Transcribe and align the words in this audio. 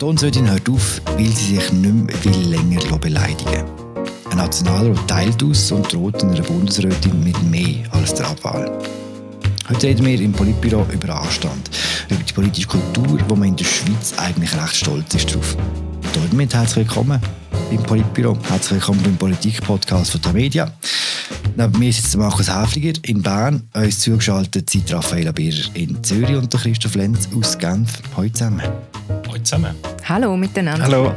Kantonsrätin 0.00 0.50
hört 0.50 0.66
auf, 0.70 1.02
weil 1.14 1.26
sie 1.26 1.56
sich 1.56 1.72
nicht 1.74 2.24
mehr 2.24 2.58
länger 2.58 2.98
beleidigen 2.98 3.66
Ein 4.30 4.38
Nationaler 4.38 4.94
teilt 5.06 5.42
aus 5.42 5.70
und 5.72 5.92
droht 5.92 6.24
einer 6.24 6.40
Bundesrätin 6.40 7.22
mit 7.22 7.42
mehr 7.42 7.84
als 7.90 8.14
der 8.14 8.28
Abwahl. 8.28 8.78
Heute 9.68 9.88
reden 9.88 10.06
wir 10.06 10.18
im 10.18 10.32
Politbüro 10.32 10.86
über 10.90 11.20
Anstand, 11.20 11.68
über 12.08 12.22
die 12.22 12.32
politische 12.32 12.66
Kultur, 12.66 13.18
wo 13.28 13.36
man 13.36 13.48
in 13.48 13.56
der 13.56 13.66
Schweiz 13.66 14.14
eigentlich 14.16 14.54
recht 14.54 14.76
stolz 14.76 15.14
ist 15.16 15.34
drauf. 15.34 15.54
Und 15.54 16.32
damit 16.32 16.54
herzlich 16.54 16.88
willkommen 16.88 17.20
beim 17.68 17.82
Politbüro. 17.82 18.38
Herzlich 18.48 18.80
willkommen 18.80 19.02
beim 19.02 19.18
Politik-Podcast 19.18 20.12
von 20.12 20.22
der 20.22 20.32
Media. 20.32 20.72
Neben 21.56 21.78
mir 21.78 21.92
sitzt 21.92 22.16
Markus 22.16 22.48
Häfliger 22.50 22.98
in 23.02 23.20
Bern, 23.20 23.68
uns 23.74 24.00
zugeschaltet 24.00 24.70
sind 24.70 24.90
Raffaella 24.90 25.32
Birrer 25.32 25.68
in 25.74 26.02
Zürich 26.02 26.36
und 26.36 26.50
Christoph 26.50 26.94
Lenz 26.94 27.28
aus 27.38 27.58
Genf. 27.58 28.00
Hallo 28.16 28.30
zusammen. 28.30 28.62
Hallo 29.30 29.42
zusammen. 29.44 29.76
Hallo 30.08 30.36
miteinander. 30.36 30.84
Hallo. 30.84 31.14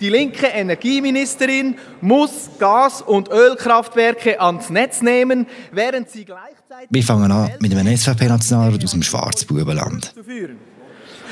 Die 0.00 0.08
linke 0.08 0.46
Energieministerin 0.46 1.76
muss 2.00 2.48
Gas- 2.58 3.02
und 3.02 3.28
Ölkraftwerke 3.28 4.40
ans 4.40 4.70
Netz 4.70 5.02
nehmen, 5.02 5.46
während 5.72 6.08
sie 6.10 6.24
gleichzeitig... 6.24 6.88
Wir 6.88 7.02
fangen 7.02 7.30
an 7.30 7.50
mit 7.60 7.76
einem 7.76 7.96
SVP-Nationalrat 7.96 8.82
aus 8.82 8.90
dem 8.92 9.02
Schwarzbubenland. 9.02 10.14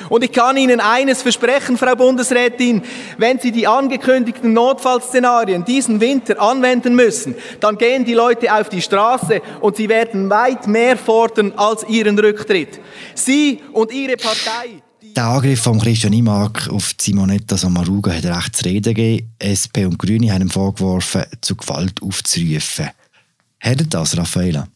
Und 0.09 0.25
ich 0.25 0.33
kann 0.33 0.57
Ihnen 0.57 0.81
eines 0.81 1.23
versprechen, 1.23 1.77
Frau 1.77 1.95
Bundesrätin, 1.95 2.83
wenn 3.19 3.39
Sie 3.39 3.53
die 3.53 3.67
angekündigten 3.67 4.53
Notfallszenarien 4.53 5.65
diesen 5.65 6.01
Winter 6.01 6.41
anwenden 6.41 6.95
müssen, 6.95 7.35
dann 7.61 7.79
gehen 7.79 8.05
die 8.05 8.15
Leute 8.15 8.55
auf 8.55 8.69
die 8.69 8.83
Straße 8.83 9.43
und 9.61 9.77
sie 9.77 9.89
werden 9.89 10.31
weit 10.31 10.67
mehr 10.67 10.97
fordern 10.97 11.53
als 11.57 11.84
Ihren 11.89 12.19
Rücktritt. 12.19 12.81
Sie 13.15 13.61
und 13.73 13.92
Ihre 13.92 14.17
Partei... 14.17 14.83
Der 15.17 15.25
Angriff 15.25 15.62
von 15.62 15.81
Christian 15.81 16.12
Imark 16.12 16.69
auf 16.70 16.92
Simonetta 17.01 17.57
Sommaruga 17.57 18.12
hat 18.12 18.25
recht 18.25 18.57
zu 18.57 18.64
reden 18.64 18.95
gegeben. 18.95 19.33
SP 19.42 19.85
und 19.85 19.98
Grüne 19.98 20.33
haben 20.33 20.42
ihm 20.42 20.51
vorgeworfen, 20.51 21.25
zu 21.41 21.57
Gewalt 21.57 22.01
aufzurufen. 22.01 22.91
Hätte 23.59 23.87
das, 23.87 24.17
Raffaella? 24.17 24.69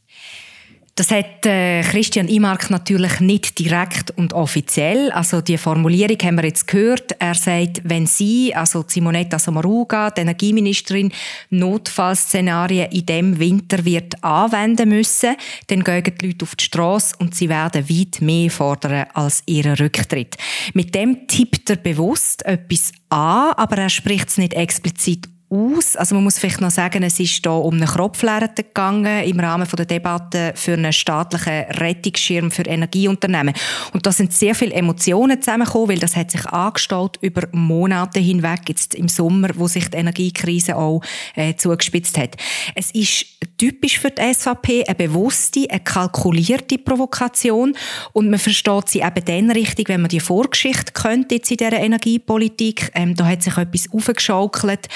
Das 0.97 1.11
hat 1.11 1.45
äh, 1.45 1.83
Christian 1.83 2.29
Imark 2.29 2.71
natürlich 2.71 3.19
nicht 3.19 3.59
direkt 3.59 4.13
und 4.13 4.33
offiziell. 4.33 5.11
Also 5.11 5.41
die 5.41 5.59
Formulierung 5.59 6.19
haben 6.23 6.37
wir 6.37 6.45
jetzt 6.45 6.69
gehört. 6.69 7.17
Er 7.19 7.35
sagt, 7.35 7.81
wenn 7.83 8.07
sie, 8.07 8.55
also 8.55 8.85
Simonetta 8.87 9.41
Sommaruga, 9.41 10.13
die 10.13 10.21
Energieministerin, 10.21 11.11
Notfallszenarien 11.51 12.93
in 12.93 13.07
dem 13.07 13.39
Winter 13.41 13.85
wird 13.85 14.23
anwenden 14.23 14.91
müssen, 14.91 15.35
dann 15.67 15.83
gehen 15.83 16.13
die 16.21 16.27
Leute 16.29 16.45
auf 16.45 16.55
die 16.55 16.65
Straße 16.65 17.17
und 17.19 17.35
sie 17.35 17.49
werden 17.49 17.89
weit 17.91 18.21
mehr 18.21 18.51
fordern 18.53 19.07
als 19.15 19.43
ihren 19.47 19.75
Rücktritt. 19.75 20.37
Mit 20.75 20.95
dem 20.95 21.27
tippt 21.27 21.71
er 21.71 21.77
bewusst 21.77 22.47
etwas 22.47 22.93
an, 23.09 23.53
aber 23.57 23.79
er 23.79 23.89
spricht 23.89 24.29
es 24.29 24.39
nicht 24.39 24.55
explizit 24.55 25.29
aus. 25.55 25.97
Also 25.97 26.15
man 26.15 26.25
muss 26.25 26.39
vielleicht 26.39 26.61
noch 26.61 26.71
sagen, 26.71 27.03
es 27.03 27.21
ist 27.21 27.41
hier 27.43 27.53
um 27.53 27.75
eine 27.75 27.87
Kropflehre 27.87 28.51
gegangen 28.55 29.25
im 29.25 29.39
Rahmen 29.41 29.67
der 29.77 29.87
Debatte 29.87 30.53
für 30.55 30.75
einen 30.75 30.93
staatlichen 30.93 31.65
Rettungsschirm 31.71 32.51
für 32.51 32.63
Energieunternehmen. 32.63 33.55
Und 33.93 34.07
da 34.07 34.13
sind 34.13 34.33
sehr 34.33 34.55
viele 34.55 34.75
Emotionen 34.75 35.41
zusammengekommen, 35.41 35.91
weil 35.91 35.99
das 35.99 36.17
hat 36.17 36.31
sich 36.31 36.45
angestaut 36.47 37.19
über 37.21 37.43
Monate 37.53 38.21
hinweg, 38.21 38.61
jetzt 38.69 38.95
im 38.95 39.09
Sommer, 39.09 39.51
wo 39.55 39.69
sich 39.69 39.89
die 39.89 39.97
Energiekrise 39.97 40.77
auch 40.77 41.01
äh, 41.35 41.55
zugespitzt 41.55 42.19
hat. 42.19 42.37
Es 42.75 42.91
ist 42.91 43.27
typisch 43.57 43.99
für 43.99 44.11
die 44.11 44.35
SVP 44.35 44.85
eine 44.85 44.95
bewusste, 44.95 45.67
eine 45.71 45.81
kalkulierte 45.81 46.79
Provokation 46.79 47.77
und 48.13 48.31
man 48.31 48.39
versteht 48.39 48.89
sie 48.89 49.01
eben 49.01 49.25
dann 49.25 49.51
richtig, 49.51 49.89
wenn 49.89 50.01
man 50.01 50.09
die 50.09 50.21
Vorgeschichte 50.21 50.93
kennt 50.93 51.33
jetzt 51.33 51.51
in 51.51 51.59
dieser 51.59 51.73
Energiepolitik. 51.73 52.91
Ähm, 52.95 53.15
da 53.15 53.27
hat 53.27 53.43
sich 53.43 53.57
etwas 53.57 53.89
aufgeschaukelt. 53.93 54.89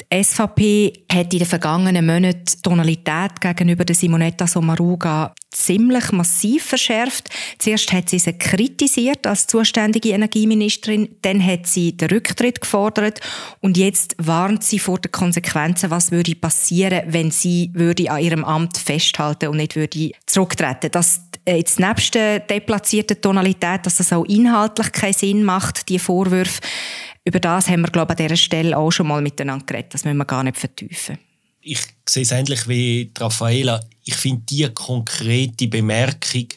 Die 0.00 0.22
SVP 0.22 0.92
hat 1.12 1.32
in 1.32 1.40
den 1.40 1.48
vergangenen 1.48 2.06
Monaten 2.06 2.44
die 2.44 2.62
Tonalität 2.62 3.40
gegenüber 3.40 3.84
der 3.84 3.96
Simonetta 3.96 4.46
Sommaruga 4.46 5.34
ziemlich 5.50 6.12
massiv 6.12 6.64
verschärft. 6.64 7.28
Zuerst 7.58 7.92
hat 7.92 8.08
sie 8.08 8.18
sie 8.18 8.32
kritisiert 8.32 9.26
als 9.26 9.46
zuständige 9.46 10.10
Energieministerin, 10.10 11.08
dann 11.22 11.44
hat 11.44 11.66
sie 11.66 11.96
den 11.96 12.10
Rücktritt 12.10 12.60
gefordert 12.60 13.20
und 13.60 13.76
jetzt 13.76 14.14
warnt 14.18 14.62
sie 14.62 14.78
vor 14.78 14.98
den 14.98 15.12
Konsequenzen, 15.12 15.90
was 15.90 16.12
würde 16.12 16.34
passieren, 16.34 17.02
wenn 17.06 17.30
sie 17.30 17.70
würde 17.74 18.10
an 18.10 18.22
ihrem 18.22 18.44
Amt 18.44 18.78
festhalten 18.78 19.48
und 19.48 19.56
nicht 19.56 19.76
würde 19.76 20.12
zurücktreten. 20.26 20.90
Das 20.90 21.22
jetzt 21.46 21.80
nebst 21.80 22.14
der 22.14 22.40
deplatzierten 22.40 23.20
Tonalität, 23.20 23.86
dass 23.86 23.96
das 23.96 24.12
auch 24.12 24.24
inhaltlich 24.24 24.92
keinen 24.92 25.12
Sinn 25.14 25.44
macht, 25.44 25.88
die 25.88 25.98
Vorwürfe, 25.98 26.60
über 27.28 27.40
das 27.40 27.68
haben 27.68 27.82
wir, 27.82 27.90
glaube 27.90 28.14
ich, 28.14 28.20
an 28.20 28.26
dieser 28.26 28.36
Stelle 28.36 28.76
auch 28.76 28.90
schon 28.90 29.06
mal 29.06 29.20
miteinander 29.20 29.64
geredet. 29.66 29.92
Das 29.92 30.04
müssen 30.04 30.16
wir 30.16 30.24
gar 30.24 30.42
nicht 30.42 30.56
vertiefen. 30.56 31.18
Ich 31.60 31.80
sehe 32.08 32.22
es 32.22 32.30
ähnlich 32.30 32.66
wie 32.68 33.12
Raffaela. 33.18 33.80
Ich 34.04 34.14
finde 34.14 34.42
die 34.48 34.66
konkrete 34.72 35.68
Bemerkung, 35.68 36.48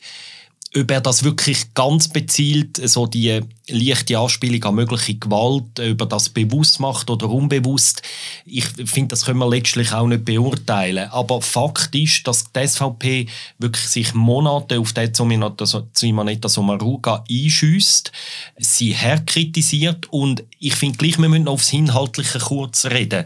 ob 0.74 0.90
er 0.90 1.02
das 1.02 1.24
wirklich 1.24 1.74
ganz 1.74 2.08
bezielt, 2.08 2.78
so 2.88 3.06
die 3.06 3.42
leichte 3.68 4.18
Anspielung 4.18 4.64
an 4.64 4.76
mögliche 4.76 5.16
Gewalt, 5.16 5.80
über 5.80 6.06
das 6.06 6.30
bewusst 6.30 6.80
macht 6.80 7.10
oder 7.10 7.30
unbewusst, 7.30 8.02
ich 8.46 8.66
finde, 8.66 9.10
das 9.10 9.26
können 9.26 9.40
wir 9.40 9.50
letztlich 9.50 9.92
auch 9.92 10.08
nicht 10.08 10.24
beurteilen. 10.24 11.10
Aber 11.10 11.42
Fakt 11.42 11.94
ist, 11.96 12.26
dass 12.26 12.46
die 12.54 12.68
SVP 12.68 13.28
wirklich 13.58 13.88
sich 13.88 14.14
Monate 14.14 14.80
auf 14.80 14.94
den 14.94 15.14
Simonetta 15.14 16.48
Sommaruga 16.48 17.24
einschüsst, 17.30 18.12
sie 18.58 18.94
herkritisiert 18.94 20.12
und 20.12 20.44
ich 20.60 20.76
finde 20.76 20.98
gleich, 20.98 21.18
wir 21.18 21.28
müssen 21.28 21.50
aufs 21.50 21.74
Inhaltliche 21.74 22.40
kurz 22.40 22.86
reden. 22.86 23.26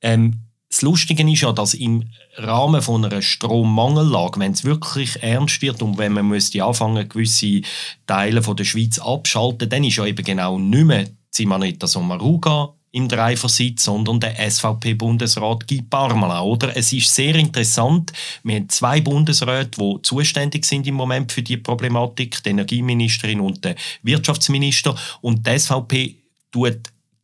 Ähm, 0.00 0.40
das 0.70 0.82
Lustige 0.82 1.28
ist 1.30 1.40
ja, 1.40 1.52
dass 1.52 1.74
im 1.74 2.04
Rahmen 2.36 2.80
von 2.80 3.04
einer 3.04 3.22
Strommangellage, 3.22 4.38
wenn 4.38 4.52
es 4.52 4.64
wirklich 4.64 5.20
ernst 5.20 5.60
wird 5.62 5.82
und 5.82 5.98
wenn 5.98 6.12
man 6.12 6.28
müsste 6.28 6.64
anfangen, 6.64 7.08
gewisse 7.08 7.62
Teile 8.06 8.40
von 8.42 8.56
der 8.56 8.64
Schweiz 8.64 8.98
abschalten, 9.00 9.68
dann 9.68 9.82
ist 9.82 9.96
ja 9.96 10.06
eben 10.06 10.24
genau 10.24 10.58
nicht 10.58 10.84
mehr 10.84 11.08
Simonetta 11.30 11.88
Sommaruga 11.88 12.72
im 12.92 13.08
Dreiversitz, 13.08 13.84
sondern 13.84 14.20
der 14.20 14.50
SVP-Bundesrat 14.50 15.66
Guy 15.66 15.82
Parmelin. 15.82 16.42
Oder? 16.42 16.76
Es 16.76 16.92
ist 16.92 17.14
sehr 17.14 17.34
interessant, 17.34 18.12
wir 18.42 18.56
haben 18.56 18.68
zwei 18.68 19.00
Bundesräte, 19.00 19.80
die 19.80 20.02
zuständig 20.02 20.64
sind 20.64 20.86
im 20.86 20.94
Moment 20.94 21.32
für 21.32 21.42
die 21.42 21.56
Problematik, 21.56 22.42
die 22.42 22.50
Energieministerin 22.50 23.40
und 23.40 23.64
der 23.64 23.76
Wirtschaftsminister. 24.02 24.96
Und 25.20 25.46
die 25.46 25.58
SVP 25.58 26.16
tut 26.50 26.78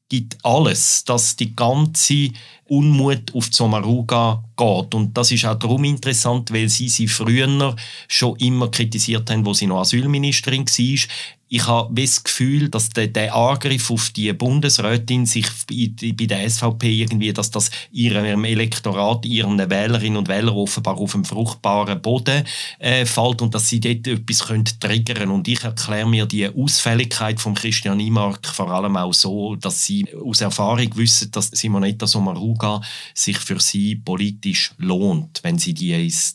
gibt 0.09 0.45
alles, 0.45 1.05
dass 1.05 1.37
die 1.37 1.55
ganze 1.55 2.31
Unmut 2.69 3.35
auf 3.35 3.49
Sommaruga 3.51 4.43
geht. 4.57 4.95
Und 4.95 5.17
das 5.17 5.33
ist 5.33 5.45
auch 5.45 5.59
darum 5.59 5.85
interessant, 5.85 6.53
weil 6.53 6.69
sie 6.69 6.89
sie 6.89 7.09
früher 7.09 7.75
schon 8.09 8.37
immer 8.37 8.71
kritisiert 8.71 9.31
haben, 9.31 9.45
wo 9.45 9.53
sie 9.53 9.67
noch 9.67 9.81
Asylministerin 9.81 10.67
war 10.67 11.09
ich 11.49 11.67
habe 11.67 11.95
das 12.01 12.25
Gefühl, 12.25 12.69
dass 12.69 12.89
der, 12.91 13.07
der 13.07 13.35
Angriff 13.35 13.91
auf 13.91 14.11
die 14.11 14.33
Bundesrätin 14.33 15.27
sich 15.27 15.47
bei 15.69 16.27
der 16.27 16.49
SVP 16.49 17.03
irgendwie, 17.03 17.33
dass 17.33 17.51
das 17.51 17.71
ihrem 17.93 18.45
Elektorat, 18.45 19.25
ihren 19.25 19.59
Wählerinnen 19.59 20.19
und 20.19 20.29
Wählern 20.29 20.57
offenbar 20.57 20.97
auf 20.97 21.15
einem 21.15 21.25
fruchtbaren 21.25 22.03
Boden 22.03 22.45
äh, 22.81 23.07
fällt 23.07 23.43
und 23.43 23.55
dass 23.55 23.69
sie 23.69 23.79
dort 23.79 24.07
etwas 24.09 24.47
können 24.47 24.65
triggern. 24.65 25.31
Und 25.31 25.47
ich 25.47 25.63
erkläre 25.63 26.09
mir 26.09 26.27
die 26.27 26.49
Ausfälligkeit 26.49 27.41
von 27.41 27.55
Christian 27.55 28.01
Imark 28.01 28.47
vor 28.47 28.71
allem 28.71 28.97
auch 28.97 29.15
so, 29.15 29.55
dass 29.55 29.85
sie 29.85 30.07
aus 30.15 30.41
Erfahrung 30.41 30.97
wissen, 30.97 31.31
dass 31.31 31.49
Simonetta 31.49 32.07
Sommaruga 32.07 32.81
sich 33.15 33.39
für 33.39 33.61
sie 33.61 33.97
politisch 33.97 34.73
lohnt, 34.79 35.41
wenn 35.43 35.59
sie 35.59 35.75
die 35.75 35.95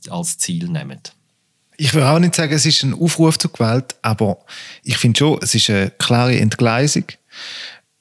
als 0.09 0.37
Ziel 0.37 0.69
nehmen 0.69 0.99
ich 1.81 1.95
will 1.95 2.03
auch 2.03 2.19
nicht 2.19 2.35
sagen, 2.35 2.53
es 2.53 2.67
ist 2.67 2.83
ein 2.83 2.93
Aufruf 2.93 3.39
zur 3.39 3.51
Gewalt, 3.51 3.95
aber 4.03 4.37
ich 4.83 4.97
finde 4.97 5.17
schon, 5.17 5.39
es 5.41 5.55
ist 5.55 5.67
eine 5.71 5.89
klare 5.89 6.37
Entgleisung. 6.37 7.05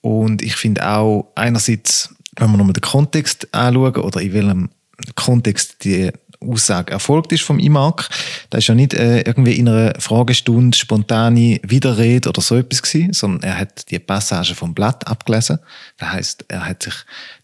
Und 0.03 0.43
ich 0.43 0.55
finde 0.55 0.87
auch, 0.87 1.33
einerseits, 1.35 2.15
wenn 2.37 2.51
wir 2.51 2.59
nochmal 2.59 2.75
den 2.75 2.83
Kontext 2.83 3.49
anschauen 3.55 3.97
oder 3.97 4.21
in 4.21 4.33
welchem 4.35 4.69
Kontext 5.15 5.83
die 5.85 6.11
Aussage 6.41 6.93
erfolgt 6.93 7.33
ist 7.33 7.43
vom 7.43 7.59
IMAG. 7.59 8.09
Da 8.49 8.59
ist 8.59 8.67
ja 8.67 8.75
nicht 8.75 8.95
äh, 8.95 9.21
irgendwie 9.21 9.55
in 9.55 9.69
einer 9.69 9.93
Fragestunde 9.99 10.77
spontane 10.77 11.61
Widerrede 11.63 12.29
oder 12.29 12.41
so 12.41 12.57
etwas 12.57 12.83
gewesen, 12.83 13.13
sondern 13.13 13.43
er 13.43 13.59
hat 13.59 13.91
die 13.91 13.99
Passage 13.99 14.55
vom 14.55 14.75
Blatt 14.75 15.07
abgelesen. 15.07 15.59
Das 15.99 16.13
heißt, 16.13 16.45
er 16.49 16.67
hat 16.67 16.83
sich 16.83 16.95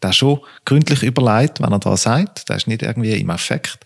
da 0.00 0.12
schon 0.12 0.40
gründlich 0.64 1.02
überlegt, 1.02 1.60
wenn 1.60 1.72
er 1.72 1.78
da 1.78 1.96
sagt. 1.96 2.48
Das 2.48 2.58
ist 2.58 2.66
nicht 2.68 2.82
irgendwie 2.82 3.12
im 3.12 3.30
Affekt. 3.30 3.78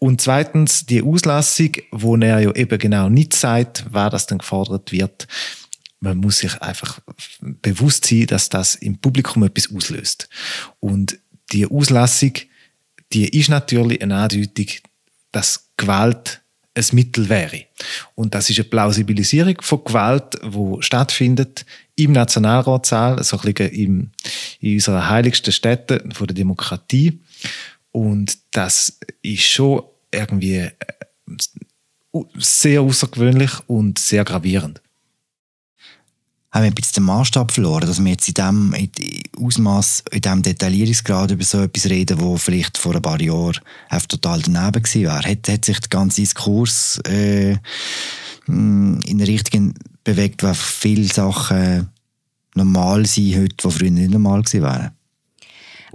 Und 0.00 0.20
zweitens 0.20 0.84
die 0.84 1.02
Auslassung, 1.02 1.70
wo 1.92 2.16
er 2.16 2.40
ja 2.40 2.52
eben 2.54 2.78
genau 2.78 3.08
nicht 3.08 3.34
sagt, 3.34 3.84
wer 3.90 4.10
das 4.10 4.26
dann 4.26 4.38
gefordert 4.38 4.90
wird. 4.90 5.28
Man 6.00 6.18
muss 6.18 6.38
sich 6.38 6.60
einfach 6.60 6.98
bewusst 7.40 8.04
sein, 8.04 8.26
dass 8.26 8.50
das 8.50 8.74
im 8.74 8.98
Publikum 8.98 9.44
etwas 9.44 9.74
auslöst. 9.74 10.28
Und 10.80 11.18
die 11.52 11.66
Auslassung 11.66 12.32
die 13.14 13.28
ist 13.38 13.48
natürlich 13.48 14.02
eine 14.02 14.16
Andeutung, 14.16 14.66
dass 15.32 15.70
Gewalt 15.76 16.42
ein 16.74 16.84
Mittel 16.92 17.28
wäre. 17.28 17.64
Und 18.14 18.34
das 18.34 18.50
ist 18.50 18.58
eine 18.58 18.68
Plausibilisierung 18.68 19.56
von 19.60 19.84
Gewalt, 19.84 20.38
wo 20.42 20.80
stattfindet 20.80 21.64
im 21.94 22.12
Nationalratssaal, 22.12 23.22
so 23.22 23.38
ein 23.38 23.52
bisschen 23.52 23.70
in, 23.72 24.10
in 24.60 24.74
unserer 24.74 25.08
heiligsten 25.08 25.52
Stätte 25.52 26.04
von 26.12 26.26
der 26.26 26.34
Demokratie. 26.34 27.20
Und 27.92 28.36
das 28.50 28.98
ist 29.22 29.44
schon 29.44 29.84
irgendwie 30.10 30.56
äh, 30.56 30.72
sehr 32.34 32.82
außergewöhnlich 32.82 33.52
und 33.68 33.98
sehr 33.98 34.24
gravierend 34.24 34.80
haben 36.54 36.62
wir 36.62 36.70
ein 36.70 36.74
bisschen 36.74 37.02
den 37.02 37.04
Maßstab 37.04 37.50
verloren, 37.50 37.88
dass 37.88 38.02
wir 38.02 38.12
jetzt 38.12 38.28
in 38.28 38.34
dem 38.34 38.74
Ausmaß, 39.44 40.04
in 40.12 40.20
diesem 40.20 40.42
Detaillierungsgrad 40.42 41.32
über 41.32 41.42
so 41.42 41.60
etwas 41.62 41.90
reden, 41.90 42.20
wo 42.20 42.36
vielleicht 42.36 42.78
vor 42.78 42.94
ein 42.94 43.02
paar 43.02 43.20
Jahren 43.20 43.58
total 44.08 44.40
daneben 44.40 44.82
gewesen 44.84 45.02
wäre. 45.02 45.30
Hat, 45.30 45.48
hat 45.48 45.64
sich 45.64 45.80
der 45.80 45.88
ganze 45.88 46.20
Diskurs 46.20 47.00
äh, 47.08 47.56
in 48.46 49.00
eine 49.04 49.26
Richtung 49.26 49.74
bewegt, 50.04 50.44
wo 50.44 50.54
viele 50.54 51.12
Sachen 51.12 51.90
normal 52.54 53.04
sind 53.06 53.36
heute, 53.36 53.56
die 53.56 53.70
früher 53.70 53.90
nicht 53.90 54.12
normal 54.12 54.42
gewesen 54.42 54.62
wären? 54.62 54.90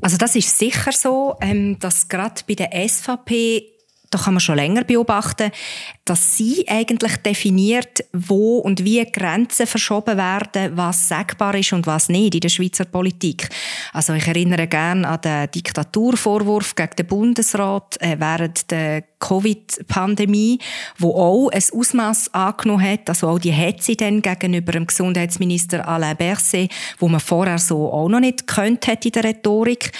Also 0.01 0.17
das 0.17 0.35
ist 0.35 0.57
sicher 0.57 0.91
so, 0.91 1.37
ähm, 1.39 1.79
dass 1.79 2.09
gerade 2.09 2.41
bei 2.45 2.55
der 2.55 2.71
SVP 2.87 3.63
da 4.09 4.17
kann 4.17 4.33
man 4.33 4.41
schon 4.41 4.55
länger 4.55 4.83
beobachten, 4.83 5.51
dass 6.05 6.35
sie 6.35 6.65
eigentlich 6.67 7.17
definiert, 7.17 8.03
wo 8.13 8.57
und 8.57 8.83
wie 8.83 9.03
Grenzen 9.05 9.67
verschoben 9.67 10.17
werden, 10.17 10.75
was 10.75 11.07
sagbar 11.07 11.55
ist 11.55 11.73
und 11.73 11.85
was 11.85 12.09
nicht 12.09 12.35
in 12.35 12.41
der 12.41 12.49
Schweizer 12.49 12.85
Politik. 12.85 13.49
Also 13.93 14.13
ich 14.13 14.27
erinnere 14.27 14.67
gerne 14.67 15.07
an 15.07 15.21
den 15.21 15.51
Diktaturvorwurf 15.51 16.75
gegen 16.75 16.95
den 16.97 17.07
Bundesrat 17.07 18.01
äh, 18.01 18.15
während 18.19 18.71
der 18.71 19.03
Covid-Pandemie, 19.19 20.59
wo 20.97 21.11
auch 21.15 21.49
ein 21.49 21.63
Ausmaß 21.71 22.33
angenommen 22.33 22.83
hat, 22.83 23.09
also 23.09 23.27
auch 23.27 23.39
die 23.39 23.51
Hetze 23.51 23.95
dann 23.95 24.21
gegenüber 24.21 24.71
dem 24.71 24.87
Gesundheitsminister 24.87 25.87
Alain 25.87 26.17
Berset, 26.17 26.71
wo 26.97 27.07
man 27.07 27.19
vorher 27.19 27.57
so 27.57 27.91
auch 27.91 28.09
noch 28.09 28.19
nicht 28.19 28.47
könnt 28.47 28.87
hat 28.87 29.05
in 29.05 29.11
der 29.11 29.25
Rhetorik. 29.25 29.91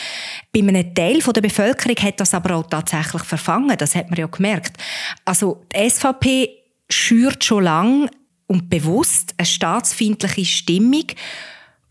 Bei 0.54 0.60
einem 0.60 0.94
Teil 0.94 1.20
der 1.20 1.42
Bevölkerung 1.42 1.98
hat 1.98 2.20
das 2.20 2.34
aber 2.34 2.56
auch 2.56 2.68
tatsächlich 2.68 3.24
verfangen, 3.24 3.78
das 3.78 3.96
hat 3.96 4.10
man 4.10 4.20
ja 4.20 4.28
gemerkt. 4.28 4.78
Also 5.26 5.64
die 5.74 5.90
SVP 5.90 6.50
schürt 6.90 7.44
schon 7.44 7.64
lange 7.64 8.10
und 8.48 8.70
bewusst 8.70 9.36
eine 9.38 9.46
staatsfeindliche 9.46 10.46
Stimmung, 10.46 11.06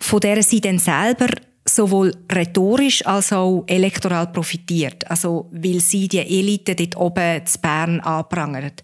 von 0.01 0.21
der 0.21 0.43
sie 0.43 0.61
dann 0.61 0.79
selber 0.79 1.29
sowohl 1.69 2.15
rhetorisch 2.33 3.05
als 3.07 3.33
auch 3.33 3.65
elektoral 3.67 4.29
profitiert. 4.29 5.09
Also, 5.11 5.49
weil 5.53 5.81
sie 5.81 6.09
die 6.09 6.19
Elite 6.19 6.75
dort 6.75 6.97
oben 6.97 7.47
zu 7.47 7.61
Bern 7.61 8.01
anprangert. 8.01 8.83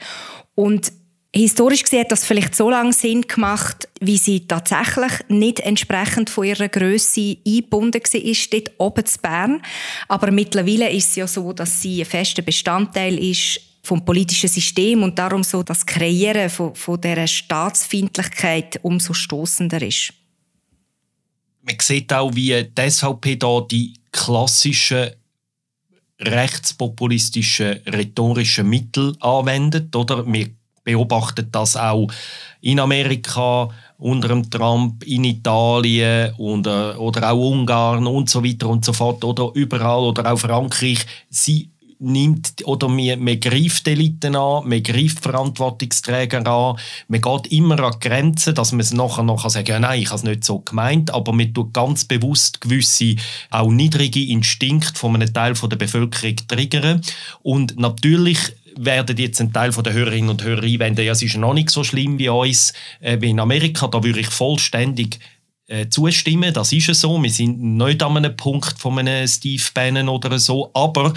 Und 0.55 0.93
Historisch 1.37 1.83
gesehen 1.83 2.03
hat 2.03 2.13
das 2.13 2.25
vielleicht 2.25 2.55
so 2.55 2.71
lange 2.71 2.93
Sinn 2.93 3.23
gemacht, 3.23 3.89
wie 4.01 4.19
sie 4.19 4.47
tatsächlich 4.47 5.11
nicht 5.27 5.59
entsprechend 5.59 6.31
von 6.31 6.45
ihrer 6.45 6.69
Größe 6.69 7.39
eingebunden 7.45 8.01
war, 8.01 8.33
dort 8.53 8.71
oben 8.79 9.05
zu 9.05 9.19
Bern. 9.19 9.63
Aber 10.07 10.31
mittlerweile 10.31 10.89
ist 10.91 11.11
es 11.11 11.17
ja 11.17 11.27
so, 11.27 11.53
dass 11.53 11.83
sie 11.83 12.03
ein 12.03 12.07
fester 12.07 12.43
Bestandteil 12.43 13.19
ist 13.19 13.61
vom 13.83 14.05
politischen 14.05 14.49
System 14.49 15.03
und 15.03 15.19
darum 15.19 15.43
so 15.43 15.65
das 15.65 15.85
Kreieren 15.85 16.49
von, 16.49 16.73
von 16.77 17.01
dieser 17.01 17.27
Staatsfeindlichkeit 17.27 18.79
umso 18.83 19.13
stoßender 19.13 19.83
ist 19.83 20.13
man 21.65 21.77
sieht 21.81 22.13
auch, 22.13 22.35
wie 22.35 22.65
die 22.65 22.91
SVP 22.91 23.37
da 23.37 23.61
die 23.61 23.95
klassischen 24.13 25.11
rechtspopulistischen 26.21 27.81
rhetorischen 27.87 28.69
Mittel 28.69 29.17
anwendet. 29.21 29.95
Oder? 29.97 30.31
Wir 30.31 30.51
beobachten 30.85 31.49
das 31.51 31.77
auch 31.77 32.09
in 32.61 32.79
Amerika, 32.79 33.69
unter 33.99 34.29
dem 34.29 34.49
Trump, 34.51 35.05
in 35.05 35.25
Italien 35.25 36.35
und, 36.37 36.67
äh, 36.67 36.95
oder 36.97 37.33
auch 37.33 37.51
Ungarn 37.51 38.07
und 38.07 38.29
so 38.29 38.45
weiter 38.45 38.69
und 38.69 38.85
so 38.85 38.93
fort. 38.93 39.25
Oder 39.25 39.51
überall, 39.55 40.05
oder 40.05 40.33
auch 40.33 40.39
Frankreich. 40.39 41.07
Sie 41.31 41.71
nimmt 42.05 42.67
oder 42.67 42.89
man, 42.89 43.23
man 43.23 43.41
greift 43.41 43.89
Eliten 43.89 44.37
an, 44.37 44.69
man 44.69 44.83
greift 44.83 45.21
Verantwortungsträger 45.21 46.47
an, 46.47 46.79
man 47.09 47.21
geht 47.21 47.53
immer 47.53 47.81
an 47.81 47.99
Grenzen, 48.01 48.55
dass 48.55 48.73
man 48.73 48.81
es 48.81 48.93
nachher 48.93 49.23
noch 49.23 49.49
sagen 49.49 49.65
kann, 49.65 49.83
ja, 49.83 49.89
nein, 49.89 50.03
ich 50.03 50.09
habe 50.09 50.17
es 50.17 50.23
nicht 50.23 50.45
so 50.45 50.61
gemeint, 50.61 51.13
aber 51.13 51.33
man 51.33 51.53
tut 51.53 51.73
ganz 51.73 52.05
bewusst 52.05 52.61
gewisse 52.61 53.17
auch 53.51 53.71
niedrige 53.71 54.25
Instinkte 54.25 54.99
von 54.99 55.15
einem 55.15 55.33
Teil 55.33 55.55
der 55.55 55.77
Bevölkerung 55.77 56.37
triggern. 56.49 57.01
Und 57.43 57.79
natürlich 57.79 58.39
werden 58.77 59.17
jetzt 59.17 59.41
ein 59.41 59.53
Teil 59.53 59.71
der 59.71 59.93
Hörerinnen 59.93 60.31
und 60.31 60.43
Hörer 60.43 60.65
einwenden, 60.65 61.05
ja, 61.05 61.13
es 61.13 61.23
ist 61.23 61.37
noch 61.37 61.55
nicht 61.55 61.71
so 61.71 61.85
schlimm 61.85 62.19
wie 62.19 62.29
uns, 62.29 62.73
äh, 63.01 63.21
wie 63.21 63.31
in 63.31 63.41
Amerika, 63.41 63.87
da 63.87 64.03
würde 64.03 64.21
ich 64.21 64.29
vollständig 64.29 65.21
äh, 65.67 65.89
zustimmen, 65.89 66.53
das 66.53 66.73
ist 66.73 66.89
es 66.89 67.01
so. 67.01 67.23
Wir 67.23 67.31
sind 67.31 67.61
nicht 67.61 68.03
an 68.03 68.17
einem 68.17 68.37
Punkt 68.37 68.79
von 68.79 68.99
einem 68.99 69.27
Steve 69.27 69.63
Bannon 69.73 70.09
oder 70.09 70.39
so, 70.39 70.71
aber 70.75 71.15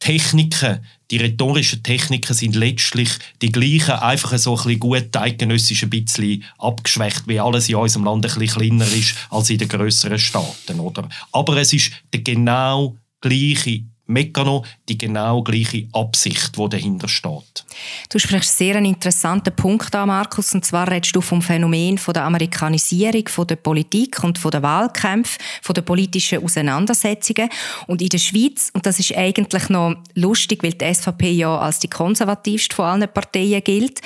Techniken, 0.00 0.84
die 1.10 1.18
rhetorischen 1.18 1.82
Techniken 1.82 2.34
sind 2.34 2.56
letztlich 2.56 3.10
die 3.42 3.52
gleichen, 3.52 3.92
einfach 3.92 4.36
so 4.38 4.52
ein 4.52 4.56
bisschen 4.56 4.80
gut 4.80 5.16
eidgenössisch 5.16 5.82
ein 5.82 5.90
bisschen 5.90 6.42
abgeschwächt, 6.58 7.28
wie 7.28 7.38
alles 7.38 7.68
in 7.68 7.76
unserem 7.76 8.06
Land 8.06 8.26
ein 8.26 8.38
bisschen 8.38 8.60
kleiner 8.60 8.86
ist 8.86 9.14
als 9.28 9.50
in 9.50 9.58
den 9.58 9.68
grösseren 9.68 10.18
Staaten, 10.18 10.80
oder? 10.80 11.08
Aber 11.32 11.56
es 11.58 11.72
ist 11.72 11.92
der 12.12 12.22
genau 12.22 12.96
gleiche 13.20 13.82
Mekano 14.10 14.64
die 14.88 14.98
genau 14.98 15.42
gleiche 15.42 15.86
Absicht, 15.92 16.56
die 16.58 16.68
dahinter 16.68 17.08
steht. 17.08 17.64
Du 18.08 18.18
sprichst 18.18 18.58
sehr 18.58 18.76
einen 18.76 18.86
interessanten 18.86 19.54
Punkt 19.54 19.94
an, 19.94 20.08
Markus, 20.08 20.52
und 20.54 20.64
zwar 20.64 20.90
redest 20.90 21.14
du 21.14 21.20
vom 21.20 21.40
Phänomen 21.40 21.96
von 21.96 22.14
der 22.14 22.24
Amerikanisierung 22.24 23.28
von 23.28 23.46
der 23.46 23.56
Politik 23.56 24.22
und 24.24 24.38
von 24.38 24.50
der 24.50 24.62
Wahlkämpfe, 24.62 25.38
von 25.62 25.74
der 25.74 25.82
politischen 25.82 26.42
Auseinandersetzungen. 26.42 27.48
Und 27.86 28.02
in 28.02 28.08
der 28.08 28.18
Schweiz, 28.18 28.70
und 28.74 28.84
das 28.84 28.98
ist 28.98 29.16
eigentlich 29.16 29.68
noch 29.68 29.94
lustig, 30.14 30.62
weil 30.62 30.72
die 30.72 30.92
SVP 30.92 31.30
ja 31.30 31.56
als 31.58 31.78
die 31.78 31.88
konservativste 31.88 32.74
von 32.74 32.86
allen 32.86 33.08
Parteien 33.12 33.62
gilt, 33.62 34.00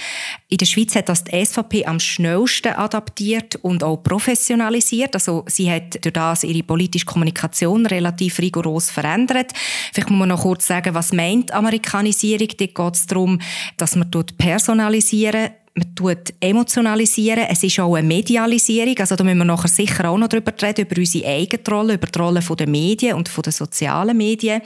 in 0.48 0.58
der 0.58 0.66
Schweiz 0.66 0.94
hat 0.94 1.08
das 1.08 1.24
die 1.24 1.44
SVP 1.44 1.84
am 1.84 1.98
schnellsten 1.98 2.74
adaptiert 2.74 3.56
und 3.56 3.82
auch 3.82 3.96
professionalisiert. 3.96 5.14
Also 5.14 5.44
sie 5.48 5.68
hat 5.68 6.04
durch 6.04 6.12
das 6.12 6.44
ihre 6.44 6.62
politische 6.62 7.06
Kommunikation 7.06 7.86
relativ 7.86 8.38
rigoros 8.38 8.90
verändert. 8.90 9.52
Vielleicht 9.94 10.10
muss 10.10 10.18
man 10.18 10.28
noch 10.28 10.42
kurz 10.42 10.66
sagen, 10.66 10.92
was 10.92 11.12
meint 11.12 11.52
Amerikanisierung? 11.52 12.48
Dort 12.58 12.74
geht 12.74 12.94
es 12.94 13.06
darum, 13.06 13.38
dass 13.76 13.94
man 13.94 14.10
personalisieren 14.36 15.50
man 15.76 15.94
tut 15.96 16.34
emotionalisieren, 16.38 17.46
es 17.50 17.64
ist 17.64 17.80
auch 17.80 17.96
eine 17.96 18.06
Medialisierung, 18.06 18.96
also 18.96 19.16
da 19.16 19.24
müssen 19.24 19.38
wir 19.38 19.44
nachher 19.44 19.66
sicher 19.68 20.08
auch 20.08 20.16
noch 20.16 20.28
darüber 20.28 20.52
reden, 20.62 20.82
über 20.82 20.96
unsere 20.96 21.26
eigene 21.26 21.62
Rolle, 21.68 21.94
über 21.94 22.06
die 22.06 22.18
Rolle 22.18 22.40
der 22.40 22.68
Medien 22.68 23.16
und 23.16 23.28
der 23.44 23.52
sozialen 23.52 24.16
Medien. 24.16 24.62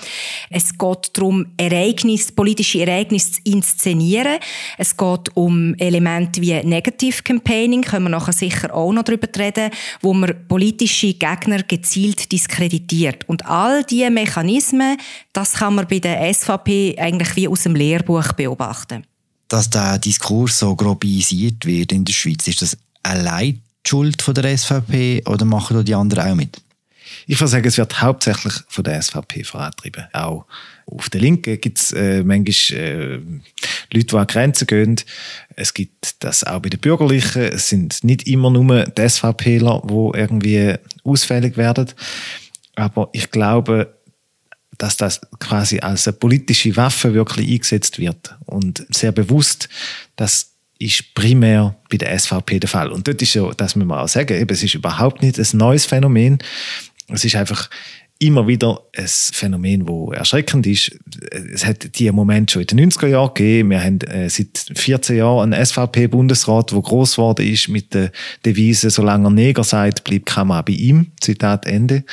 Es 0.51 0.77
geht 0.77 1.11
darum, 1.15 1.47
Ereignis, 1.57 2.31
politische 2.31 2.83
Ereignisse 2.83 3.33
zu 3.33 3.41
inszenieren. 3.45 4.39
Es 4.77 4.95
geht 4.95 5.35
um 5.35 5.75
Elemente 5.79 6.43
wie 6.43 6.63
Negative 6.63 7.23
Campaigning, 7.23 7.83
können 7.83 8.05
wir 8.05 8.11
nachher 8.11 8.33
sicher 8.33 8.75
auch 8.75 8.93
noch 8.93 9.05
darüber 9.05 9.29
reden, 9.39 9.71
wo 10.03 10.13
man 10.13 10.47
politische 10.47 11.15
Gegner 11.15 11.63
gezielt 11.63 12.31
diskreditiert. 12.31 13.27
Und 13.27 13.47
all 13.47 13.83
diese 13.83 14.11
Mechanismen, 14.11 14.99
das 15.33 15.55
kann 15.55 15.75
man 15.75 15.89
bei 15.89 16.01
der 16.01 16.35
SVP 16.35 16.97
eigentlich 16.99 17.35
wie 17.35 17.49
aus 17.49 17.63
dem 17.63 17.75
Lehrbuch 17.75 18.35
beobachten 18.35 19.07
dass 19.49 19.71
der 19.71 19.99
Diskurs 19.99 20.59
so 20.59 20.77
globalisiert 20.77 21.65
wird 21.65 21.93
in 21.93 22.05
der 22.05 22.13
Schweiz? 22.13 22.47
Ist 22.47 22.63
das 22.63 22.77
allein 23.03 23.61
die 23.87 23.89
Schuld 23.89 24.23
von 24.23 24.35
der 24.35 24.57
SVP 24.57 25.23
oder 25.27 25.45
machen 25.45 25.77
da 25.77 25.83
die 25.83 25.95
anderen 25.95 26.31
auch 26.31 26.35
mit? 26.35 26.61
Ich 27.27 27.41
würde 27.41 27.51
sagen, 27.51 27.67
es 27.67 27.79
wird 27.79 28.01
hauptsächlich 28.01 28.55
von 28.69 28.85
der 28.85 29.01
SVP 29.01 29.45
vorantrieben. 29.45 30.07
Auch 30.13 30.47
auf 30.87 31.11
der 31.11 31.21
Linken 31.21 31.61
gibt 31.61 31.79
es 31.79 31.93
äh, 31.93 32.23
manchmal 32.23 32.79
äh, 32.79 33.21
Leute, 33.93 34.07
die 34.07 34.17
an 34.17 34.27
Grenzen 34.27 34.67
gehen. 34.67 35.01
Es 35.57 35.75
gibt 35.75 36.23
das 36.23 36.45
auch 36.45 36.61
bei 36.61 36.69
den 36.69 36.81
Bürgerlichen. 36.81 37.43
Es 37.43 37.69
sind 37.69 38.03
nicht 38.05 38.27
immer 38.27 38.51
nur 38.51 38.85
die 38.85 39.09
SVPler, 39.09 39.83
die 39.89 40.19
irgendwie 40.19 40.75
ausfällig 41.05 41.57
werden. 41.57 41.91
Aber 42.77 43.09
ich 43.13 43.31
glaube, 43.31 43.98
dass 44.77 44.97
das 44.97 45.21
quasi 45.41 45.81
als 45.81 46.07
eine 46.07 46.17
politische 46.17 46.77
Waffe 46.77 47.15
wirklich 47.15 47.51
eingesetzt 47.51 47.99
wird. 47.99 48.37
Und 48.47 48.87
sehr 48.91 49.13
bewusst, 49.13 49.69
das 50.17 50.53
ist 50.79 51.15
primär 51.15 51.77
bei 51.91 51.97
der 51.97 52.17
SVP 52.17 52.61
der 52.61 52.69
Fall. 52.69 52.93
Und 52.93 53.09
dort 53.09 53.21
ist 53.21 53.35
ja, 53.35 53.51
das 53.57 53.75
muss 53.75 53.87
man 53.87 53.99
auch 53.99 54.09
sagen, 54.09 54.39
eben, 54.39 54.53
es 54.53 54.63
ist 54.63 54.75
überhaupt 54.75 55.23
nicht 55.23 55.39
ein 55.39 55.59
neues 55.59 55.87
Phänomen. 55.87 56.39
Es 57.09 57.25
ist 57.25 57.35
einfach 57.35 57.69
immer 58.21 58.49
wieder 58.49 58.81
ein 58.97 59.07
Phänomen, 59.07 59.87
das 59.87 60.19
erschreckend 60.19 60.67
ist. 60.67 60.99
Es 61.53 61.65
hat 61.65 61.99
diesen 61.99 62.17
Moment 62.17 62.51
schon 62.51 62.63
in 62.63 62.67
den 62.67 62.91
90er 62.91 63.07
Jahren 63.07 63.33
gegeben. 63.33 63.71
Wir 63.71 63.83
haben 63.83 64.01
äh, 64.01 64.29
seit 64.29 64.73
14 64.75 65.17
Jahren 65.17 65.53
einen 65.53 65.65
SVP-Bundesrat, 65.65 66.73
der 66.73 66.81
gross 66.81 67.13
geworden 67.13 67.47
ist 67.47 67.69
mit 67.69 67.95
der 67.95 68.11
Devise, 68.45 68.91
solange 68.91 69.29
er 69.29 69.31
Neger 69.31 69.63
sagt, 69.63 70.03
bleibt 70.03 70.27
kein 70.27 70.49
Mann 70.49 70.65
bei 70.65 70.73
ihm. 70.73 71.13
Zitat 71.21 71.67
Ende. 71.67 72.05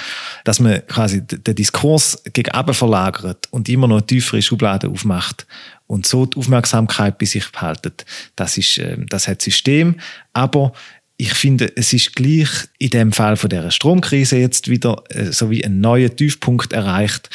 Dass 0.44 0.60
man 0.60 0.86
quasi 0.88 1.26
den 1.26 1.56
Diskurs 1.56 2.22
gegen 2.34 2.74
verlagert 2.74 3.48
und 3.50 3.68
immer 3.68 3.88
noch 3.88 4.02
tiefere 4.02 4.42
Schublade 4.42 4.90
aufmacht 4.90 5.48
und 5.88 6.06
so 6.06 6.26
die 6.26 6.38
Aufmerksamkeit 6.38 7.18
bei 7.18 7.26
sich 7.26 7.52
behaltet. 7.52 8.06
Das 8.36 8.58
ist, 8.58 8.78
äh, 8.78 8.98
das 9.10 9.28
hat 9.28 9.42
System. 9.42 9.96
Aber 10.34 10.74
ich 11.18 11.34
finde, 11.34 11.72
es 11.76 11.94
ist 11.94 12.16
gleich 12.16 12.50
in 12.78 12.90
dem 12.90 13.12
Fall 13.12 13.38
von 13.38 13.50
der 13.50 13.72
Stromkrise 13.72 14.38
jetzt 14.38 14.70
wieder 14.70 15.04
äh, 15.10 15.32
so 15.32 15.50
wie 15.50 15.64
ein 15.64 15.80
neuer 15.80 16.14
Tiefpunkt 16.14 16.74
erreicht, 16.74 17.30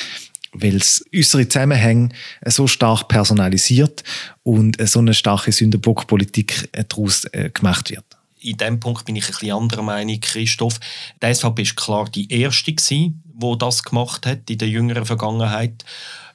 weil 0.52 0.76
es 0.76 1.04
unsere 1.14 1.48
Zusammenhänge 1.48 2.10
so 2.44 2.66
stark 2.66 3.08
personalisiert 3.08 4.02
und 4.42 4.76
so 4.88 4.98
eine 4.98 5.14
starke 5.14 5.52
Sündenbockpolitik 5.52 6.68
daraus 6.88 7.24
äh, 7.26 7.50
gemacht 7.50 7.90
wird. 7.90 8.04
In 8.40 8.56
dem 8.56 8.80
Punkt 8.80 9.04
bin 9.04 9.16
ich 9.16 9.26
ein 9.26 9.32
bisschen 9.32 9.52
anderer 9.52 9.82
Meinung, 9.82 10.18
Christoph. 10.20 10.80
Die 11.22 11.34
SVP 11.34 11.62
ist 11.62 11.76
klar 11.76 12.08
die 12.08 12.30
erste 12.32 12.72
gewesen, 12.72 13.22
die 13.24 13.58
das 13.58 13.82
gemacht 13.82 14.26
hat 14.26 14.48
in 14.48 14.58
der 14.58 14.68
jüngeren 14.68 15.04
Vergangenheit. 15.04 15.84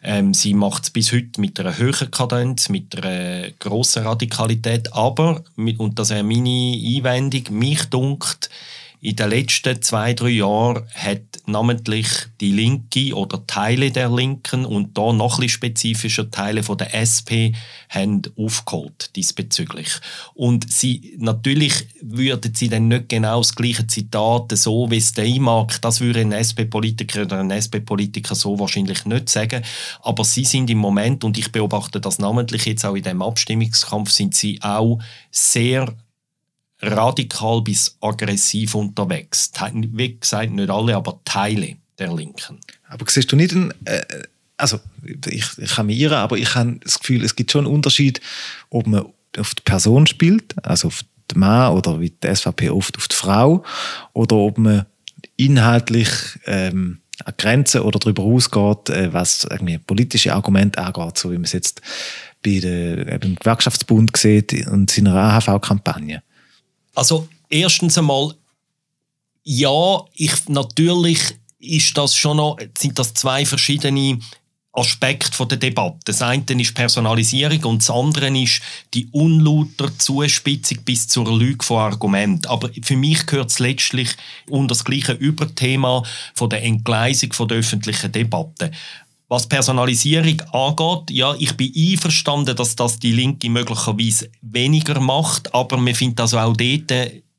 Ähm, 0.08 0.36
sie 0.36 0.54
macht 0.54 0.84
es 0.84 0.90
bis 0.92 1.12
heute 1.12 1.42
mit 1.42 1.60
einer 1.60 1.78
höheren 1.80 2.12
Kadenz, 2.12 2.70
mit 2.70 2.96
einer 2.96 3.50
grossen 3.58 4.04
Radikalität, 4.04 4.94
aber, 4.94 5.44
und 5.56 5.98
das 5.98 6.12
ist 6.12 6.24
meine 6.24 6.80
Einwendung, 6.86 7.58
mich 7.58 7.86
dunkt, 7.86 8.52
in 9.06 9.16
den 9.16 9.30
letzten 9.30 9.84
zwei, 9.84 10.16
drei 10.16 10.30
Jahren 10.30 10.84
hat 10.96 11.22
namentlich 11.46 12.08
die 12.42 12.52
Linke 12.52 13.14
oder 13.14 13.46
Teile 13.46 13.92
der 13.92 14.10
Linken 14.10 14.66
und 14.66 14.98
da 14.98 15.14
noch 15.14 15.40
ein 15.40 15.48
spezifischer 15.48 16.32
Teile 16.32 16.64
von 16.64 16.80
der 16.80 16.96
SP 16.98 17.54
haben 17.88 18.24
aufgeholt 18.36 19.16
diesbezüglich. 19.16 19.90
Und 20.34 20.72
sie, 20.72 21.14
natürlich 21.20 21.88
würden 22.02 22.56
sie 22.56 22.68
dann 22.68 22.88
nicht 22.88 23.10
genau 23.10 23.42
das 23.42 23.54
gleiche 23.54 23.86
Zitat 23.86 24.52
so, 24.58 24.90
wie 24.90 24.98
es 24.98 25.14
der 25.14 25.40
mag, 25.40 25.80
das 25.84 26.02
würde 26.02 26.22
ein 26.22 26.32
SP-Politiker 26.32 27.22
oder 27.22 27.42
ein 27.42 27.52
SP-Politiker 27.52 28.34
so 28.34 28.58
wahrscheinlich 28.58 29.06
nicht 29.06 29.30
sagen. 29.30 29.62
Aber 30.02 30.24
sie 30.24 30.46
sind 30.46 30.68
im 30.72 30.80
Moment, 30.80 31.24
und 31.24 31.38
ich 31.38 31.52
beobachte 31.52 32.02
das 32.02 32.18
namentlich 32.18 32.66
jetzt 32.66 32.84
auch 32.84 32.96
in 32.96 33.04
dem 33.04 33.22
Abstimmungskampf, 33.22 34.10
sind 34.10 34.34
sie 34.34 34.60
auch 34.64 34.98
sehr 35.30 35.94
radikal 36.82 37.62
bis 37.62 37.98
aggressiv 38.01 38.75
unterwegs. 38.75 39.51
Wie 39.74 40.17
gesagt, 40.17 40.51
nicht 40.51 40.70
alle, 40.70 40.96
aber 40.96 41.20
Teile 41.25 41.77
der 41.98 42.13
Linken. 42.13 42.60
Aber 42.88 43.05
siehst 43.08 43.32
du 43.32 43.36
nicht 43.36 43.53
einen, 43.53 43.74
äh, 43.86 44.03
also 44.58 44.79
ich, 45.27 45.46
ich 45.58 45.72
kann 45.72 45.86
mich 45.88 46.00
irren, 46.00 46.17
aber 46.17 46.38
ich 46.38 46.55
habe 46.55 46.77
das 46.84 47.00
Gefühl, 47.00 47.24
es 47.24 47.36
gibt 47.36 47.51
schon 47.51 47.65
einen 47.65 47.74
Unterschied, 47.74 48.22
ob 48.70 48.88
man 48.88 49.05
auf 49.38 49.55
die 49.55 49.63
Person 49.63 50.08
spielt, 50.08 50.55
also 50.65 50.88
auf 50.88 51.01
den 51.32 51.39
Mann 51.39 51.74
oder 51.74 52.00
wie 52.00 52.10
die 52.10 52.36
SVP 52.36 52.70
oft 52.70 52.98
auf 52.98 53.08
die 53.08 53.15
Frau, 53.15 53.63
oder 54.13 54.36
ob 54.36 54.58
man 54.58 54.86
inhaltlich 55.38 56.10
ähm, 56.46 57.00
an 57.24 57.34
Grenzen 57.38 57.82
oder 57.82 58.00
darüber 58.00 58.24
ausgeht, 58.24 58.89
äh, 58.89 59.13
was 59.13 59.46
irgendwie 59.50 59.77
politische 59.77 60.34
Argumente 60.34 60.79
angeht, 60.79 61.17
so 61.17 61.32
wie 61.32 61.36
man 61.36 61.46
es 61.46 61.53
jetzt 61.53 61.82
bei 62.44 62.60
der, 62.60 63.17
beim 63.20 63.36
Gewerkschaftsbund 63.36 64.15
sieht 64.15 64.67
und 64.67 64.91
seiner 64.91 65.15
AHV-Kampagne. 65.15 66.22
Also 66.96 67.28
erstens 67.50 67.98
einmal, 67.98 68.34
ja, 69.44 70.04
ich, 70.14 70.48
natürlich 70.48 71.20
ist 71.60 71.98
das 71.98 72.16
schon 72.16 72.38
noch, 72.38 72.58
sind 72.78 72.98
das 72.98 73.14
zwei 73.14 73.46
verschiedene 73.46 74.20
Aspekte 74.75 75.46
der 75.46 75.58
Debatte. 75.58 76.00
Das 76.06 76.22
eine 76.22 76.44
ist 76.50 76.75
Personalisierung 76.75 77.64
und 77.64 77.82
das 77.82 77.90
andere 77.90 78.28
ist 78.38 78.62
die 78.94 79.08
unlauter 79.12 79.98
Zuspitzung 79.98 80.80
bis 80.84 81.08
zur 81.08 81.32
Lüge 81.38 81.64
von 81.64 81.80
Argument. 81.80 82.48
Aber 82.48 82.70
für 82.82 82.98
mich 82.98 83.25
gehört 83.25 83.52
es 83.52 83.60
letztlich 83.60 84.10
unter 84.50 84.70
das 84.70 84.84
gleiche 84.84 85.14
Überthema 85.14 86.04
von 86.34 86.50
der 86.50 86.64
Entgleisung 86.64 87.32
von 87.34 87.48
der 87.48 87.60
öffentlichen 87.60 88.12
Debatte. 88.12 88.72
Was 89.36 89.48
Personalisierung 89.48 90.39
angeht, 90.54 91.12
ja, 91.12 91.36
ich 91.38 91.58
bin 91.58 91.70
einverstanden, 91.75 92.56
dass 92.56 92.74
das 92.77 93.00
die 93.00 93.12
Linke 93.12 93.50
möglicherweise 93.50 94.30
weniger 94.42 94.98
macht, 95.01 95.54
aber 95.54 95.75
man 95.75 95.94
findet 95.94 96.22
also 96.22 96.39
auch 96.39 96.56
dort 96.56 96.94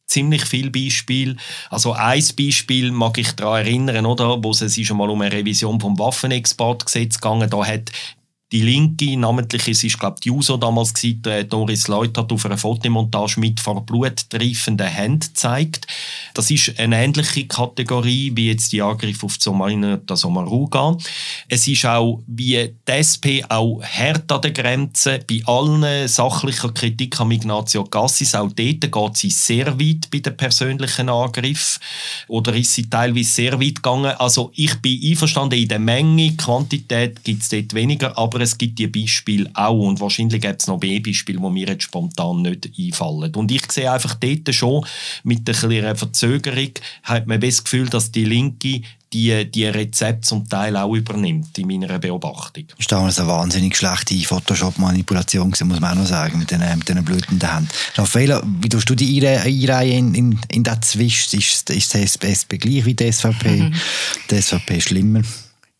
ziemlich 0.06 0.44
viele 0.44 0.70
Beispiele. 0.70 1.36
Also 1.70 1.94
ein 1.94 2.22
Beispiel 2.38 2.92
mag 2.92 3.16
ich 3.16 3.32
daran 3.32 3.64
erinnern, 3.64 4.04
oder, 4.04 4.44
wo 4.44 4.50
es 4.50 4.78
schon 4.78 4.98
mal 4.98 5.08
um 5.08 5.22
eine 5.22 5.32
Revision 5.32 5.80
vom 5.80 5.98
Waffenexportgesetz 5.98 7.14
gegangen. 7.14 7.48
Da 7.48 7.64
hat 7.64 7.90
die 8.52 8.62
Linke, 8.62 9.16
namentlich 9.16 9.66
es 9.66 9.82
ist 9.82 9.98
glaube 9.98 10.20
die 10.22 10.28
Juso 10.28 10.56
damals 10.56 10.94
gewesen, 10.94 11.48
Doris 11.48 11.88
Leutert 11.88 12.30
auf 12.30 12.46
einer 12.46 12.56
Fotomontage 12.56 13.40
mit 13.40 13.58
vor 13.58 13.84
Blut 13.84 14.30
triefenden 14.30 14.86
Händen 14.86 15.34
zeigt. 15.34 15.86
Das 16.32 16.50
ist 16.50 16.78
eine 16.78 17.02
ähnliche 17.02 17.46
Kategorie 17.46 18.30
wie 18.34 18.48
jetzt 18.48 18.72
die 18.72 18.82
Angriffe 18.82 19.26
auf 19.26 19.36
Somarina 19.38 19.96
da 19.96 20.14
Somaruga. 20.14 20.96
Es 21.48 21.66
ist 21.66 21.86
auch 21.86 22.22
wie 22.28 22.72
die 22.86 22.92
SP 22.92 23.42
auch 23.48 23.82
hart 23.82 24.30
an 24.30 24.42
der 24.42 24.52
Grenze 24.52 25.18
bei 25.28 25.42
allen 25.46 26.06
sachlichen 26.06 26.72
Kritik 26.72 27.18
an 27.20 27.32
Ignazio 27.32 27.82
Gassis. 27.84 28.34
Auch 28.36 28.52
dort 28.52 28.92
geht 28.92 29.16
sie 29.16 29.30
sehr 29.30 29.78
weit 29.80 30.08
bei 30.12 30.18
den 30.18 30.36
persönlichen 30.36 31.08
Angriffen 31.08 31.80
oder 32.28 32.54
ist 32.54 32.74
sie 32.74 32.88
teilweise 32.88 33.30
sehr 33.30 33.60
weit 33.60 33.76
gegangen. 33.76 34.14
Also 34.18 34.52
ich 34.54 34.74
bin 34.76 35.00
einverstanden 35.02 35.58
in 35.58 35.68
der 35.68 35.80
Menge, 35.80 36.36
Quantität 36.36 37.24
gibt 37.24 37.42
es 37.42 37.48
dort 37.48 37.74
weniger, 37.74 38.16
aber 38.16 38.35
es 38.40 38.58
gibt 38.58 38.78
die 38.78 38.86
Beispiele 38.86 39.50
auch 39.54 39.78
und 39.78 40.00
wahrscheinlich 40.00 40.40
gibt 40.40 40.62
es 40.62 40.66
noch 40.66 40.80
mehr 40.80 41.00
Beispiele, 41.00 41.38
die 41.38 41.50
mir 41.50 41.68
jetzt 41.68 41.84
spontan 41.84 42.42
nicht 42.42 42.70
einfallen. 42.78 43.34
Und 43.34 43.50
ich 43.50 43.70
sehe 43.70 43.90
einfach 43.90 44.14
dort 44.14 44.54
schon, 44.54 44.84
mit 45.22 45.48
einer 45.48 45.58
kleinen 45.58 45.96
Verzögerung, 45.96 46.70
hat 47.02 47.26
man 47.26 47.40
das 47.40 47.64
Gefühl, 47.64 47.88
dass 47.88 48.12
die 48.12 48.24
Linke 48.24 48.82
die, 49.12 49.50
die 49.50 49.64
Rezepte 49.66 50.22
zum 50.22 50.48
Teil 50.48 50.76
auch 50.76 50.94
übernimmt, 50.94 51.56
in 51.58 51.68
meiner 51.68 51.98
Beobachtung. 51.98 52.64
Das 52.68 52.80
ist 52.80 52.92
damals 52.92 53.18
eine 53.18 53.28
wahnsinnig 53.28 53.76
schlechte 53.76 54.14
Photoshop-Manipulation, 54.14 55.48
muss 55.48 55.60
man 55.60 55.84
auch 55.84 55.94
noch 55.94 56.06
sagen, 56.06 56.38
mit 56.38 56.50
diesen, 56.50 56.78
mit 56.78 56.88
diesen 56.88 57.04
blutenden 57.04 57.50
Händen. 57.50 57.68
Raffaella, 57.94 58.42
wie 58.60 58.68
tust 58.68 58.90
du 58.90 58.94
die 58.94 59.26
einreihen 59.26 60.14
in, 60.14 60.32
in, 60.32 60.40
in 60.48 60.62
diesen 60.64 60.82
Zwist? 60.82 61.34
Ist, 61.34 61.70
ist 61.70 61.94
die 61.94 62.26
SP 62.28 62.58
gleich 62.58 62.84
wie 62.84 62.94
die 62.94 63.10
SVP? 63.10 63.48
Mhm. 63.48 63.74
Die 64.30 64.42
SVP 64.42 64.80
schlimmer? 64.80 65.22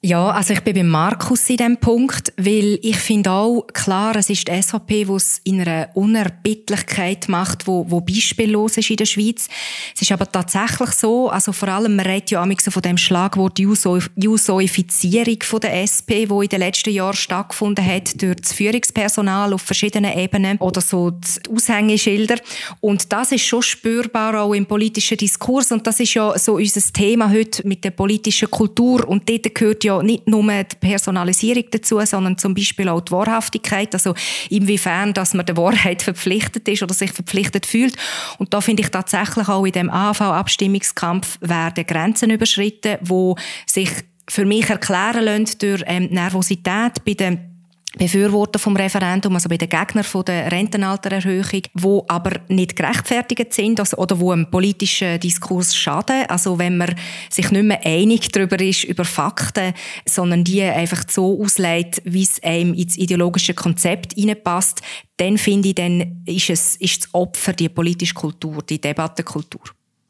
Ja, 0.03 0.29
also 0.29 0.53
ich 0.53 0.61
bin 0.61 0.75
bei 0.75 0.83
Markus 0.83 1.49
in 1.49 1.57
diesem 1.57 1.79
Punkt, 1.79 2.31
weil 2.37 2.79
ich 2.83 2.97
finde 2.99 3.31
auch, 3.31 3.67
klar, 3.73 4.15
es 4.15 4.29
ist 4.29 4.47
die 4.47 4.63
SVP, 4.63 5.07
die 5.07 5.13
es 5.13 5.41
in 5.43 5.63
einer 5.63 5.89
Unerbittlichkeit 5.95 7.31
macht, 7.31 7.67
wo, 7.67 7.91
wo 7.91 8.03
beispiellos 8.03 8.77
ist 8.77 8.91
in 8.91 8.99
der 8.99 9.07
Schweiz. 9.07 9.49
Es 9.95 10.03
ist 10.03 10.13
aber 10.13 10.31
tatsächlich 10.31 10.91
so, 10.91 11.31
also 11.31 11.51
vor 11.51 11.69
allem, 11.69 11.97
man 11.97 12.05
redet 12.05 12.31
ja 12.31 12.47
so 12.63 12.71
von 12.71 12.83
dem 12.83 12.99
Schlagwort 12.99 13.59
Jusoifizierung 13.59 15.39
von 15.43 15.61
der 15.61 15.83
SP, 15.89 16.29
wo 16.29 16.43
in 16.43 16.51
den 16.51 16.61
letzten 16.61 16.91
Jahren 16.91 17.17
stattgefunden 17.17 17.85
hat 17.85 18.21
durch 18.21 18.37
das 18.37 18.53
Führungspersonal 18.53 19.55
auf 19.55 19.63
verschiedenen 19.63 20.17
Ebenen 20.17 20.59
oder 20.59 20.83
so 20.83 21.11
die 21.11 21.51
Aushängeschilder. 21.51 22.37
Und 22.81 23.11
das 23.15 23.33
ist 23.33 23.47
schon 23.47 23.63
spürbar 23.63 24.43
auch 24.43 24.53
im 24.53 24.67
politischen 24.67 25.17
Diskurs 25.17 25.73
und 25.73 25.87
das 25.87 26.01
ist 26.01 26.13
ja 26.13 26.39
so 26.39 26.57
unser 26.57 26.83
Thema 26.93 27.31
heute 27.31 27.67
mit 27.67 27.83
der 27.83 27.93
politischen 27.93 28.51
Kultur 28.51 29.09
und 29.09 29.27
dort 29.29 29.55
gehört 29.55 29.86
ja 29.87 30.03
nicht 30.03 30.27
nur 30.29 30.43
die 30.43 30.77
Personalisierung 30.81 31.65
dazu, 31.71 32.01
sondern 32.05 32.39
zum 32.39 32.55
Beispiel 32.55 32.89
auch 32.89 33.01
die 33.01 33.13
Wahrhaftigkeit, 33.13 33.95
also 33.95 34.15
inwiefern, 34.51 35.15
dass 35.15 35.35
man 35.35 35.47
der 35.47 35.57
Wahrheit 35.57 36.03
verpflichtet 36.03 36.69
ist 36.69 36.83
oder 36.83 36.95
sich 36.95 37.13
verpflichtet 37.13 37.67
fühlt. 37.67 37.97
Und 38.39 38.53
da 38.53 38.61
finde 38.61 38.83
ich 38.83 38.91
tatsächlich 38.91 39.49
auch 39.49 39.65
in 39.65 39.73
dem 39.73 39.91
AV-Abstimmungskampf 39.91 41.39
werden 41.41 41.87
Grenzen 41.87 42.31
überschritten, 42.31 42.99
wo 43.03 43.37
sich 43.67 43.91
für 44.29 44.45
mich 44.45 44.69
erklären 44.69 45.25
lassen 45.25 45.59
durch 45.61 45.83
ähm, 45.87 46.09
Nervosität 46.11 47.05
bei 47.05 47.15
den 47.15 47.56
Befürworter 47.99 48.59
vom 48.59 48.77
Referendum, 48.77 49.35
also 49.35 49.49
bei 49.49 49.57
den 49.57 49.71
Gegnern 49.71 50.05
von 50.05 50.25
der 50.25 50.53
Rentenaltererhöhung, 50.53 51.63
wo 51.75 52.05
aber 52.09 52.41
nicht 52.49 52.77
gerechtfertigt 52.77 53.55
sind 53.55 53.81
also, 53.81 53.97
oder 53.97 54.21
wo 54.21 54.33
einem 54.33 54.51
politischen 54.51 55.19
Diskurs 55.19 55.75
schaden. 55.75 56.27
Also 56.29 56.59
wenn 56.59 56.77
man 56.77 56.95
sich 57.31 57.51
nicht 57.51 57.65
mehr 57.65 57.81
einig 57.85 58.31
darüber 58.33 58.61
ist 58.61 58.85
über 58.85 59.05
Fakten, 59.05 59.73
sondern 60.07 60.45
die 60.45 60.63
einfach 60.63 61.05
so 61.09 61.43
auslegt, 61.43 62.03
wie 62.05 62.23
es 62.23 62.43
einem 62.43 62.75
ins 62.75 62.99
ideologische 62.99 63.55
Konzept 63.55 64.13
hineinpasst, 64.13 64.83
dann 65.17 65.39
finde 65.39 65.69
ich, 65.69 65.75
dann 65.75 66.23
ist 66.27 66.51
es 66.51 66.77
ist 66.77 67.05
das 67.05 67.15
Opfer 67.15 67.55
die 67.55 67.71
politische 67.71 68.15
Kultur, 68.15 68.63
die 68.69 68.81
Debattenkultur. 68.81 69.63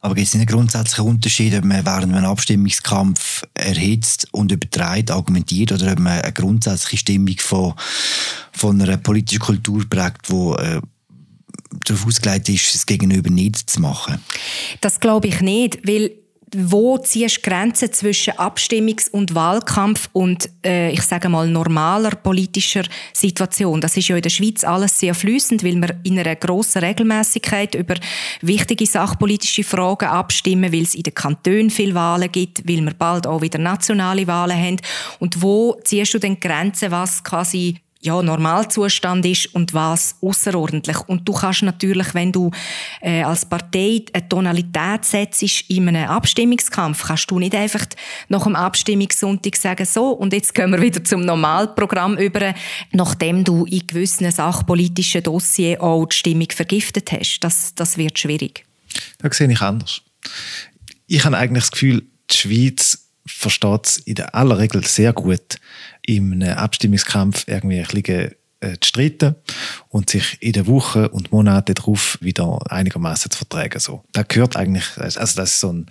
Aber 0.07 0.15
gibt 0.15 0.29
es 0.29 0.37
einen 0.37 0.47
grundsätzlichen 0.47 1.05
Unterschied, 1.05 1.53
ob 1.57 1.65
man 1.65 1.85
während 1.85 2.15
einem 2.15 2.27
Abstimmungskampf 2.27 3.43
erhitzt 3.55 4.29
und 4.31 4.53
übertreibt, 4.53 5.11
argumentiert 5.11 5.73
oder 5.73 5.91
ob 5.91 5.99
man 5.99 6.21
eine 6.21 6.33
grundsätzliche 6.33 6.99
Stimmung 6.99 7.37
von, 7.39 7.75
von 8.53 8.81
einer 8.81 8.99
politischen 8.99 9.41
Kultur 9.41 9.85
prägt, 9.91 10.29
die 10.29 10.33
äh, 10.33 10.81
darauf 11.85 12.07
ausgelegt 12.07 12.49
ist, 12.51 12.73
das 12.73 12.87
Gegenüber 12.87 13.31
nicht 13.31 13.69
zu 13.69 13.81
machen? 13.81 14.21
Das 14.81 15.01
glaube 15.01 15.27
ich 15.27 15.41
nicht, 15.41 15.85
weil 15.85 16.13
wo 16.55 16.97
ziehst 16.99 17.39
du 17.39 17.51
Grenzen 17.51 17.93
zwischen 17.93 18.35
Abstimmungs- 18.35 19.11
und 19.11 19.35
Wahlkampf 19.35 20.09
und 20.13 20.49
äh, 20.65 20.91
ich 20.91 21.03
sage 21.03 21.29
mal 21.29 21.49
normaler 21.49 22.11
politischer 22.11 22.85
Situation? 23.13 23.81
Das 23.81 23.97
ist 23.97 24.09
ja 24.09 24.17
in 24.17 24.23
der 24.23 24.31
Schweiz 24.31 24.63
alles 24.63 24.99
sehr 24.99 25.15
flüssend, 25.15 25.65
weil 25.65 25.75
wir 25.75 25.99
in 26.05 26.19
einer 26.19 26.37
grossen 26.37 26.85
Regelmäßigkeit 26.85 27.75
über 27.75 27.97
wichtige 28.43 28.87
sachpolitische 28.87 29.65
Fragen 29.65 30.09
abstimmen, 30.09 30.73
weil 30.73 30.83
es 30.83 30.95
in 30.95 31.03
den 31.03 31.15
Kantonen 31.15 31.71
viele 31.71 31.95
Wahlen 31.95 32.31
gibt, 32.31 32.69
weil 32.69 32.81
wir 32.81 32.95
bald 32.95 33.27
auch 33.27 33.43
wieder 33.43 33.59
nationale 33.59 34.27
Wahlen 34.27 34.57
haben. 34.57 34.77
Und 35.19 35.43
wo 35.43 35.77
ziehst 35.83 36.15
du 36.15 36.19
denn 36.19 36.39
Grenzen, 36.39 36.93
was 36.93 37.25
quasi 37.25 37.81
ja, 38.07 38.23
Normalzustand 38.23 39.27
ist 39.27 39.55
und 39.55 39.75
was 39.75 40.17
außerordentlich. 40.23 40.99
Und 41.09 41.29
du 41.29 41.33
kannst 41.33 41.63
natürlich, 41.63 42.15
wenn 42.15 42.33
du 42.33 42.51
äh, 43.01 43.23
als 43.23 43.45
Partei 43.45 44.05
eine 44.13 44.29
Tonalität 44.29 45.05
setzt 45.05 45.43
in 45.69 45.89
einem 45.89 46.09
Abstimmungskampf, 46.09 47.05
kannst 47.07 47.31
du 47.31 47.39
nicht 47.39 47.55
einfach 47.55 47.85
nach 48.29 48.45
dem 48.45 48.57
Abstimmungssonntag 48.57 49.57
sagen, 49.57 49.85
so, 49.85 50.11
und 50.11 50.33
jetzt 50.33 50.55
gehen 50.55 50.71
wir 50.71 50.81
wieder 50.81 51.03
zum 51.05 51.23
Normalprogramm 51.23 52.17
über, 52.17 52.55
nachdem 52.93 53.45
du 53.45 53.65
in 53.67 53.87
gewissen 53.87 54.31
sachpolitischen 54.31 55.23
Dossiers 55.23 55.81
auch 55.81 56.07
die 56.07 56.17
Stimmung 56.17 56.49
vergiftet 56.51 57.13
hast. 57.13 57.41
Das, 57.41 57.75
das 57.75 57.99
wird 57.99 58.19
schwierig. 58.19 58.65
Da 59.19 59.31
sehe 59.33 59.51
ich 59.51 59.61
anders. 59.61 60.01
Ich 61.07 61.25
habe 61.25 61.37
eigentlich 61.37 61.65
das 61.65 61.71
Gefühl, 61.73 62.07
die 62.31 62.37
Schweiz 62.37 63.07
versteht 63.27 63.87
es 63.87 63.97
in 63.99 64.15
der 64.15 64.35
aller 64.35 64.59
Regel 64.59 64.85
sehr 64.85 65.13
gut, 65.13 65.57
in 66.07 66.43
einem 66.43 66.57
Abstimmungskampf 66.57 67.45
irgendwie 67.47 67.81
ein 67.81 67.87
bisschen 67.87 68.33
äh, 68.61 68.79
zu 68.81 68.89
streiten 68.89 69.35
und 69.89 70.11
sich 70.11 70.39
in 70.41 70.53
den 70.53 70.67
Wochen 70.67 71.07
und 71.07 71.33
Monaten 71.33 71.75
darauf 71.75 72.19
wieder 72.21 72.59
einigermaßen 72.71 73.31
zu 73.31 73.39
vertragen. 73.39 73.79
So. 73.79 74.05
Das 74.13 74.29
gehört 74.29 74.57
eigentlich, 74.57 74.85
also 74.97 75.21
das 75.21 75.37
ist 75.37 75.61
so 75.61 75.73
ein, 75.73 75.87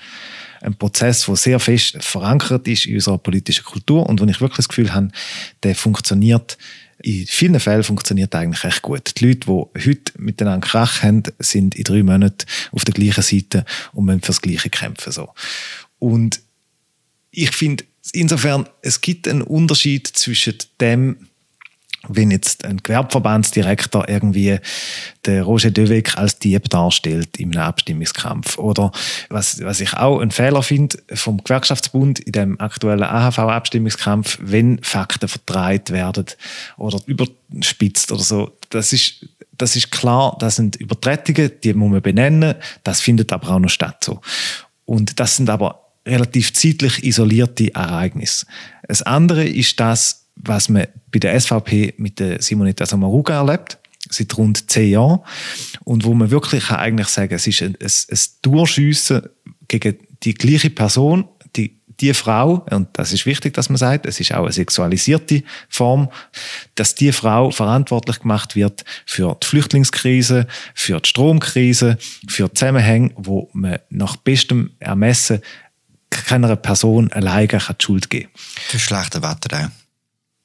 ein 0.62 0.76
Prozess, 0.76 1.26
der 1.26 1.36
sehr 1.36 1.60
fest 1.60 1.98
verankert 2.04 2.68
ist 2.68 2.88
in 2.88 2.96
unserer 2.96 3.18
politischen 3.18 3.64
Kultur 3.64 4.08
und 4.10 4.20
wo 4.20 4.26
ich 4.26 4.42
wirklich 4.42 4.58
das 4.58 4.70
Gefühl 4.70 4.94
habe, 4.94 5.10
der 5.64 5.76
funktioniert 5.76 6.58
in 7.04 7.28
vielen 7.28 7.60
Fällen 7.60 7.84
funktioniert 7.84 8.34
eigentlich 8.34 8.64
recht 8.64 8.82
gut. 8.82 9.20
Die 9.20 9.28
Leute, 9.28 9.40
die 9.42 9.90
heute 9.90 10.12
miteinander 10.18 10.66
Krach 10.66 11.04
haben, 11.04 11.24
sind 11.40 11.76
in 11.76 11.84
drei 11.84 12.02
Monaten 12.04 12.48
auf 12.72 12.86
der 12.86 12.94
gleichen 12.94 13.22
Seite 13.22 13.66
und 13.92 14.06
müssen 14.06 14.22
fürs 14.22 14.42
Gleiche 14.42 14.70
kämpfen. 14.70 15.12
So. 15.12 15.30
Und 16.00 16.42
ich 17.36 17.52
finde, 17.52 17.84
insofern, 18.14 18.68
es 18.82 19.02
gibt 19.02 19.28
einen 19.28 19.42
Unterschied 19.42 20.08
zwischen 20.08 20.56
dem, 20.80 21.28
wenn 22.08 22.30
jetzt 22.30 22.66
ein 22.66 22.78
Gewerbeverbandsdirektor 22.78 24.08
irgendwie 24.08 24.60
den 25.26 25.42
Roger 25.42 25.72
Döweg 25.72 26.18
als 26.18 26.38
Dieb 26.38 26.70
darstellt 26.70 27.38
im 27.40 27.56
Abstimmungskampf. 27.58 28.60
Oder 28.60 28.92
was, 29.30 29.64
was 29.64 29.80
ich 29.82 29.94
auch 29.94 30.20
einen 30.20 30.32
Fehler 30.32 30.62
finde 30.62 31.00
vom 31.14 31.44
Gewerkschaftsbund 31.44 32.20
in 32.20 32.32
dem 32.32 32.60
aktuellen 32.60 33.04
AHV-Abstimmungskampf, 33.04 34.38
wenn 34.42 34.84
Fakten 34.84 35.28
vertreibt 35.28 35.90
werden 35.90 36.26
oder 36.78 37.00
überspitzt 37.08 38.12
oder 38.12 38.24
so. 38.24 38.56
Das 38.70 38.94
ist, 38.94 39.28
das 39.58 39.76
ist 39.76 39.92
klar, 39.92 40.38
das 40.40 40.58
sind 40.58 40.76
Übertretungen, 40.76 41.52
die 41.64 41.74
muss 41.74 41.92
man 41.92 42.02
benennen. 42.02 42.56
Das 42.84 43.02
findet 43.02 43.34
aber 43.34 43.50
auch 43.50 43.60
noch 43.60 43.70
statt 43.70 44.04
so. 44.04 44.22
Und 44.86 45.20
das 45.20 45.38
sind 45.38 45.50
aber 45.50 45.85
relativ 46.06 46.54
zeitlich 46.54 47.04
isolierte 47.04 47.74
Ereignisse. 47.74 48.46
Das 48.88 49.02
andere 49.02 49.46
ist 49.46 49.80
das, 49.80 50.26
was 50.36 50.70
man 50.70 50.88
bei 51.12 51.20
der 51.20 51.40
SVP 51.40 51.96
mit 51.98 52.20
der 52.20 52.42
Simonetta 52.42 52.86
Sommaruga 52.86 53.36
erlebt, 53.36 53.78
seit 54.10 54.38
rund 54.38 54.70
zehn 54.70 54.92
Jahren. 54.92 55.20
Und 55.84 56.04
wo 56.04 56.14
man 56.14 56.30
wirklich 56.30 56.66
kann 56.66 56.78
eigentlich 56.78 57.08
sagen 57.08 57.34
es 57.34 57.48
ist 57.48 57.62
ein, 57.62 57.76
ein, 57.82 57.88
ein 57.88 58.20
Durchschiessen 58.42 59.24
gegen 59.68 59.98
die 60.24 60.34
gleiche 60.34 60.70
Person, 60.70 61.28
die, 61.56 61.80
die 62.00 62.14
Frau, 62.14 62.66
und 62.72 62.90
das 62.94 63.14
ist 63.14 63.26
wichtig, 63.26 63.54
dass 63.54 63.70
man 63.70 63.78
sagt, 63.78 64.06
es 64.06 64.20
ist 64.20 64.34
auch 64.34 64.44
eine 64.44 64.52
sexualisierte 64.52 65.44
Form, 65.70 66.10
dass 66.76 66.96
die 66.96 67.12
Frau 67.12 67.52
verantwortlich 67.52 68.20
gemacht 68.20 68.56
wird 68.56 68.84
für 69.06 69.38
die 69.42 69.48
Flüchtlingskrise, 69.48 70.48
für 70.74 71.00
die 71.00 71.10
Stromkrise, 71.10 71.98
für 72.28 72.54
Zusammenhänge, 72.54 73.12
wo 73.16 73.50
man 73.54 73.80
nach 73.90 74.18
bestem 74.18 74.72
Ermessen 74.80 75.42
keiner 76.24 76.56
Person 76.56 77.12
alleine 77.12 77.48
die 77.48 77.60
Schuld 77.80 78.10
geben 78.10 78.30
Für 78.36 78.80
schlechte 78.80 79.22
Wetter 79.22 79.72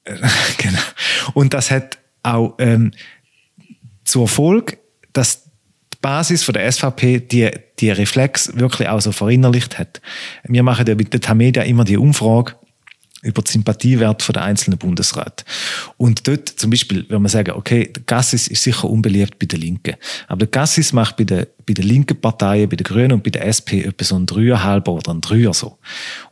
genau. 0.57 0.79
Und 1.33 1.53
das 1.53 1.71
hat 1.71 1.99
auch 2.23 2.55
ähm, 2.59 2.91
zur 4.03 4.27
Folge, 4.27 4.77
dass 5.13 5.43
die 5.43 5.97
Basis 6.01 6.43
von 6.43 6.53
der 6.53 6.71
SVP 6.71 7.19
die, 7.19 7.51
die 7.79 7.91
Reflex 7.91 8.55
wirklich 8.55 8.87
auch 8.87 9.01
so 9.01 9.11
verinnerlicht 9.11 9.77
hat. 9.77 10.01
Wir 10.43 10.63
machen 10.63 10.87
ja 10.87 10.95
mit 10.95 11.13
der 11.13 11.21
Tamedia 11.21 11.63
immer 11.63 11.83
die 11.83 11.97
Umfrage, 11.97 12.55
über 13.21 13.41
die 13.41 13.51
Sympathiewert 13.51 14.27
der 14.33 14.43
einzelnen 14.43 14.79
Bundesräte. 14.79 15.43
Und 15.97 16.27
dort 16.27 16.49
zum 16.49 16.71
Beispiel, 16.71 17.05
wenn 17.09 17.21
man 17.21 17.29
sagen, 17.29 17.51
okay, 17.51 17.91
der 17.93 18.03
Gassis 18.03 18.47
ist 18.47 18.63
sicher 18.63 18.89
unbeliebt 18.89 19.37
bei 19.39 19.45
den 19.45 19.61
Linken. 19.61 19.95
Aber 20.27 20.39
der 20.39 20.47
Gassis 20.47 20.91
macht 20.93 21.17
bei 21.17 21.23
den, 21.23 21.45
bei 21.65 21.73
den 21.73 21.85
linken 21.85 22.19
Parteien, 22.19 22.69
bei 22.69 22.75
den 22.75 22.83
Grünen 22.83 23.13
und 23.13 23.23
bei 23.23 23.29
der 23.29 23.45
SP 23.45 23.85
etwa 23.85 24.03
so 24.03 24.15
ein 24.15 24.25
Dreieinhalber 24.25 24.91
oder 24.91 25.13
ein 25.13 25.21
Dreier 25.21 25.53
so. 25.53 25.77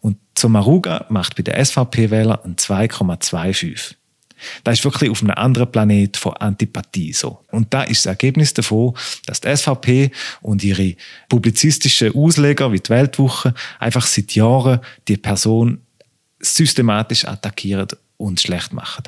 Und 0.01 0.17
Zomaruga 0.35 1.05
macht 1.09 1.35
bei 1.35 1.43
den 1.43 1.63
SVP-Wählern 1.63 2.39
ein 2.43 2.55
2,25. 2.55 3.95
Das 4.63 4.79
ist 4.79 4.85
wirklich 4.85 5.09
auf 5.09 5.21
einem 5.21 5.35
anderen 5.35 5.71
Planet 5.71 6.17
von 6.17 6.33
Antipathie 6.33 7.13
so. 7.13 7.39
Und 7.51 7.73
da 7.73 7.83
ist 7.83 8.05
das 8.05 8.11
Ergebnis 8.11 8.53
davon, 8.53 8.93
dass 9.25 9.41
die 9.41 9.55
SVP 9.55 10.11
und 10.41 10.63
ihre 10.63 10.95
publizistischen 11.27 12.15
Ausleger 12.15 12.71
wie 12.71 12.79
die 12.79 12.89
Weltwoche 12.89 13.53
einfach 13.79 14.05
seit 14.07 14.33
Jahren 14.35 14.79
die 15.07 15.17
Person 15.17 15.81
systematisch 16.39 17.25
attackieren 17.25 17.87
und 18.17 18.41
schlecht 18.41 18.73
machen. 18.73 19.03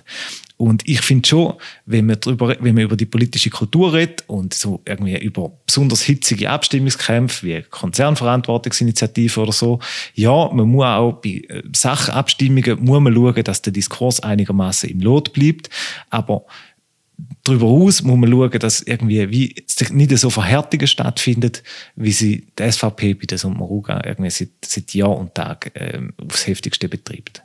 Und 0.62 0.88
ich 0.88 1.02
finde 1.02 1.28
schon, 1.28 1.56
wenn 1.88 2.06
man, 2.06 2.20
drüber, 2.20 2.56
wenn 2.60 2.76
man 2.76 2.84
über 2.84 2.96
die 2.96 3.08
politische 3.08 3.50
Kultur 3.50 3.94
redet 3.94 4.24
und 4.28 4.54
so 4.54 4.80
irgendwie 4.86 5.17
über 5.17 5.52
besonders 5.65 6.04
hitzige 6.04 6.52
Abstimmungskämpfe 6.52 7.48
wie 7.48 7.62
Konzernverantwortungsinitiative 7.63 9.41
oder 9.41 9.52
so, 9.52 9.80
ja, 10.13 10.50
man 10.54 10.70
muss 10.70 10.86
auch 10.86 11.13
bei 11.13 11.41
äh, 11.50 11.63
Sachabstimmungen 11.76 12.84
muss 12.84 13.02
man 13.02 13.13
schauen, 13.13 13.44
dass 13.44 13.63
der 13.63 13.74
Diskurs 13.74 14.20
einigermaßen 14.20 14.88
im 14.88 15.02
Lot 15.02 15.34
bleibt. 15.34 15.72
Aber 16.12 16.46
darüber 17.43 17.67
aus 17.67 18.01
muss 18.04 18.17
man 18.17 18.30
schauen, 18.30 18.60
dass 18.60 18.82
irgendwie 18.82 19.30
wie 19.30 19.56
nicht 19.91 20.17
so 20.17 20.30
Verhärtungen 20.30 20.88
stattfindet, 20.88 21.63
wie 21.95 22.12
sie 22.12 22.47
die 22.58 22.71
SVP 22.71 23.15
bei 23.15 23.25
der 23.25 23.38
Sommaruga 23.38 24.01
irgendwie 24.06 24.32
seit, 24.32 24.49
seit 24.63 24.93
Jahr 24.93 25.17
und 25.17 25.36
Tag 25.36 25.71
ähm, 25.75 26.13
aufs 26.17 26.47
Heftigste 26.47 26.88
betreibt. 26.88 27.43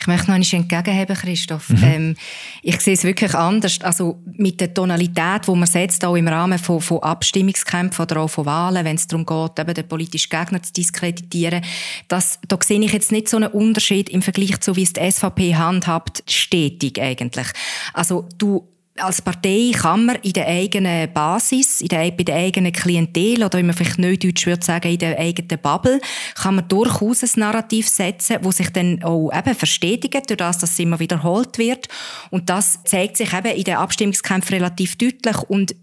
Ich 0.00 0.06
möchte 0.06 0.30
noch 0.30 0.34
einmal 0.34 0.48
entgegenheben, 0.52 1.16
Christoph. 1.16 1.68
Mhm. 1.70 1.82
Ähm, 1.82 2.16
ich 2.62 2.80
sehe 2.80 2.94
es 2.94 3.04
wirklich 3.04 3.34
anders. 3.34 3.80
Also 3.82 4.20
mit 4.36 4.60
der 4.60 4.72
Tonalität, 4.72 5.46
die 5.46 5.50
man 5.50 5.66
setzt, 5.66 6.04
auch 6.04 6.16
im 6.16 6.28
Rahmen 6.28 6.58
von, 6.58 6.80
von 6.80 7.02
Abstimmungskämpfen 7.02 8.02
oder 8.04 8.20
auch 8.20 8.28
von 8.28 8.46
Wahlen, 8.46 8.84
wenn 8.84 8.96
es 8.96 9.06
darum 9.06 9.26
geht, 9.26 9.58
eben 9.58 9.74
den 9.74 9.88
politischen 9.88 10.30
Gegner 10.30 10.62
zu 10.62 10.72
diskreditieren, 10.72 11.62
das, 12.08 12.38
da 12.48 12.58
sehe 12.62 12.80
ich 12.80 12.92
jetzt 12.92 13.12
nicht 13.12 13.28
so 13.28 13.36
einen 13.36 13.50
Unterschied 13.50 14.08
im 14.08 14.22
Vergleich 14.22 14.60
zu, 14.60 14.76
wie 14.76 14.82
es 14.82 14.92
die 14.92 15.10
SVP 15.10 15.54
handhabt, 15.54 16.22
stetig 16.28 17.00
eigentlich. 17.00 17.48
Also 17.92 18.28
du 18.38 18.68
als 18.98 19.22
Partei 19.22 19.72
kann 19.74 20.06
man 20.06 20.16
in 20.16 20.32
der 20.32 20.46
eigenen 20.46 21.12
Basis, 21.12 21.80
in 21.80 21.88
der, 21.88 22.10
bei 22.10 22.24
der 22.24 22.36
eigenen 22.36 22.72
Klientel 22.72 23.44
oder 23.44 23.58
wie 23.58 23.62
man 23.62 23.74
vielleicht 23.74 23.98
neudeutsch 23.98 24.46
würde 24.46 24.64
sagen, 24.64 24.90
in 24.90 24.98
der 24.98 25.18
eigenen 25.18 25.60
Bubble, 25.60 26.00
kann 26.34 26.56
man 26.56 26.68
durchaus 26.68 27.22
ein 27.22 27.40
Narrativ 27.40 27.88
setzen, 27.88 28.38
wo 28.42 28.50
sich 28.50 28.70
dann 28.70 29.02
auch 29.02 29.30
eben 29.32 29.54
verstetigt, 29.54 30.28
durch 30.28 30.38
das, 30.38 30.58
dass 30.58 30.72
es 30.72 30.78
immer 30.78 30.98
wiederholt 30.98 31.58
wird. 31.58 31.88
Und 32.30 32.50
das 32.50 32.82
zeigt 32.84 33.16
sich 33.16 33.32
eben 33.32 33.56
in 33.56 33.64
den 33.64 33.76
Abstimmungskämpfen 33.76 34.54
relativ 34.54 34.96
deutlich 34.96 35.36
und 35.48 35.74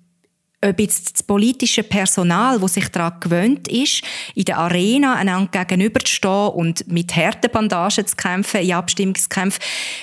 ob 0.63 0.80
jetzt 0.80 1.13
das 1.13 1.23
politische 1.23 1.84
Personal, 1.84 2.62
wo 2.62 2.67
sich 2.67 2.88
daran 2.89 3.19
gewöhnt 3.19 3.67
ist, 3.67 4.04
in 4.36 4.45
der 4.45 4.58
Arena 4.58 5.15
einander 5.15 5.65
gegenüberzustehen 5.65 6.49
und 6.49 6.91
mit 6.91 7.15
harten 7.15 7.52
Bandagen 7.52 8.08
zu 8.08 8.15
kämpfen, 8.15 8.62
in 8.62 8.73
Abstimmungskämpfen, 8.73 9.62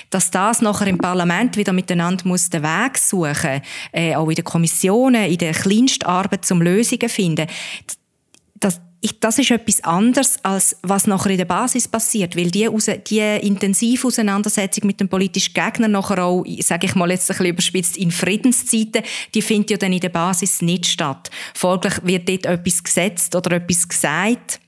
dass 0.09 0.31
das 0.31 0.61
nachher 0.61 0.87
im 0.87 0.97
Parlament 0.97 1.57
wieder 1.57 1.73
miteinander 1.73 2.27
muss 2.27 2.49
den 2.49 2.63
Weg 2.63 2.97
suchen, 2.97 3.61
äh, 3.91 4.15
auch 4.15 4.29
in 4.29 4.35
den 4.35 4.45
Kommissionen, 4.45 5.25
in 5.25 5.37
der 5.37 5.53
kleinsten 5.53 6.05
Arbeit 6.05 6.45
zum 6.45 6.61
Lösungen 6.61 7.09
finden. 7.09 7.47
Das, 9.01 9.11
ich, 9.11 9.19
das 9.19 9.39
ist 9.39 9.51
etwas 9.51 9.83
anderes, 9.83 10.37
als 10.43 10.75
was 10.83 11.07
nachher 11.07 11.31
in 11.31 11.37
der 11.37 11.45
Basis 11.45 11.87
passiert, 11.87 12.35
weil 12.35 12.51
die, 12.51 12.69
die 13.07 13.19
intensive 13.19 14.07
Auseinandersetzung 14.07 14.85
mit 14.87 14.99
dem 14.99 15.09
politischen 15.09 15.53
Gegner 15.53 15.87
nachher 15.87 16.23
auch, 16.23 16.45
sage 16.59 16.87
ich 16.87 16.95
mal 16.95 17.09
jetzt 17.09 17.29
ein 17.29 17.37
bisschen 17.37 17.45
überspitzt, 17.47 17.97
in 17.97 18.11
Friedenszeiten, 18.11 19.03
die 19.33 19.41
findet 19.41 19.71
ja 19.71 19.77
dann 19.77 19.93
in 19.93 19.99
der 19.99 20.09
Basis 20.09 20.61
nicht 20.61 20.85
statt. 20.85 21.31
Folglich 21.53 21.95
wird 22.03 22.29
dort 22.29 22.45
etwas 22.45 22.83
gesetzt 22.83 23.35
oder 23.35 23.55
etwas 23.55 23.87
gesagt, 23.87 24.59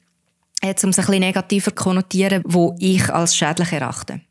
jetzt 0.63 0.83
um 0.83 0.89
es 0.89 0.99
ein 0.99 1.05
bisschen 1.05 1.21
negativer 1.21 1.75
zu 1.75 1.75
konnotieren, 1.75 2.41
wo 2.45 2.75
ich 2.79 3.09
als 3.09 3.35
schädlich 3.35 3.71
erachte. 3.71 4.21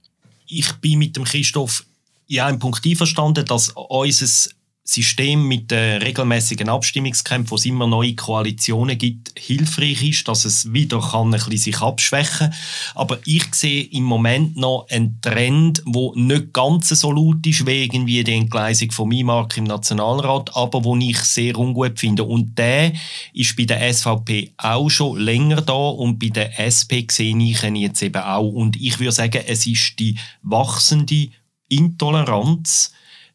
Ich 0.46 0.72
bin 0.74 0.98
mit 0.98 1.16
dem 1.16 1.24
Christoph 1.24 1.84
ja 2.26 2.48
im 2.48 2.58
Punkt 2.58 2.84
einverstanden, 2.84 3.44
dass 3.44 3.70
unser 3.70 4.50
System 4.85 5.47
mit 5.47 5.71
den 5.71 6.03
regelmäßigen 6.03 6.68
Abstimmungskämpfen, 6.68 7.53
wo 7.53 7.55
es 7.55 7.66
immer 7.66 7.87
neue 7.87 8.16
Koalitionen 8.16 8.99
gibt, 8.99 9.33
hilfreich 9.38 10.03
ist, 10.03 10.27
dass 10.27 10.45
es 10.45 10.73
wieder 10.73 11.01
kann 11.01 11.29
ein 11.29 11.31
bisschen 11.33 11.57
sich 11.57 11.81
abschwächen 11.81 12.51
kann. 12.51 12.55
Aber 12.97 13.21
ich 13.25 13.55
sehe 13.55 13.85
im 13.85 14.03
Moment 14.03 14.57
noch 14.57 14.88
einen 14.90 15.21
Trend, 15.21 15.83
wo 15.85 16.12
nicht 16.16 16.53
ganz 16.53 16.88
so 16.88 17.12
laut 17.12 17.47
ist 17.47 17.64
wie 17.64 17.85
irgendwie 17.85 18.25
die 18.25 18.35
Entgleisung 18.35 18.90
von 18.90 19.09
MIMARK 19.09 19.57
im 19.59 19.64
Nationalrat, 19.64 20.57
aber 20.57 20.83
wo 20.83 20.97
ich 20.97 21.18
sehr 21.21 21.57
ungut 21.57 22.01
finde. 22.01 22.25
Und 22.25 22.59
der 22.59 22.92
ist 23.33 23.57
bei 23.57 23.64
der 23.64 23.92
SVP 23.92 24.53
auch 24.57 24.88
schon 24.88 25.21
länger 25.21 25.62
da 25.62 25.75
und 25.75 26.18
bei 26.18 26.29
der 26.29 26.59
SP 26.59 27.07
sehe 27.09 27.37
ich 27.38 27.62
ihn 27.62 27.77
jetzt 27.77 28.03
eben 28.03 28.21
auch. 28.21 28.49
Und 28.49 28.75
ich 28.81 28.99
würde 28.99 29.12
sagen, 29.12 29.45
es 29.47 29.64
ist 29.64 29.99
die 30.01 30.18
wachsende 30.42 31.29
Intoleranz, 31.68 32.92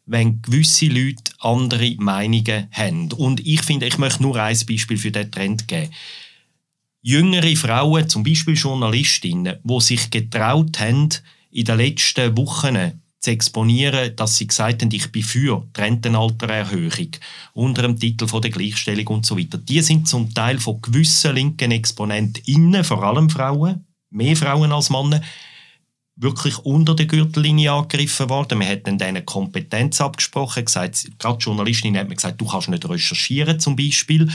wenn 0.07 0.41
gewisse 0.41 0.87
Leute 0.87 1.31
andere 1.39 1.95
Meinungen 1.99 2.67
haben. 2.71 3.11
Und 3.11 3.45
ich 3.45 3.61
finde, 3.61 3.85
ich 3.85 3.97
möchte 3.97 4.23
nur 4.23 4.37
ein 4.37 4.57
Beispiel 4.67 4.97
für 4.97 5.11
diesen 5.11 5.31
Trend 5.31 5.67
geben. 5.67 5.91
Jüngere 7.01 7.55
Frauen, 7.55 8.09
zum 8.09 8.23
Beispiel 8.23 8.55
Journalistinnen, 8.55 9.57
die 9.63 9.81
sich 9.81 10.09
getraut 10.09 10.79
haben, 10.79 11.09
in 11.51 11.65
den 11.65 11.77
letzten 11.77 12.35
Wochen 12.37 13.01
zu 13.19 13.31
exponieren, 13.31 14.15
dass 14.15 14.37
sie 14.37 14.47
gesagt 14.47 14.81
haben, 14.81 14.91
ich 14.91 15.11
bin 15.11 15.23
für 15.23 15.65
die 15.75 15.81
Rentenaltererhöhung 15.81 17.09
unter 17.53 17.81
dem 17.81 17.99
Titel 17.99 18.27
von 18.27 18.41
der 18.41 18.51
Gleichstellung 18.51 19.07
und 19.07 19.25
so 19.25 19.37
weiter. 19.37 19.57
Die 19.57 19.81
sind 19.81 20.07
zum 20.07 20.33
Teil 20.33 20.59
von 20.59 20.81
gewissen 20.81 21.35
linken 21.35 21.71
ExponentInnen, 21.71 22.83
vor 22.83 23.03
allem 23.03 23.29
Frauen, 23.29 23.85
mehr 24.09 24.35
Frauen 24.35 24.71
als 24.71 24.89
Männer, 24.89 25.21
wirklich 26.17 26.57
unter 26.59 26.95
der 26.95 27.05
Gürtellinie 27.05 27.71
angegriffen 27.71 28.29
worden. 28.29 28.57
Man 28.57 28.67
hat 28.67 28.87
dann 28.87 28.97
denen 28.97 29.25
Kompetenz 29.25 30.01
abgesprochen, 30.01 30.65
gesagt, 30.65 31.07
gerade 31.19 31.37
Journalistin 31.37 31.97
hat 31.97 32.09
mir 32.09 32.15
gesagt, 32.15 32.41
du 32.41 32.45
kannst 32.45 32.69
nicht 32.69 32.89
recherchieren 32.89 33.59
zum 33.59 33.75
Beispiel. 33.75 34.27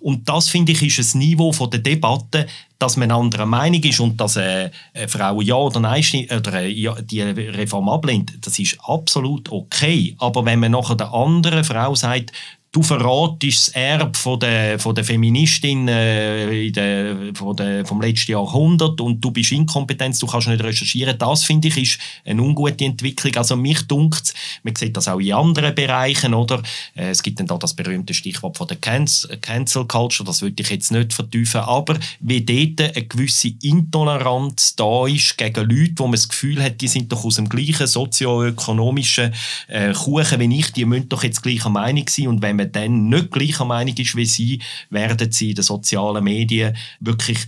Und 0.00 0.28
das, 0.28 0.50
finde 0.50 0.72
ich, 0.72 0.82
ist 0.82 1.14
ein 1.14 1.18
Niveau 1.18 1.52
von 1.52 1.70
der 1.70 1.80
Debatte, 1.80 2.46
dass 2.78 2.96
man 2.96 3.10
anderer 3.10 3.46
Meinung 3.46 3.82
ist 3.82 4.00
und 4.00 4.20
dass 4.20 4.36
äh, 4.36 4.70
eine 4.94 5.08
Frau 5.08 5.40
ja 5.40 5.54
oder 5.54 5.80
nein 5.80 6.04
oder 6.34 6.62
äh, 6.62 7.02
die 7.02 7.20
Reform 7.20 7.88
ablehnt, 7.88 8.32
das 8.40 8.58
ist 8.58 8.78
absolut 8.82 9.50
okay. 9.50 10.14
Aber 10.18 10.44
wenn 10.44 10.60
man 10.60 10.72
nachher 10.72 10.96
der 10.96 11.12
anderen 11.12 11.64
Frau 11.64 11.94
sagt, 11.94 12.32
du 12.72 12.82
verratest 12.82 13.68
das 13.68 13.74
Erbe 13.74 14.16
von 14.16 14.38
der, 14.38 14.78
von 14.78 14.94
der 14.94 15.04
Feministin 15.04 15.88
äh, 15.88 16.70
der, 16.70 17.34
von 17.34 17.56
der, 17.56 17.84
vom 17.84 18.00
letzten 18.00 18.32
Jahrhundert 18.32 19.00
und 19.00 19.20
du 19.20 19.32
bist 19.32 19.50
inkompetent, 19.50 20.20
du 20.22 20.26
kannst 20.26 20.48
nicht 20.48 20.62
recherchieren. 20.62 21.18
Das, 21.18 21.44
finde 21.44 21.68
ich, 21.68 21.76
ist 21.76 21.98
eine 22.24 22.42
ungute 22.42 22.84
Entwicklung. 22.84 23.34
Also 23.36 23.56
mich 23.56 23.82
dunkt 23.88 24.34
man 24.62 24.76
sieht 24.76 24.96
das 24.96 25.08
auch 25.08 25.18
in 25.18 25.32
anderen 25.32 25.74
Bereichen, 25.74 26.34
oder? 26.34 26.62
Äh, 26.94 27.10
es 27.10 27.22
gibt 27.22 27.40
dann 27.40 27.46
da 27.46 27.56
das 27.56 27.74
berühmte 27.74 28.14
Stichwort 28.14 28.56
von 28.56 28.68
der 28.68 28.76
Cancel 28.76 29.84
Culture, 29.86 30.26
das 30.26 30.42
würde 30.42 30.62
ich 30.62 30.70
jetzt 30.70 30.92
nicht 30.92 31.12
vertiefen, 31.12 31.60
aber 31.60 31.98
wie 32.20 32.42
dort 32.42 32.96
eine 32.96 33.06
gewisse 33.06 33.52
Intoleranz 33.62 34.76
da 34.76 35.06
ist 35.06 35.36
gegen 35.36 35.68
Leute, 35.68 35.94
wo 35.96 36.04
man 36.04 36.12
das 36.12 36.28
Gefühl 36.28 36.62
hat, 36.62 36.80
die 36.80 36.88
sind 36.88 37.10
doch 37.10 37.24
aus 37.24 37.36
dem 37.36 37.48
gleichen 37.48 37.86
sozioökonomischen 37.86 39.32
äh, 39.68 39.92
Kuchen 39.92 40.40
wie 40.40 40.58
ich, 40.58 40.72
die 40.72 40.84
müssen 40.84 41.08
doch 41.08 41.24
jetzt 41.24 41.42
gleicher 41.42 41.70
Meinung 41.70 42.04
sein 42.08 42.28
und 42.28 42.42
wenn 42.42 42.59
man 42.60 42.72
dann 42.72 43.08
nicht 43.08 43.30
gleicher 43.30 43.64
Meinung 43.64 43.96
ist 43.96 44.16
wie 44.16 44.26
sie, 44.26 44.62
werden 44.90 45.30
sie 45.32 45.50
in 45.50 45.56
den 45.56 45.64
sozialen 45.64 46.24
Medien 46.24 46.76
wirklich 47.00 47.38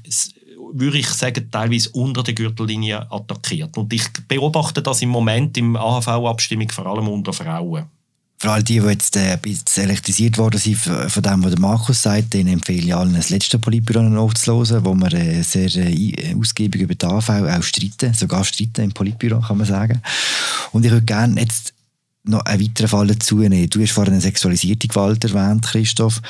würde 0.74 0.98
ich 0.98 1.08
sagen, 1.08 1.50
teilweise 1.50 1.90
unter 1.90 2.22
der 2.22 2.34
Gürtellinie 2.34 3.10
attackiert. 3.10 3.76
Und 3.76 3.92
ich 3.92 4.04
beobachte 4.26 4.82
das 4.82 5.02
im 5.02 5.10
Moment 5.10 5.56
im 5.58 5.76
AHV-Abstimmung 5.76 6.70
vor 6.70 6.86
allem 6.86 7.08
unter 7.08 7.32
Frauen. 7.32 7.84
Für 8.42 8.50
all 8.50 8.62
die, 8.64 8.80
die 8.80 8.86
jetzt 8.86 9.16
äh, 9.16 9.38
elektrisiert 9.76 10.36
worden 10.36 10.58
sind 10.58 10.76
von 10.76 11.22
dem, 11.22 11.44
was 11.44 11.56
Markus 11.58 12.02
sagt, 12.02 12.34
denen 12.34 12.54
empfehle 12.54 12.86
ich 12.86 12.94
allen, 12.94 13.14
das 13.14 13.30
letzte 13.30 13.56
Politbüro 13.56 14.00
aufzuhören, 14.18 14.84
wo 14.84 14.94
wir 14.94 15.12
äh, 15.12 15.42
sehr 15.42 15.72
äh, 15.76 16.34
ausgiebig 16.36 16.82
über 16.82 16.96
die 16.96 17.06
AHV 17.06 17.28
auch 17.28 17.62
streiten, 17.62 18.14
sogar 18.14 18.44
streiten 18.44 18.82
im 18.82 18.92
Politbüro, 18.92 19.40
kann 19.40 19.58
man 19.58 19.66
sagen. 19.68 20.02
Und 20.72 20.84
ich 20.84 20.90
würde 20.90 21.06
gerne 21.06 21.40
jetzt 21.40 21.71
noch 22.24 22.44
einen 22.44 22.62
weiteren 22.62 22.88
Fall 22.88 23.06
dazu 23.08 23.36
nehmen. 23.36 23.68
Du 23.68 23.80
hast 23.80 23.92
vorhin 23.92 24.14
eine 24.14 24.22
sexualisierte 24.22 24.88
Gewalt 24.88 25.24
erwähnt, 25.24 25.66
Christoph. 25.66 26.20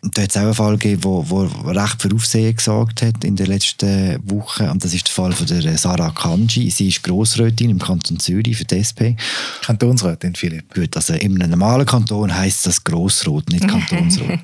Und 0.00 0.18
da 0.18 0.22
hat 0.22 0.30
es 0.30 0.36
auch 0.36 0.42
einen 0.42 0.54
Fall 0.54 0.76
gegeben, 0.76 1.02
wo, 1.02 1.24
wo 1.30 1.70
recht 1.70 2.02
für 2.02 2.14
Aufsehen 2.14 2.54
gesagt 2.54 3.00
hat 3.00 3.24
in 3.24 3.36
den 3.36 3.46
letzten 3.46 4.18
Wochen. 4.30 4.68
Und 4.68 4.84
das 4.84 4.92
ist 4.92 5.06
der 5.06 5.14
Fall 5.14 5.32
von 5.32 5.46
der 5.46 5.78
Sarah 5.78 6.10
Kanji. 6.10 6.70
Sie 6.70 6.88
ist 6.88 7.02
Grossrätin 7.02 7.70
im 7.70 7.78
Kanton 7.78 8.18
Zürich 8.18 8.58
für 8.58 8.66
die 8.66 8.80
SP. 8.84 9.16
Kantonsrätin, 9.62 10.34
Philipp. 10.34 10.74
Gut, 10.74 10.94
also 10.94 11.14
im 11.14 11.34
normalen 11.34 11.86
Kanton 11.86 12.34
heisst 12.34 12.66
das 12.66 12.84
Grossrot, 12.84 13.50
nicht 13.50 13.66
Kantonsrot. 13.66 14.40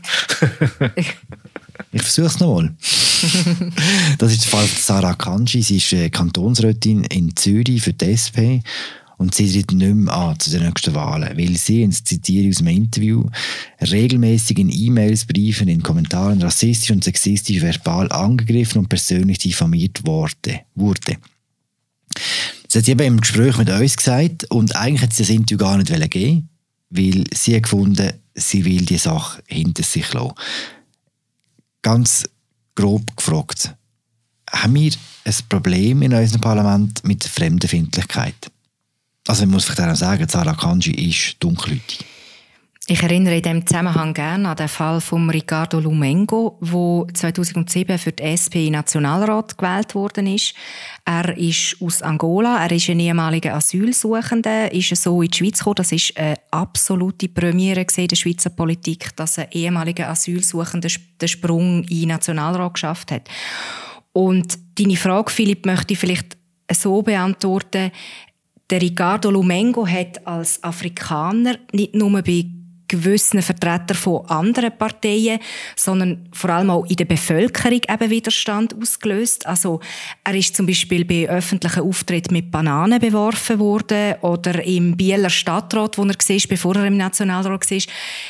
ich 1.93 2.03
versuche 2.03 2.27
es 2.29 2.41
nochmal. 2.41 2.73
das 4.19 4.33
ist 4.33 4.45
der 4.45 4.51
Fall 4.51 4.67
von 4.67 4.81
Sarah 4.81 5.15
Kanji. 5.15 5.61
Sie 5.61 5.77
ist 5.77 5.93
äh, 5.93 6.09
Kantonsrätin 6.09 7.05
in 7.05 7.37
Zürich 7.37 7.83
für 7.83 7.93
die 7.93 8.13
SP 8.17 8.65
und 9.21 9.35
sie 9.35 9.53
tritt 9.53 9.73
nicht 9.73 9.95
mehr 9.95 10.15
an 10.15 10.41
zu 10.41 10.49
den 10.49 10.65
nächsten 10.65 10.95
Wahlen, 10.95 11.37
weil 11.37 11.55
sie, 11.59 11.85
und 11.85 11.93
zitiere 11.93 12.49
aus 12.49 12.61
einem 12.61 12.75
Interview, 12.75 13.27
regelmäßig 13.83 14.59
in 14.59 14.71
E-Mails, 14.71 15.27
Briefen, 15.27 15.69
in 15.69 15.83
Kommentaren 15.83 16.41
rassistisch 16.41 16.91
und 16.91 17.05
sexistisch 17.05 17.61
verbal 17.61 18.11
angegriffen 18.11 18.79
und 18.79 18.89
persönlich 18.89 19.37
diffamiert 19.37 20.07
wurde. 20.07 20.63
Das 22.65 22.77
hat 22.77 22.85
sie 22.87 22.93
eben 22.93 23.07
im 23.07 23.21
Gespräch 23.21 23.59
mit 23.59 23.69
uns 23.69 23.95
gesagt 23.95 24.45
und 24.45 24.75
eigentlich 24.75 25.03
hat 25.03 25.13
sie 25.13 25.25
das 25.25 25.31
Interview 25.31 25.59
gar 25.59 25.77
nicht 25.77 26.11
geben 26.11 26.49
weil 26.89 27.25
sie 27.35 27.55
hat 27.55 27.65
gefunden, 27.65 28.15
sie 28.35 28.65
will 28.65 28.87
die 28.87 28.97
Sache 28.97 29.43
hinter 29.47 29.83
sich 29.83 30.13
lassen. 30.15 30.33
Ganz 31.83 32.25
grob 32.75 33.17
gefragt, 33.17 33.75
haben 34.51 34.75
wir 34.75 34.93
ein 35.25 35.35
Problem 35.49 36.01
in 36.01 36.15
unserem 36.15 36.41
Parlament 36.41 37.05
mit 37.05 37.23
Fremdenfindlichkeit? 37.23 38.51
Also 39.31 39.45
ich 39.45 39.49
muss 39.49 39.65
vielleicht 39.65 39.89
auch 39.89 39.95
sagen, 39.95 40.29
Sarah 40.29 40.55
Kanji 40.55 40.91
ist 41.09 41.37
dunkelhäutig. 41.39 42.05
Ich 42.89 43.01
erinnere 43.01 43.37
in 43.37 43.43
diesem 43.43 43.65
Zusammenhang 43.65 44.13
gerne 44.13 44.49
an 44.49 44.57
den 44.57 44.67
Fall 44.67 45.01
von 45.01 45.31
Ricardo 45.31 45.79
Lumengo, 45.79 46.59
der 46.61 47.15
2007 47.15 47.97
für 47.99 48.11
die 48.11 48.25
SP 48.27 48.67
Nationalrat 48.71 49.57
gewählt 49.57 49.95
worden 49.95 50.27
ist. 50.27 50.55
Er 51.05 51.39
ist 51.39 51.77
aus 51.81 52.03
Angola, 52.03 52.61
er 52.65 52.73
ist 52.73 52.91
ein 52.91 52.99
ehemaliger 52.99 53.55
Asylsuchender, 53.55 54.73
ist 54.73 54.97
so 54.97 55.23
in 55.23 55.31
die 55.31 55.39
Schweiz 55.39 55.59
gekommen. 55.59 55.77
Das 55.77 55.93
ist 55.93 56.17
eine 56.17 56.35
absolute 56.51 57.29
Premiere 57.29 57.87
in 57.97 58.09
der 58.09 58.17
Schweizer 58.17 58.51
Politik, 58.51 59.15
dass 59.15 59.39
ein 59.39 59.47
ehemaliger 59.53 60.09
Asylsuchender 60.09 60.89
den 61.21 61.29
Sprung 61.29 61.85
in 61.85 62.01
den 62.01 62.09
Nationalrat 62.09 62.75
geschafft 62.75 63.13
hat. 63.13 63.29
Und 64.13 64.59
deine 64.77 64.97
Frage, 64.97 65.31
Philipp, 65.31 65.67
möchte 65.67 65.93
ich 65.93 66.01
vielleicht 66.01 66.37
so 66.73 67.03
beantworten. 67.03 67.93
Der 68.71 68.81
Ricardo 68.81 69.33
Lumengo 69.33 69.85
hat 69.85 70.25
als 70.29 70.63
Afrikaner 70.63 71.57
nicht 71.73 71.95
nur 71.97 72.23
bei 72.23 72.45
gewissen 72.91 73.41
Vertretern 73.41 73.97
von 73.97 74.27
anderen 74.27 74.77
Parteien, 74.77 75.39
sondern 75.77 76.29
vor 76.33 76.51
allem 76.51 76.71
auch 76.71 76.85
in 76.87 76.97
der 76.97 77.05
Bevölkerung 77.05 77.81
eben 77.89 78.11
Widerstand 78.11 78.75
ausgelöst. 78.75 79.47
Also 79.47 79.81
er 80.25 80.35
ist 80.35 80.57
zum 80.57 80.67
Beispiel 80.67 81.05
bei 81.05 81.29
öffentlichen 81.29 81.83
Auftritten 81.83 82.35
mit 82.35 82.51
Bananen 82.51 83.01
beworfen 83.01 83.59
worden 83.61 84.17
oder 84.23 84.65
im 84.65 84.97
Bieler 84.97 85.31
Stadtrat, 85.31 85.97
wo 85.97 86.03
er 86.03 86.09
war, 86.09 86.49
bevor 86.49 86.77
er 86.77 86.87
im 86.87 86.97
Nationalrat 86.97 87.71
war, 87.71 87.79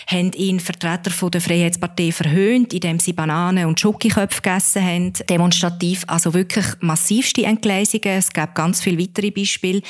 haben 0.06 0.32
ihn 0.32 0.60
Vertreter 0.60 1.10
von 1.10 1.30
der 1.30 1.40
Freiheitspartei 1.40 2.12
verhöhnt, 2.12 2.74
indem 2.74 3.00
sie 3.00 3.14
Bananen 3.14 3.66
und 3.66 3.80
Schokiköpfe 3.80 4.42
gegessen 4.42 4.84
haben. 4.84 5.12
Demonstrativ, 5.28 6.04
also 6.06 6.34
wirklich 6.34 6.66
massivste 6.80 7.44
Entgleisungen. 7.44 8.18
Es 8.18 8.30
gab 8.32 8.54
ganz 8.54 8.82
viele 8.82 8.98
weitere 8.98 9.30
Beispiele. 9.30 9.80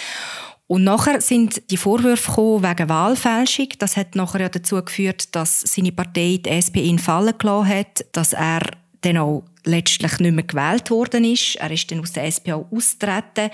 Und 0.71 0.85
nachher 0.85 1.21
sind 1.21 1.69
die 1.73 1.77
Vorwürfe 1.77 2.31
gekommen 2.31 2.63
wegen 2.63 2.89
Wahlfälschung. 2.89 3.71
Das 3.81 3.97
hat 3.97 4.15
nachher 4.15 4.43
ja 4.43 4.49
dazu 4.49 4.81
geführt, 4.81 5.35
dass 5.35 5.63
seine 5.63 5.91
Partei 5.91 6.39
die 6.41 6.49
SP 6.49 6.87
ihn 6.87 7.01
fallen 7.01 7.37
gelassen 7.37 7.69
hat, 7.69 8.05
dass 8.13 8.35
er 8.35 8.61
dann 9.01 9.17
auch 9.17 9.43
letztlich 9.65 10.21
nicht 10.21 10.33
mehr 10.33 10.45
gewählt 10.45 10.93
worden 10.93 11.25
ist. 11.25 11.57
Er 11.57 11.73
ist 11.73 11.91
dann 11.91 11.99
aus 11.99 12.13
der 12.13 12.27
SP 12.31 12.55
auch 12.55 12.71
austreten 12.71 13.51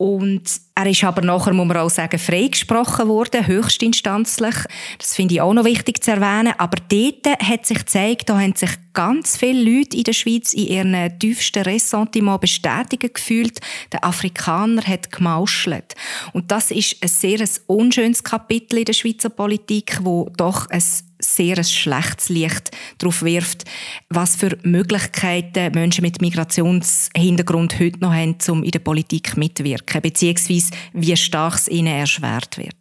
und 0.00 0.62
er 0.76 0.86
ist 0.86 1.04
aber 1.04 1.20
nachher, 1.20 1.52
muss 1.52 1.66
man 1.66 1.76
auch 1.76 1.90
sagen, 1.90 2.18
freigesprochen 2.18 3.06
worden, 3.06 3.46
höchstinstanzlich. 3.46 4.54
Das 4.96 5.14
finde 5.14 5.34
ich 5.34 5.42
auch 5.42 5.52
noch 5.52 5.66
wichtig 5.66 6.02
zu 6.02 6.12
erwähnen. 6.12 6.54
Aber 6.56 6.78
dort 6.88 7.38
hat 7.38 7.66
sich 7.66 7.80
gezeigt, 7.80 8.30
da 8.30 8.40
haben 8.40 8.54
sich 8.56 8.70
ganz 8.94 9.36
viele 9.36 9.62
Leute 9.62 9.98
in 9.98 10.04
der 10.04 10.14
Schweiz 10.14 10.54
in 10.54 10.68
ihren 10.68 11.18
tiefsten 11.18 11.64
Ressentiment 11.64 12.40
bestätigt 12.40 13.12
gefühlt. 13.12 13.60
Der 13.92 14.02
Afrikaner 14.02 14.82
hat 14.86 15.12
gemauschelt. 15.12 15.94
Und 16.32 16.50
das 16.50 16.70
ist 16.70 16.96
ein 17.02 17.08
sehr 17.08 17.46
unschönes 17.66 18.24
Kapitel 18.24 18.78
in 18.78 18.86
der 18.86 18.94
Schweizer 18.94 19.28
Politik, 19.28 19.98
wo 20.02 20.30
doch 20.34 20.66
ein 20.70 20.82
sehr 21.20 21.62
schlechtes 21.62 22.28
Licht 22.28 22.70
darauf 22.98 23.22
wirft, 23.22 23.64
was 24.08 24.36
für 24.36 24.56
Möglichkeiten 24.62 25.72
Menschen 25.74 26.02
mit 26.02 26.20
Migrationshintergrund 26.20 27.78
heute 27.78 28.00
noch 28.00 28.12
haben, 28.12 28.36
um 28.48 28.62
in 28.62 28.70
der 28.70 28.78
Politik 28.80 29.36
mitzuwirken, 29.36 30.00
beziehungsweise 30.00 30.70
wie 30.92 31.16
stark 31.16 31.54
es 31.54 31.68
ihnen 31.68 31.94
erschwert 31.94 32.58
wird. 32.58 32.79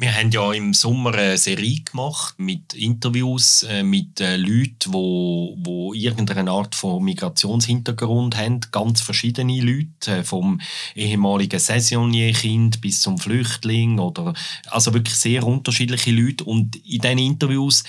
Wir 0.00 0.16
haben 0.16 0.30
ja 0.30 0.50
im 0.54 0.72
Sommer 0.72 1.12
eine 1.12 1.36
Serie 1.36 1.80
gemacht 1.80 2.36
mit 2.38 2.72
Interviews 2.72 3.64
äh, 3.64 3.82
mit 3.82 4.18
äh, 4.18 4.38
Leuten, 4.38 4.94
wo, 4.94 5.54
wo 5.58 5.92
irgendeine 5.92 6.50
Art 6.50 6.74
von 6.74 7.04
Migrationshintergrund 7.04 8.34
haben. 8.34 8.60
Ganz 8.72 9.02
verschiedene 9.02 9.60
Leute, 9.60 10.20
äh, 10.20 10.24
vom 10.24 10.58
ehemaligen 10.94 11.60
Saisonierkind 11.60 12.80
bis 12.80 13.02
zum 13.02 13.18
Flüchtling 13.18 13.98
oder 13.98 14.32
also 14.70 14.94
wirklich 14.94 15.16
sehr 15.16 15.46
unterschiedliche 15.46 16.12
Leute. 16.12 16.44
Und 16.44 16.76
in 16.76 17.02
diesen 17.02 17.18
Interviews, 17.18 17.84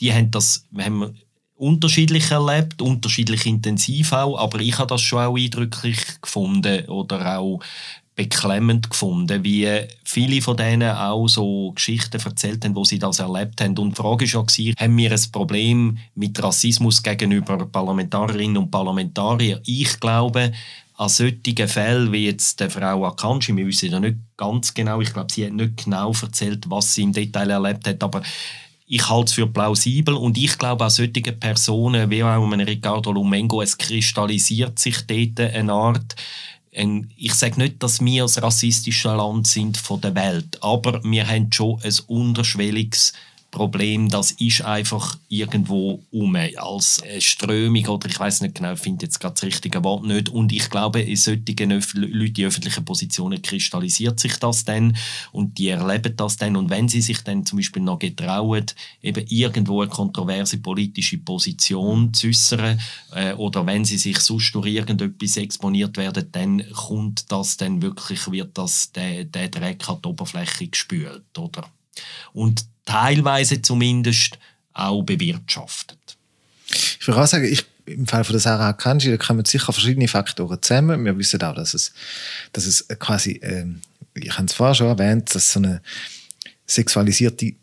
die 0.00 0.12
haben 0.12 0.30
das, 0.30 0.68
haben 0.78 1.18
unterschiedlich 1.56 2.30
erlebt, 2.30 2.80
unterschiedlich 2.80 3.44
intensiv 3.44 4.12
auch, 4.12 4.38
aber 4.38 4.60
ich 4.60 4.78
habe 4.78 4.86
das 4.86 5.02
schon 5.02 5.18
auch 5.18 5.36
eindrücklich 5.36 5.98
gefunden 6.22 6.88
oder 6.88 7.38
auch 7.38 7.58
beklemmend 8.16 8.88
gefunden, 8.88 9.44
wie 9.44 9.68
viele 10.02 10.40
von 10.40 10.56
denen 10.56 10.90
auch 10.90 11.28
so 11.28 11.72
Geschichten 11.72 12.18
erzählt 12.18 12.64
haben, 12.64 12.74
wo 12.74 12.82
sie 12.82 12.98
das 12.98 13.18
erlebt 13.18 13.60
haben. 13.60 13.76
Und 13.78 13.90
die 13.90 14.02
Frage 14.02 14.24
war 14.32 14.46
ja, 14.56 14.72
haben 14.78 14.96
wir 14.96 15.12
ein 15.12 15.30
Problem 15.30 15.98
mit 16.14 16.42
Rassismus 16.42 17.02
gegenüber 17.02 17.58
Parlamentarierinnen 17.66 18.56
und 18.56 18.70
Parlamentariern? 18.70 19.60
Ich 19.66 20.00
glaube, 20.00 20.52
an 20.96 21.08
solchen 21.10 21.68
Fällen 21.68 22.10
wie 22.10 22.24
jetzt 22.24 22.58
der 22.58 22.70
Frau 22.70 23.04
Akanji, 23.04 23.54
wir 23.54 23.66
wissen 23.66 23.92
ja 23.92 24.00
nicht 24.00 24.16
ganz 24.38 24.72
genau, 24.72 25.02
ich 25.02 25.12
glaube, 25.12 25.30
sie 25.30 25.44
hat 25.44 25.52
nicht 25.52 25.84
genau 25.84 26.10
erzählt, 26.10 26.70
was 26.70 26.94
sie 26.94 27.02
im 27.02 27.12
Detail 27.12 27.50
erlebt 27.50 27.86
hat, 27.86 28.02
aber 28.02 28.22
ich 28.86 29.06
halte 29.08 29.26
es 29.26 29.32
für 29.34 29.46
plausibel 29.46 30.14
und 30.14 30.38
ich 30.38 30.56
glaube 30.56 30.84
an 30.84 30.90
solche 30.90 31.32
Personen 31.32 32.08
wie 32.08 32.22
auch 32.22 32.50
Ricardo 32.50 33.12
Lumengo, 33.12 33.60
es 33.60 33.76
kristallisiert 33.76 34.78
sich 34.78 35.06
dort 35.06 35.40
eine 35.40 35.72
Art 35.72 36.14
ich 37.16 37.34
sage 37.34 37.58
nicht, 37.58 37.82
dass 37.82 38.04
wir 38.04 38.22
das 38.22 38.42
rassistische 38.42 39.08
Land 39.08 39.46
sind 39.46 39.76
von 39.76 40.00
der 40.00 40.14
Welt, 40.14 40.62
aber 40.62 41.02
wir 41.04 41.26
haben 41.26 41.50
schon 41.52 41.80
ein 41.82 41.94
unterschwelliges 42.06 43.14
Problem, 43.56 44.10
das 44.10 44.32
ist 44.32 44.60
einfach 44.60 45.16
irgendwo 45.30 46.02
um 46.10 46.36
als 46.36 47.02
Strömung 47.20 47.86
oder 47.86 48.06
ich 48.06 48.20
weiß 48.20 48.42
nicht 48.42 48.56
genau, 48.56 48.74
ich 48.74 48.80
finde 48.80 49.06
jetzt 49.06 49.18
gerade 49.18 49.32
das 49.32 49.44
richtige 49.44 49.82
Wort 49.82 50.04
nicht. 50.04 50.28
Und 50.28 50.52
ich 50.52 50.68
glaube, 50.68 51.00
in 51.00 51.16
solchen 51.16 51.70
Leuten 51.70 52.40
in 52.40 52.46
öffentlichen 52.46 52.84
Positionen 52.84 53.40
kristallisiert 53.40 54.20
sich 54.20 54.36
das 54.36 54.66
dann 54.66 54.94
und 55.32 55.56
die 55.56 55.68
erleben 55.68 56.14
das 56.18 56.36
dann. 56.36 56.54
Und 56.54 56.68
wenn 56.68 56.90
sie 56.90 57.00
sich 57.00 57.22
dann 57.24 57.46
zum 57.46 57.56
Beispiel 57.56 57.80
noch 57.80 57.98
getrauen, 57.98 58.66
eben 59.00 59.24
irgendwo 59.26 59.80
eine 59.80 59.90
kontroverse 59.90 60.58
politische 60.58 61.16
Position 61.16 62.12
zu 62.12 62.26
äußern 62.26 62.78
äh, 63.14 63.32
oder 63.32 63.64
wenn 63.64 63.86
sie 63.86 63.96
sich 63.96 64.18
sonst 64.18 64.54
durch 64.54 64.66
irgendetwas 64.66 65.38
exponiert 65.38 65.96
werden, 65.96 66.28
dann 66.30 66.62
kommt 66.72 67.32
das 67.32 67.56
dann 67.56 67.80
wirklich, 67.80 68.30
wird 68.30 68.58
das 68.58 68.92
der, 68.92 69.24
der 69.24 69.48
Dreck 69.48 69.88
an 69.88 70.00
die 70.04 70.08
Oberfläche 70.08 70.68
gespült, 70.68 71.38
oder? 71.38 71.70
Und 72.34 72.66
teilweise 72.86 73.60
zumindest 73.60 74.38
auch 74.72 75.02
bewirtschaftet. 75.02 76.16
Ich 76.68 77.06
würde 77.06 77.22
auch 77.22 77.26
sagen, 77.26 77.44
ich, 77.44 77.64
im 77.84 78.06
Fall 78.06 78.24
von 78.24 78.32
der 78.32 78.40
Sarah 78.40 78.72
Kanji, 78.72 79.10
da 79.10 79.16
kommen 79.16 79.44
sicher 79.44 79.72
verschiedene 79.72 80.08
Faktoren 80.08 80.60
zusammen. 80.60 81.04
Wir 81.04 81.16
wissen 81.18 81.42
auch, 81.42 81.54
dass 81.54 81.74
es, 81.74 81.92
dass 82.52 82.66
es 82.66 82.88
quasi, 82.98 83.40
ähm, 83.42 83.80
ich 84.14 84.32
habe 84.32 84.46
es 84.46 84.54
vorher 84.54 84.74
schon 84.74 84.88
erwähnt, 84.88 85.34
dass 85.34 85.44
es 85.44 85.52
so 85.52 85.60
eine 85.60 85.82
sexualisierte 86.66 87.54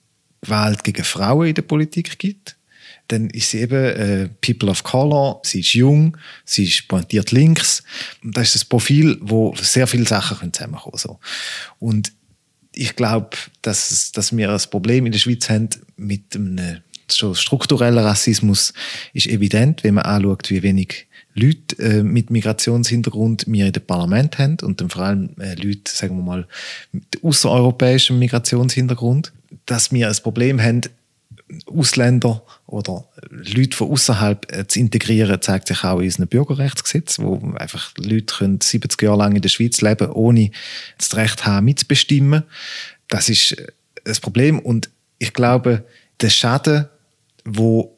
Gewalt 0.42 0.84
gegen 0.84 1.04
Frauen 1.04 1.48
in 1.48 1.56
der 1.56 1.62
Politik 1.64 2.20
gibt. 2.20 2.56
Dann 3.10 3.30
ist 3.32 3.52
sie 3.52 3.60
eben 3.60 3.84
äh, 3.84 4.30
People 4.40 4.70
of 4.70 4.84
Color, 4.84 5.42
sie 5.44 5.60
ist 5.60 5.74
jung, 5.74 6.18
sie 6.46 6.64
ist 6.64 6.88
pointiert 6.88 7.32
links. 7.32 7.84
Und 8.24 8.38
das 8.38 8.56
ist 8.56 8.66
ein 8.66 8.70
Profil, 8.70 9.18
wo 9.22 9.54
sehr 9.58 9.88
viele 9.88 10.08
Sachen 10.08 10.54
zusammenkommen 10.54 10.94
können. 10.94 11.00
So. 11.00 11.20
Und 11.80 12.14
ich 12.74 12.96
glaube, 12.96 13.38
dass, 13.62 14.12
dass 14.12 14.36
wir 14.36 14.50
ein 14.50 14.62
Problem 14.70 15.06
in 15.06 15.12
der 15.12 15.20
Schweiz 15.20 15.50
haben 15.50 15.70
mit 15.96 16.36
einem 16.36 16.82
schon 17.10 17.36
strukturellen 17.36 18.00
Rassismus, 18.00 18.74
ist 19.14 19.28
evident, 19.28 19.84
wenn 19.84 19.96
man 19.96 20.06
anschaut, 20.06 20.50
wie 20.50 20.64
wenig 20.64 21.08
Leute 21.36 21.76
äh, 21.80 22.04
mit 22.04 22.30
Migrationshintergrund 22.30 23.46
wir 23.48 23.68
in 23.68 23.74
dem 23.74 23.86
Parlament 23.86 24.38
haben 24.38 24.58
und 24.62 24.80
dann 24.80 24.90
vor 24.90 25.04
allem 25.04 25.32
äh, 25.40 25.56
Leute, 25.56 25.92
sagen 25.92 26.18
wir 26.18 26.24
mal, 26.24 26.48
mit 26.92 27.24
außereuropäischem 27.24 28.20
Migrationshintergrund, 28.20 29.34
dass 29.66 29.92
wir 29.92 30.10
ein 30.10 30.16
Problem 30.22 30.62
haben, 30.62 30.82
Ausländer 31.68 32.44
oder 32.66 33.06
Leute 33.30 33.76
von 33.76 33.92
außerhalb 33.92 34.52
äh, 34.52 34.68
zu 34.68 34.80
integrieren, 34.80 35.42
zeigt 35.42 35.68
sich 35.68 35.84
auch 35.84 36.00
in 36.00 36.06
unserem 36.06 36.28
Bürgerrechtsgesetz, 36.28 37.20
wo 37.20 37.54
einfach 37.56 37.92
Leute 37.98 38.36
können 38.38 38.60
70 38.62 39.02
Jahre 39.02 39.18
lang 39.18 39.36
in 39.36 39.42
der 39.42 39.50
Schweiz 39.50 39.82
leben, 39.82 40.12
ohne 40.12 40.52
das 40.98 41.16
Recht 41.16 41.46
haben, 41.46 41.66
mitzubestimmen. 41.66 42.44
Das 43.10 43.30
ist 43.30 43.54
äh, 43.54 43.68
das 44.04 44.20
Problem 44.20 44.60
und 44.60 44.90
ich 45.20 45.34
glaube, 45.34 45.86
der 46.22 46.30
Schaden, 46.30 46.88
wo 47.46 47.98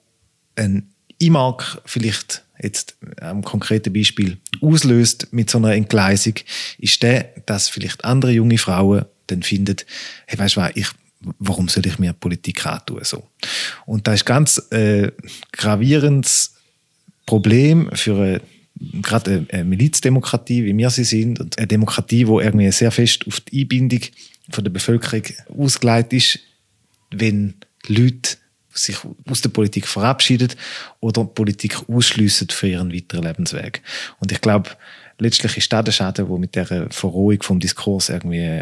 ein 0.56 0.90
IMAG 1.18 1.82
vielleicht 1.86 2.44
jetzt 2.62 2.98
am 3.20 3.44
konkreten 3.44 3.94
Beispiel 3.94 4.38
auslöst 4.62 5.28
mit 5.32 5.50
so 5.50 5.58
einer 5.58 5.74
Entgleisung, 5.74 6.36
ist 6.78 7.04
der, 7.04 7.34
dass 7.46 7.70
vielleicht 7.70 8.06
andere 8.06 8.32
junge 8.32 8.58
Frauen 8.58 9.06
dann 9.28 9.44
finden, 9.44 9.78
hey, 10.28 10.38
weißt 10.38 10.56
du 10.56 10.62
was, 10.62 10.72
ich 10.76 10.88
warum 11.40 11.68
soll 11.68 11.86
ich 11.86 12.00
mir 12.00 12.14
Politik 12.14 12.66
antun? 12.66 13.00
So. 13.04 13.28
Und 13.86 14.08
das 14.08 14.16
ist 14.16 14.26
ganz 14.26 14.58
äh, 14.72 15.12
gravierendes 15.52 16.56
Problem 17.26 17.90
für 17.94 18.16
eine, 18.16 18.42
gerade 19.02 19.46
eine 19.52 19.64
Milizdemokratie, 19.64 20.66
wie 20.66 20.78
wir 20.78 20.90
sie 20.90 21.04
sind, 21.04 21.40
und 21.40 21.58
eine 21.58 21.68
Demokratie, 21.68 22.28
wo 22.28 22.40
irgendwie 22.40 22.72
sehr 22.72 22.92
fest 22.92 23.26
auf 23.28 23.40
die 23.42 23.62
Einbindung 23.62 24.02
von 24.50 24.64
der 24.64 24.72
Bevölkerung 24.72 25.24
ausgelegt 25.58 26.14
ist, 26.14 26.40
wenn 27.12 27.56
Leute 27.88 28.38
sich 28.74 28.98
aus 29.30 29.42
der 29.42 29.50
Politik 29.50 29.88
verabschieden 29.88 30.52
oder 31.00 31.24
Politik 31.24 31.90
ausschliessen 31.90 32.50
für 32.50 32.68
ihren 32.68 32.94
weiteren 32.94 33.24
Lebensweg. 33.24 33.82
Und 34.20 34.32
ich 34.32 34.42
glaube, 34.42 34.72
letztlich 35.18 35.58
ist 35.58 35.72
das 35.72 35.86
der 35.86 35.92
Schaden, 35.92 36.28
der 36.28 36.38
mit 36.38 36.56
der 36.56 36.88
Verrohung 36.92 37.42
vom 37.42 37.60
Diskurs 37.60 38.10
irgendwie 38.10 38.62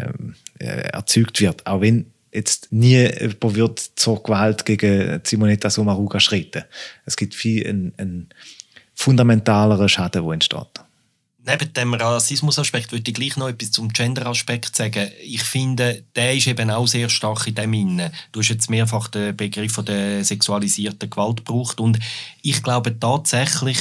äh, 0.60 0.88
erzeugt 0.92 1.40
wird. 1.40 1.66
Auch 1.66 1.80
wenn 1.80 2.06
jetzt 2.34 2.72
nie 2.72 2.96
jemand 2.96 3.54
wird 3.54 3.78
zur 3.96 4.22
Gewalt 4.22 4.64
gegen 4.64 5.20
Simonetta 5.24 5.70
Sommaruga 5.70 6.20
schreiten. 6.20 6.64
Es 7.06 7.16
gibt 7.16 7.34
viel 7.34 7.66
einen, 7.66 7.94
einen 7.96 8.28
fundamentaleren 8.94 9.88
Schaden, 9.88 10.24
der 10.24 10.32
entsteht. 10.32 10.84
Neben 11.46 11.72
dem 11.74 11.92
Rassismusaspekt 11.92 12.92
würde 12.92 13.10
ich 13.10 13.14
gleich 13.14 13.36
noch 13.36 13.50
etwas 13.50 13.70
zum 13.70 13.90
Gender-Aspekt 13.90 14.74
sagen. 14.74 15.10
Ich 15.22 15.42
finde, 15.42 16.02
der 16.16 16.34
ist 16.34 16.46
eben 16.46 16.70
auch 16.70 16.86
sehr 16.86 17.10
stark 17.10 17.46
in 17.46 17.54
dem 17.54 17.74
inne. 17.74 18.12
Du 18.32 18.40
hast 18.40 18.48
jetzt 18.48 18.70
mehrfach 18.70 19.08
den 19.08 19.36
Begriff 19.36 19.76
der 19.84 20.24
sexualisierten 20.24 21.10
Gewalt 21.10 21.44
gebraucht 21.44 21.80
und 21.80 21.98
ich 22.40 22.62
glaube 22.62 22.98
tatsächlich, 22.98 23.78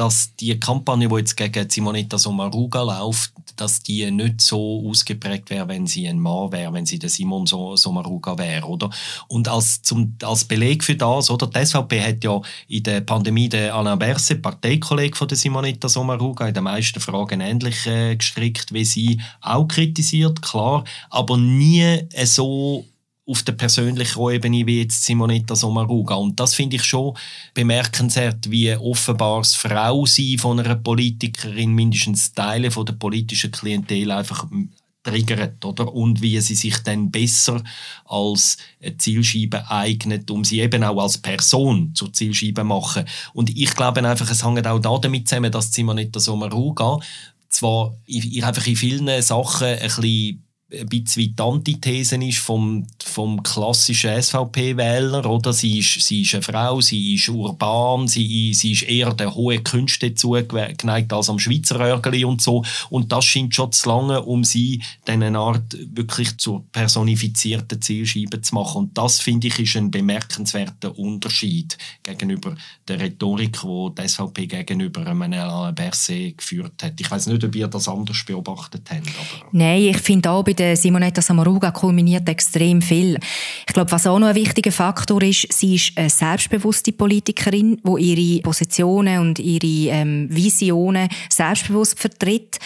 dass 0.00 0.34
die 0.36 0.58
Kampagne, 0.58 1.08
die 1.08 1.14
jetzt 1.16 1.36
gegen 1.36 1.68
Simonetta 1.68 2.16
Sommaruga 2.16 2.82
läuft, 2.82 3.34
dass 3.56 3.82
die 3.82 4.10
nicht 4.10 4.40
so 4.40 4.82
ausgeprägt 4.88 5.50
wäre, 5.50 5.68
wenn 5.68 5.86
sie 5.86 6.08
ein 6.08 6.18
Mann 6.18 6.50
wäre, 6.52 6.72
wenn 6.72 6.86
sie 6.86 6.98
der 6.98 7.10
Simon 7.10 7.44
Sommaruga 7.44 8.38
wäre, 8.38 8.66
oder? 8.66 8.88
Und 9.28 9.46
als, 9.46 9.82
zum, 9.82 10.16
als 10.22 10.44
Beleg 10.44 10.82
für 10.82 10.96
das, 10.96 11.30
oder? 11.30 11.46
Die 11.46 11.66
SVP 11.66 12.00
hat 12.00 12.24
ja 12.24 12.40
in 12.68 12.82
der 12.82 13.02
Pandemie 13.02 13.50
den 13.50 13.72
Alain 13.72 13.98
Berset, 13.98 14.40
Parteikollege 14.40 15.14
von 15.14 15.28
der 15.28 15.36
Simonetta 15.36 15.86
Sommaruga, 15.86 16.48
in 16.48 16.54
den 16.54 16.64
meisten 16.64 17.00
Fragen 17.00 17.42
ähnlich 17.42 17.86
äh, 17.86 18.16
gestrickt 18.16 18.72
wie 18.72 18.86
sie, 18.86 19.20
auch 19.42 19.68
kritisiert, 19.68 20.40
klar, 20.40 20.84
aber 21.10 21.36
nie 21.36 22.08
so 22.24 22.86
auf 23.30 23.44
der 23.44 23.52
persönlichen 23.52 24.30
Ebene 24.30 24.66
wie 24.66 24.80
jetzt 24.80 25.04
Simonetta 25.04 25.54
Sommaruga. 25.54 26.16
Und 26.16 26.40
das 26.40 26.54
finde 26.54 26.76
ich 26.76 26.84
schon 26.84 27.16
bemerkenswert, 27.54 28.50
wie 28.50 28.74
offenbar 28.74 29.38
das 29.38 29.54
Frausein 29.54 30.38
von 30.38 30.58
einer 30.58 30.74
Politikerin, 30.74 31.72
mindestens 31.72 32.32
Teile 32.32 32.70
von 32.70 32.86
der 32.86 32.94
politischen 32.94 33.52
Klientel 33.52 34.10
einfach 34.10 34.46
triggert, 35.02 35.64
oder? 35.64 35.94
Und 35.94 36.20
wie 36.20 36.40
sie 36.40 36.54
sich 36.54 36.78
dann 36.78 37.10
besser 37.10 37.62
als 38.04 38.58
Zielscheibe 38.98 39.70
eignet, 39.70 40.30
um 40.30 40.44
sie 40.44 40.60
eben 40.60 40.84
auch 40.84 41.00
als 41.00 41.18
Person 41.18 41.92
zur 41.94 42.12
Zielscheibe 42.12 42.62
zu 42.62 42.66
machen. 42.66 43.04
Und 43.32 43.56
ich 43.56 43.74
glaube 43.74 44.06
einfach, 44.06 44.30
es 44.30 44.44
hängt 44.44 44.66
auch 44.66 45.00
damit 45.00 45.28
zusammen, 45.28 45.52
dass 45.52 45.72
Simonetta 45.72 46.20
Sommaruga 46.20 46.98
zwar 47.48 47.96
einfach 48.42 48.66
in 48.66 48.76
vielen 48.76 49.22
Sachen 49.22 49.68
ein 49.68 49.80
bisschen 49.80 50.44
ein 50.72 50.86
bisschen 50.86 51.34
die 51.34 51.42
Antithese 51.42 52.16
ist 52.16 52.38
vom, 52.38 52.86
vom 53.02 53.42
klassischen 53.42 54.20
SVP-Wähler? 54.22 55.52
Sie 55.52 55.78
ist, 55.78 56.00
sie 56.00 56.22
ist 56.22 56.34
eine 56.34 56.42
Frau, 56.42 56.80
sie 56.80 57.14
ist 57.14 57.28
urban, 57.28 58.06
sie, 58.06 58.54
sie 58.54 58.72
ist 58.72 58.82
eher 58.82 59.12
der 59.12 59.34
hohe 59.34 59.60
Künste 59.60 60.14
zugeneigt 60.14 61.12
als 61.12 61.28
am 61.28 61.38
Schweizer 61.38 61.80
Örgeli 61.80 62.24
und 62.24 62.40
so. 62.40 62.64
Und 62.88 63.10
das 63.12 63.24
scheint 63.24 63.54
schon 63.54 63.72
zu 63.72 63.88
lange, 63.88 64.22
um 64.22 64.44
sie 64.44 64.82
dann 65.04 65.22
eine 65.22 65.38
Art 65.38 65.76
wirklich 65.94 66.36
zur 66.38 66.64
personifizierten 66.70 67.82
Zielscheibe 67.82 68.40
zu 68.40 68.54
machen. 68.54 68.78
Und 68.78 68.98
das, 68.98 69.20
finde 69.20 69.48
ich, 69.48 69.58
ist 69.58 69.76
ein 69.76 69.90
bemerkenswerter 69.90 70.96
Unterschied 70.96 71.76
gegenüber 72.02 72.54
der 72.86 73.00
Rhetorik, 73.00 73.60
die 73.60 73.88
die 73.98 74.08
SVP 74.08 74.46
gegenüber 74.46 75.14
Manuel 75.14 75.72
Berset 75.72 76.38
geführt 76.38 76.82
hat. 76.82 77.00
Ich 77.00 77.10
weiß 77.10 77.26
nicht, 77.26 77.42
ob 77.42 77.54
ihr 77.54 77.68
das 77.68 77.88
anders 77.88 78.24
beobachtet 78.24 78.88
habt. 78.90 79.08
Aber 79.08 79.48
Nein, 79.52 79.82
ich 79.82 79.98
finde 79.98 80.30
auch 80.30 80.44
der 80.60 80.76
Simonetta 80.76 81.22
Samaruga 81.22 81.70
kulminiert 81.70 82.28
extrem 82.28 82.82
viel. 82.82 83.18
Ich 83.66 83.72
glaube, 83.72 83.90
was 83.90 84.06
auch 84.06 84.18
noch 84.18 84.28
ein 84.28 84.34
wichtiger 84.34 84.70
Faktor 84.70 85.22
ist, 85.22 85.50
sie 85.52 85.76
ist 85.76 85.96
eine 85.96 86.10
selbstbewusste 86.10 86.92
Politikerin, 86.92 87.80
die 87.82 88.02
ihre 88.02 88.42
Positionen 88.42 89.20
und 89.20 89.38
ihre 89.38 89.96
ähm, 89.96 90.28
Visionen 90.30 91.08
selbstbewusst 91.30 91.98
vertritt. 91.98 92.58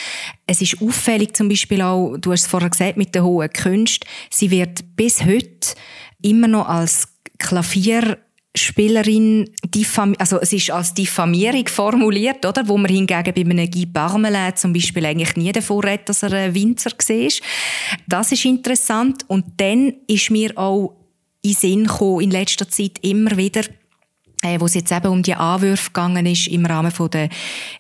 Es 0.47 0.61
ist 0.61 0.83
auffällig 0.83 1.37
zum 1.37 1.49
Beispiel 1.49 1.81
auch, 1.83 2.17
du 2.17 2.33
hast 2.33 2.43
es 2.43 2.47
vorher 2.49 2.71
gesagt, 2.71 2.97
mit 2.97 3.15
der 3.15 3.25
hohen 3.25 3.49
Kunst, 3.53 4.05
sie 4.29 4.51
wird 4.51 4.97
bis 4.97 5.25
heute 5.25 5.75
immer 6.21 6.49
noch 6.49 6.69
als 6.69 7.09
Klavier 7.39 8.19
Spielerin 8.57 9.51
also 10.19 10.41
es 10.41 10.53
ist 10.53 10.71
als 10.71 10.95
Diffamierung 10.95 11.67
formuliert, 11.67 12.47
oder? 12.47 12.67
Wo 12.69 12.79
man 12.79 12.91
hingegen 12.91 13.35
bei 13.35 13.41
einem 13.41 13.69
Guy 13.69 13.87
Parmelin 13.87 14.55
zum 14.55 14.73
Beispiel 14.73 15.05
eigentlich 15.07 15.35
nie 15.35 15.51
davor 15.51 15.83
redet, 15.83 16.09
dass 16.09 16.23
er 16.23 16.33
ein 16.33 16.55
Winzer 16.55 16.91
war. 16.93 17.33
Das 18.07 18.31
ist 18.31 18.45
interessant. 18.45 19.25
Und 19.27 19.45
dann 19.57 19.95
ist 20.07 20.31
mir 20.31 20.57
auch 20.57 20.95
in 21.43 21.55
Sinn 21.55 21.87
gekommen, 21.87 22.21
in 22.21 22.31
letzter 22.31 22.69
Zeit 22.69 22.99
immer 23.03 23.37
wieder, 23.37 23.63
äh, 24.43 24.61
wo 24.61 24.67
es 24.67 24.75
jetzt 24.75 24.93
eben 24.93 25.09
um 25.09 25.23
die 25.23 25.35
Anwürfe 25.35 25.89
gegangen 25.89 26.25
ist 26.25 26.47
im 26.47 26.65
Rahmen 26.65 26.93
von 26.93 27.11
der 27.11 27.31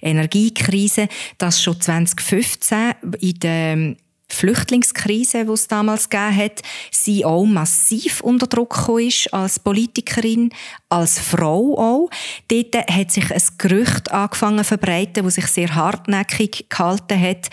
Energiekrise, 0.03 1.09
dass 1.39 1.63
schon 1.63 1.81
2015 1.81 2.95
in 3.21 3.39
der 3.39 3.97
Flüchtlingskrise, 4.29 5.45
die 5.45 5.53
es 5.53 5.69
damals 5.69 6.09
gegeben 6.09 6.37
hat, 6.37 6.63
sie 6.91 7.25
auch 7.25 7.45
massiv 7.45 8.21
unter 8.21 8.47
Druck 8.47 8.89
ist 8.99 9.33
als 9.33 9.59
Politikerin, 9.59 10.51
als 10.89 11.19
Frau 11.19 11.79
auch. 11.79 12.11
Dort 12.49 12.91
hat 12.91 13.11
sich 13.11 13.31
ein 13.31 13.43
Gerücht 13.59 14.11
angefangen 14.11 14.59
zu 14.59 14.65
verbreiten, 14.65 15.25
das 15.25 15.35
sich 15.35 15.47
sehr 15.47 15.75
hartnäckig 15.75 16.67
gehalten 16.69 17.21
hat 17.21 17.51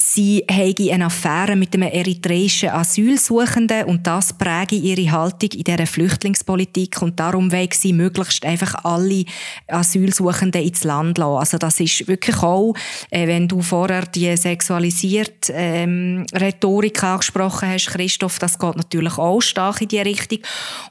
sie 0.00 0.44
habe 0.50 0.92
eine 0.92 1.06
Affäre 1.06 1.56
mit 1.56 1.74
einem 1.74 1.90
eritreischen 1.90 2.70
Asylsuchenden 2.70 3.84
und 3.84 4.06
das 4.06 4.32
präge 4.32 4.76
ihre 4.76 5.10
Haltung 5.10 5.50
in 5.52 5.64
dieser 5.64 5.86
Flüchtlingspolitik 5.86 7.02
und 7.02 7.20
darum 7.20 7.52
will 7.52 7.68
sie 7.72 7.92
möglichst 7.92 8.44
einfach 8.44 8.84
alle 8.84 9.24
Asylsuchenden 9.68 10.62
ins 10.62 10.84
Land 10.84 11.18
lassen. 11.18 11.38
Also 11.38 11.58
das 11.58 11.80
ist 11.80 12.08
wirklich 12.08 12.42
auch, 12.42 12.74
äh, 13.10 13.26
wenn 13.26 13.46
du 13.46 13.60
vorher 13.60 14.06
die 14.06 14.36
sexualisierte 14.36 15.52
ähm, 15.54 16.24
Rhetorik 16.34 17.02
angesprochen 17.02 17.68
hast, 17.68 17.88
Christoph, 17.88 18.38
das 18.38 18.58
geht 18.58 18.76
natürlich 18.76 19.18
auch 19.18 19.40
stark 19.40 19.82
in 19.82 19.88
die 19.88 20.00
Richtung 20.00 20.38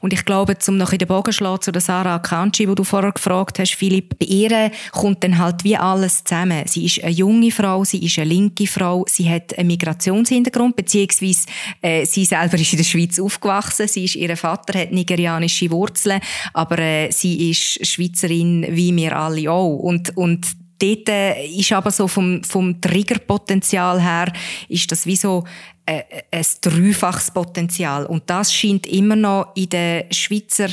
und 0.00 0.12
ich 0.12 0.24
glaube, 0.24 0.58
zum 0.58 0.76
noch 0.76 0.92
in 0.92 0.98
den 0.98 1.08
Bogen 1.08 1.32
schlagen 1.32 1.62
zu 1.62 1.72
der 1.72 1.82
Sarah 1.82 2.16
Akanji, 2.16 2.68
wo 2.68 2.74
du 2.74 2.84
vorher 2.84 3.12
gefragt 3.12 3.58
hast, 3.58 3.74
Philipp, 3.74 4.18
bei 4.18 4.26
ihr 4.26 4.70
kommt 4.92 5.24
dann 5.24 5.38
halt 5.38 5.64
wie 5.64 5.76
alles 5.76 6.22
zusammen. 6.24 6.62
Sie 6.66 6.86
ist 6.86 7.02
eine 7.02 7.12
junge 7.12 7.50
Frau, 7.50 7.84
sie 7.84 8.04
ist 8.04 8.18
eine 8.18 8.28
linke 8.28 8.66
Frau, 8.66 8.99
sie 9.08 9.28
hat 9.28 9.56
einen 9.58 9.68
Migrationshintergrund, 9.68 10.76
beziehungsweise 10.76 11.46
äh, 11.82 12.04
sie 12.04 12.24
selber 12.24 12.56
ist 12.56 12.72
in 12.72 12.78
der 12.78 12.84
Schweiz 12.84 13.18
aufgewachsen. 13.18 13.88
Sie 13.88 14.04
ist, 14.04 14.16
ihr 14.16 14.36
Vater 14.36 14.78
hat 14.78 14.92
nigerianische 14.92 15.70
Wurzeln, 15.70 16.20
aber 16.52 16.78
äh, 16.78 17.10
sie 17.10 17.50
ist 17.50 17.86
Schweizerin 17.86 18.66
wie 18.70 18.94
wir 18.94 19.16
alle 19.16 19.50
auch. 19.50 19.76
Und, 19.76 20.16
und 20.16 20.46
dort 20.80 21.08
äh, 21.08 21.46
ist 21.46 21.72
aber 21.72 21.90
so 21.90 22.08
vom, 22.08 22.42
vom 22.44 22.80
Triggerpotenzial 22.80 24.00
her, 24.02 24.32
ist 24.68 24.90
das 24.90 25.06
wie 25.06 25.16
so 25.16 25.44
äh, 25.86 26.02
ein 26.30 26.44
dreifaches 26.60 27.30
Potenzial. 27.30 28.06
Und 28.06 28.28
das 28.28 28.54
scheint 28.54 28.86
immer 28.86 29.16
noch 29.16 29.52
in 29.54 29.68
der 29.68 30.06
Schweizer 30.10 30.68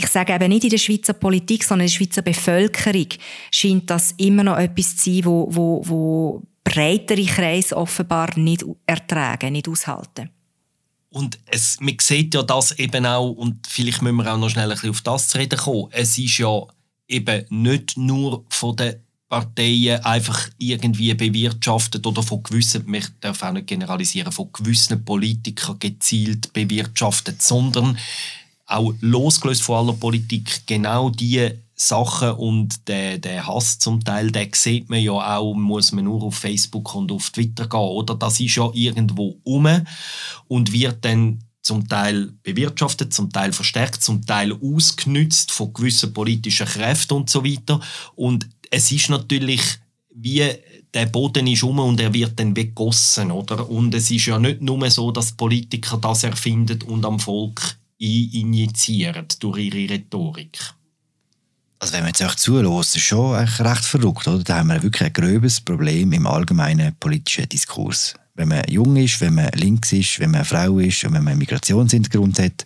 ich 0.00 0.06
sage 0.06 0.32
eben 0.32 0.48
nicht 0.48 0.62
in 0.62 0.70
der 0.70 0.78
Schweizer 0.78 1.12
Politik, 1.12 1.64
sondern 1.64 1.86
in 1.86 1.90
der 1.90 1.96
Schweizer 1.96 2.22
Bevölkerung 2.22 3.08
scheint 3.50 3.90
das 3.90 4.12
immer 4.12 4.44
noch 4.44 4.56
etwas 4.56 4.96
zu 4.96 5.10
sein, 5.10 5.24
wo, 5.24 5.48
wo, 5.50 5.82
wo 5.84 6.42
breitere 6.68 7.24
Kreise 7.24 7.76
offenbar 7.76 8.38
nicht 8.38 8.64
ertragen, 8.86 9.52
nicht 9.52 9.68
aushalten. 9.68 10.30
Und 11.10 11.38
es, 11.46 11.80
man 11.80 11.96
sieht 12.00 12.34
ja 12.34 12.42
das 12.42 12.72
eben 12.72 13.06
auch, 13.06 13.30
und 13.30 13.66
vielleicht 13.66 14.02
müssen 14.02 14.16
wir 14.16 14.32
auch 14.32 14.38
noch 14.38 14.50
schnell 14.50 14.70
ein 14.70 14.74
bisschen 14.74 14.90
auf 14.90 15.00
das 15.00 15.28
zu 15.28 15.38
reden 15.38 15.58
kommen, 15.58 15.88
es 15.90 16.18
ist 16.18 16.38
ja 16.38 16.62
eben 17.08 17.44
nicht 17.48 17.96
nur 17.96 18.44
von 18.50 18.76
den 18.76 18.96
Parteien 19.28 20.04
einfach 20.04 20.48
irgendwie 20.58 21.12
bewirtschaftet 21.14 22.06
oder 22.06 22.22
von 22.22 22.42
gewissen, 22.42 22.84
man 22.86 23.04
darf 23.20 23.42
auch 23.42 23.52
nicht 23.52 23.66
generalisieren, 23.66 24.32
von 24.32 24.52
gewissen 24.52 25.04
Politikern 25.04 25.78
gezielt 25.78 26.52
bewirtschaftet, 26.52 27.42
sondern 27.42 27.98
auch 28.66 28.94
losgelöst 29.00 29.62
von 29.62 29.76
aller 29.76 29.96
Politik 29.96 30.62
genau 30.66 31.08
die 31.10 31.50
Sachen 31.80 32.32
und 32.32 32.88
der, 32.88 33.18
der 33.18 33.46
Hass 33.46 33.78
zum 33.78 34.02
Teil, 34.02 34.32
den 34.32 34.50
sieht 34.52 34.90
man 34.90 35.00
ja 35.00 35.12
auch, 35.12 35.54
muss 35.54 35.92
man 35.92 36.04
nur 36.04 36.22
auf 36.24 36.34
Facebook 36.34 36.94
und 36.94 37.12
auf 37.12 37.30
Twitter 37.30 37.68
gehen, 37.68 37.78
oder? 37.78 38.16
Das 38.16 38.40
ist 38.40 38.56
ja 38.56 38.68
irgendwo 38.74 39.38
um 39.44 39.68
und 40.48 40.72
wird 40.72 41.04
dann 41.04 41.44
zum 41.62 41.86
Teil 41.86 42.32
bewirtschaftet, 42.42 43.14
zum 43.14 43.30
Teil 43.30 43.52
verstärkt, 43.52 44.02
zum 44.02 44.26
Teil 44.26 44.52
ausgenützt 44.52 45.52
von 45.52 45.72
gewissen 45.72 46.12
politischen 46.12 46.66
Kräften 46.66 47.14
und 47.14 47.30
so 47.30 47.44
weiter. 47.44 47.80
Und 48.16 48.48
es 48.70 48.90
ist 48.90 49.10
natürlich 49.10 49.62
wie 50.20 50.42
der 50.94 51.06
Boden 51.06 51.46
ist 51.46 51.62
um 51.62 51.78
und 51.78 52.00
er 52.00 52.12
wird 52.12 52.38
dann 52.38 52.54
begossen, 52.54 53.30
oder? 53.30 53.68
Und 53.68 53.94
es 53.94 54.10
ist 54.10 54.26
ja 54.26 54.38
nicht 54.38 54.60
nur 54.62 54.90
so, 54.90 55.10
dass 55.12 55.32
Politiker 55.32 55.98
das 55.98 56.24
erfinden 56.24 56.82
und 56.82 57.04
am 57.04 57.20
Volk 57.20 57.76
injizieren 57.98 59.26
durch 59.38 59.58
ihre 59.58 59.90
Rhetorik. 59.90 60.58
Also 61.80 61.92
wenn 61.92 62.00
man 62.00 62.08
jetzt 62.08 62.20
echt 62.20 62.40
zulässt, 62.40 62.96
ist 62.96 63.02
schon 63.02 63.34
recht 63.34 63.84
verrückt, 63.84 64.26
oder? 64.26 64.42
Da 64.42 64.56
haben 64.56 64.68
wir 64.68 64.82
wirklich 64.82 65.04
ein 65.04 65.12
gröbes 65.12 65.60
Problem 65.60 66.12
im 66.12 66.26
allgemeinen 66.26 66.94
politischen 66.98 67.48
Diskurs. 67.48 68.14
Wenn 68.34 68.48
man 68.48 68.62
jung 68.68 68.96
ist, 68.96 69.20
wenn 69.20 69.34
man 69.34 69.50
links 69.54 69.92
ist, 69.92 70.20
wenn 70.20 70.30
man 70.30 70.40
eine 70.40 70.44
Frau 70.44 70.78
ist 70.78 71.02
und 71.04 71.12
wenn 71.12 71.24
man 71.24 71.32
einen 71.32 71.38
Migrationshintergrund 71.40 72.38
hat, 72.38 72.64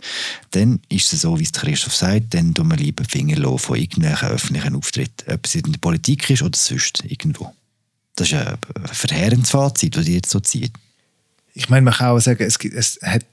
dann 0.51 0.81
ist 0.89 1.13
es 1.13 1.23
so, 1.23 1.39
wie 1.39 1.45
es 1.45 1.53
Christoph 1.53 1.95
sagt, 1.95 2.35
dann 2.35 2.55
tun 2.55 2.69
wir 2.69 2.77
lieber 2.77 3.05
die 3.05 3.11
Finger 3.11 3.59
von 3.59 3.77
irgendwelchen 3.77 4.29
öffentlichen 4.29 4.77
Auftritten. 4.77 5.33
Ob 5.33 5.47
es 5.47 5.55
in 5.55 5.73
der 5.73 5.79
Politik 5.79 6.29
ist 6.29 6.43
oder 6.43 6.59
sonst 6.59 7.05
irgendwo. 7.07 7.55
Das 8.17 8.29
ist 8.29 8.35
ein 8.35 8.59
verheerendes 8.85 9.51
Fazit, 9.51 9.97
das 9.97 10.07
ihr 10.07 10.17
jetzt 10.17 10.31
so 10.31 10.41
zieht. 10.41 10.73
Ich 11.55 11.69
meine, 11.69 11.83
man 11.83 11.95
kann 11.95 12.09
auch 12.09 12.19
sagen, 12.19 12.45
es, 12.45 12.59
gibt, 12.59 12.75
es 12.75 12.99
hat 13.03 13.25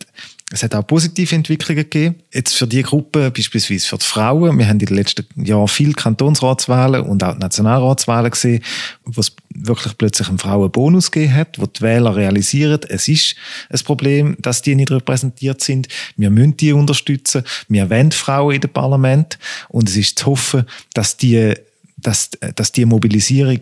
es 0.52 0.64
hat 0.64 0.74
auch 0.74 0.86
positive 0.86 1.36
Entwicklungen 1.36 1.84
gegeben. 1.84 2.16
Jetzt 2.34 2.56
für 2.56 2.66
die 2.66 2.82
Gruppe, 2.82 3.30
beispielsweise 3.30 3.88
für 3.88 3.98
die 3.98 4.06
Frauen. 4.06 4.58
Wir 4.58 4.68
haben 4.68 4.80
in 4.80 4.86
den 4.88 4.96
letzten 4.96 5.26
Jahren 5.46 5.68
viele 5.68 5.94
Kantonsratswahlen 5.94 7.04
und 7.04 7.24
auch 7.24 7.38
Nationalratswahlen 7.38 8.32
gesehen, 8.32 8.64
wo 9.06 9.22
es 9.22 9.36
wirklich 9.54 9.96
plötzlich 9.98 10.28
einen 10.28 10.40
Frauenbonus 10.40 11.12
gegeben 11.12 11.36
hat, 11.36 11.60
wo 11.60 11.68
die 11.68 11.82
Wähler 11.82 12.16
realisieren, 12.16 12.80
es 12.90 13.08
ist 13.08 13.36
ein 13.70 13.80
Problem, 13.80 14.38
dass 14.40 14.62
die 14.62 14.76
nicht 14.76 14.92
repräsentiert 14.92 15.62
sind. 15.62 15.88
Wir 16.18 16.32
müssen 16.32 16.58
die 16.58 16.74
unterstützen. 16.74 17.44
Wir 17.68 17.90
wollen 17.90 18.12
Frauen 18.12 18.56
in 18.56 18.62
dem 18.62 18.72
Parlament. 18.72 19.38
Und 19.68 19.88
es 19.90 19.98
ist 19.98 20.20
zu 20.20 20.28
hoffen, 20.28 20.66
dass 20.94 21.18
die 21.18 21.54
dass, 22.02 22.32
dass 22.56 22.72
die 22.72 22.86
Mobilisierung 22.86 23.60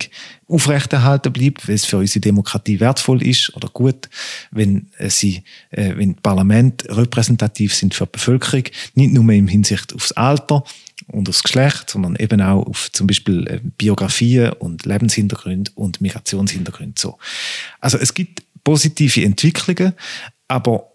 aufrechterhalten 0.47 1.33
bleibt, 1.33 1.67
weil 1.67 1.75
es 1.75 1.85
für 1.85 1.97
unsere 1.97 2.21
Demokratie 2.21 2.79
wertvoll 2.79 3.21
ist 3.21 3.55
oder 3.55 3.69
gut, 3.69 4.09
wenn 4.51 4.87
äh, 4.97 5.09
sie, 5.09 5.43
äh, 5.71 5.93
wenn 5.95 6.15
Parlament 6.15 6.85
repräsentativ 6.89 7.75
sind 7.75 7.93
für 7.93 8.05
die 8.05 8.11
Bevölkerung, 8.13 8.63
nicht 8.95 9.13
nur 9.13 9.31
im 9.33 9.47
Hinsicht 9.47 9.93
aufs 9.93 10.11
Alter 10.13 10.63
und 11.07 11.29
aufs 11.29 11.43
Geschlecht, 11.43 11.89
sondern 11.89 12.15
eben 12.15 12.41
auch 12.41 12.65
auf 12.65 12.91
zum 12.91 13.07
Beispiel 13.07 13.47
äh, 13.47 13.59
Biografien 13.77 14.53
und 14.53 14.85
Lebenshintergründe 14.85 15.71
und 15.75 16.01
Migrationshintergründe 16.01 16.99
so. 16.99 17.17
Also 17.79 17.97
es 17.97 18.13
gibt 18.13 18.43
positive 18.63 19.23
Entwicklungen, 19.23 19.93
aber 20.47 20.91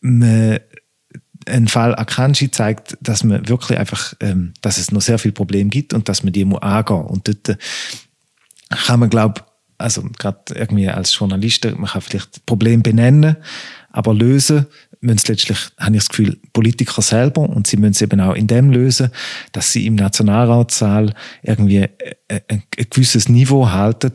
man 0.00 0.58
ein 1.46 1.68
Fall 1.68 1.94
Akanji 1.94 2.50
zeigt, 2.50 2.96
dass 3.00 3.24
man 3.24 3.48
wirklich 3.48 3.78
einfach, 3.78 4.14
ähm, 4.20 4.54
dass 4.60 4.78
es 4.78 4.92
noch 4.92 5.02
sehr 5.02 5.18
viele 5.18 5.32
Probleme 5.32 5.70
gibt 5.70 5.92
und 5.92 6.08
dass 6.08 6.22
man 6.22 6.32
die 6.32 6.44
muss 6.44 6.62
angehen. 6.62 7.02
Und 7.02 7.28
dort 7.28 7.48
äh, 7.48 7.56
kann 8.70 9.00
man, 9.00 9.10
glaube 9.10 9.42
also 9.78 10.02
gerade 10.18 10.54
irgendwie 10.54 10.88
als 10.88 11.18
Journalist, 11.18 11.64
man 11.64 11.90
kann 11.90 12.00
vielleicht 12.00 12.46
Probleme 12.46 12.82
benennen, 12.82 13.36
aber 13.90 14.14
lösen 14.14 14.66
müssen 15.00 15.26
letztlich, 15.28 15.58
habe 15.78 15.96
ich 15.96 16.02
das 16.02 16.08
Gefühl, 16.08 16.38
Politiker 16.52 17.02
selber 17.02 17.42
und 17.42 17.66
sie 17.66 17.76
müssen 17.76 17.92
es 17.92 18.02
eben 18.02 18.20
auch 18.20 18.34
in 18.34 18.46
dem 18.46 18.70
lösen, 18.70 19.10
dass 19.52 19.72
sie 19.72 19.86
im 19.86 19.96
Nationalratssaal 19.96 21.14
irgendwie 21.42 21.80
ein, 21.80 21.88
äh, 22.28 22.40
ein, 22.48 22.62
ein 22.76 22.86
gewisses 22.90 23.28
Niveau 23.28 23.70
halten, 23.70 24.12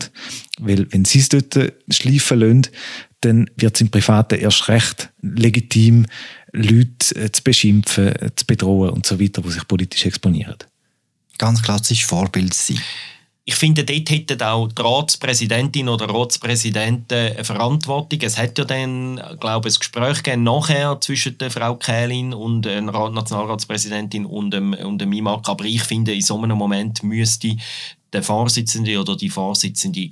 weil 0.58 0.90
wenn 0.92 1.04
sie 1.04 1.20
es 1.20 1.28
dort 1.28 1.56
schleifen 1.88 2.40
lassen, 2.40 2.62
dann 3.20 3.50
wird 3.56 3.74
es 3.74 3.80
im 3.80 3.90
Privaten 3.90 4.38
erst 4.38 4.68
recht 4.68 5.10
legitim, 5.20 6.06
Leute 6.52 7.14
äh, 7.14 7.30
zu 7.30 7.42
beschimpfen, 7.42 8.08
äh, 8.08 8.30
zu 8.34 8.46
bedrohen 8.46 8.90
und 8.90 9.06
so 9.06 9.20
weiter, 9.20 9.42
die 9.42 9.50
sich 9.50 9.66
politisch 9.68 10.06
exponieren. 10.06 10.56
Ganz 11.38 11.62
klassisch 11.62 12.04
Vorbild 12.06 12.54
sein. 12.54 12.80
Ich 13.46 13.54
finde, 13.56 13.84
dort 13.84 14.10
hätten 14.10 14.42
auch 14.42 14.68
die 14.68 14.80
Ratspräsidentin 14.80 15.88
oder 15.88 16.08
Ratspräsidenten 16.08 17.32
eine 17.32 17.44
Verantwortung. 17.44 18.20
Es 18.22 18.38
hat 18.38 18.58
ja 18.58 18.64
dann, 18.64 19.20
glaube 19.40 19.68
ich, 19.68 19.74
ein 19.74 19.78
Gespräch 19.80 20.22
gegeben 20.22 20.44
nachher 20.44 21.00
zwischen 21.00 21.36
der 21.38 21.50
Frau 21.50 21.74
Kählin 21.76 22.32
und 22.32 22.62
der 22.62 22.80
Nationalratspräsidentin 22.82 24.26
und 24.26 24.52
dem, 24.52 24.74
und 24.74 24.98
dem 24.98 25.12
IMAK. 25.12 25.48
Aber 25.48 25.64
ich 25.64 25.82
finde, 25.82 26.14
in 26.14 26.20
so 26.20 26.40
einem 26.40 26.58
Moment 26.58 27.02
müsste 27.02 27.56
der 28.12 28.22
Vorsitzende 28.22 29.00
oder 29.00 29.16
die 29.16 29.30
Vorsitzende 29.30 30.10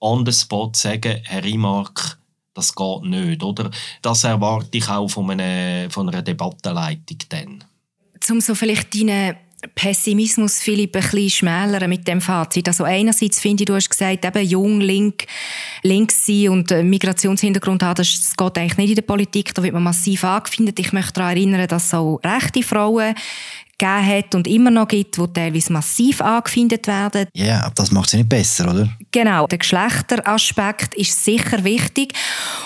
on 0.00 0.26
the 0.26 0.32
spot 0.32 0.72
sagen, 0.74 1.20
Herr 1.22 1.44
IMAK, 1.44 2.18
Das 2.54 2.74
geht 2.74 3.02
nicht, 3.02 3.42
oder? 3.42 3.70
Das 4.00 4.24
erwarte 4.24 4.78
ich 4.78 4.88
auch 4.88 5.08
von 5.08 5.30
einer, 5.30 5.90
von 5.90 6.08
einer 6.08 6.22
Debattenleitung 6.22 7.18
dann. 7.28 7.64
Um 8.30 8.40
so 8.40 8.54
vielleicht 8.54 8.94
deine 8.94 9.36
Pessimismus, 9.74 10.60
Philipp, 10.60 10.94
ein 10.96 11.02
bisschen 11.02 11.30
schmälern 11.30 11.88
mit 11.88 12.06
dem 12.06 12.20
Fazit. 12.20 12.68
Also 12.68 12.84
einerseits 12.84 13.40
finde 13.40 13.62
ich, 13.62 13.66
du 13.66 13.74
hast 13.74 13.88
gesagt, 13.88 14.24
eben 14.24 14.46
jung, 14.46 14.80
link, 14.80 15.26
links 15.82 16.26
sein 16.26 16.50
und 16.50 16.70
Migrationshintergrund 16.70 17.82
haben, 17.82 17.96
das 17.96 18.34
geht 18.36 18.58
eigentlich 18.58 18.76
nicht 18.76 18.90
in 18.90 18.94
der 18.96 19.02
Politik, 19.02 19.54
da 19.54 19.62
wird 19.62 19.74
man 19.74 19.82
massiv 19.82 20.24
angefindet. 20.24 20.78
Ich 20.78 20.92
möchte 20.92 21.14
daran 21.14 21.36
erinnern, 21.36 21.66
dass 21.66 21.90
so 21.90 22.20
rechte 22.24 22.62
Frauen 22.62 23.14
gegeben 23.78 24.06
hat 24.06 24.34
und 24.34 24.46
immer 24.46 24.70
noch 24.70 24.88
gibt, 24.88 25.16
die 25.16 25.26
teilweise 25.32 25.72
massiv 25.72 26.20
angefindet 26.20 26.86
werden. 26.86 27.26
Ja, 27.34 27.44
yeah, 27.44 27.64
aber 27.64 27.74
das 27.74 27.90
macht 27.90 28.10
sie 28.10 28.18
nicht 28.18 28.28
besser, 28.28 28.70
oder? 28.70 28.88
Genau, 29.10 29.46
der 29.46 29.58
Geschlechteraspekt 29.58 30.94
ist 30.94 31.24
sicher 31.24 31.64
wichtig. 31.64 32.12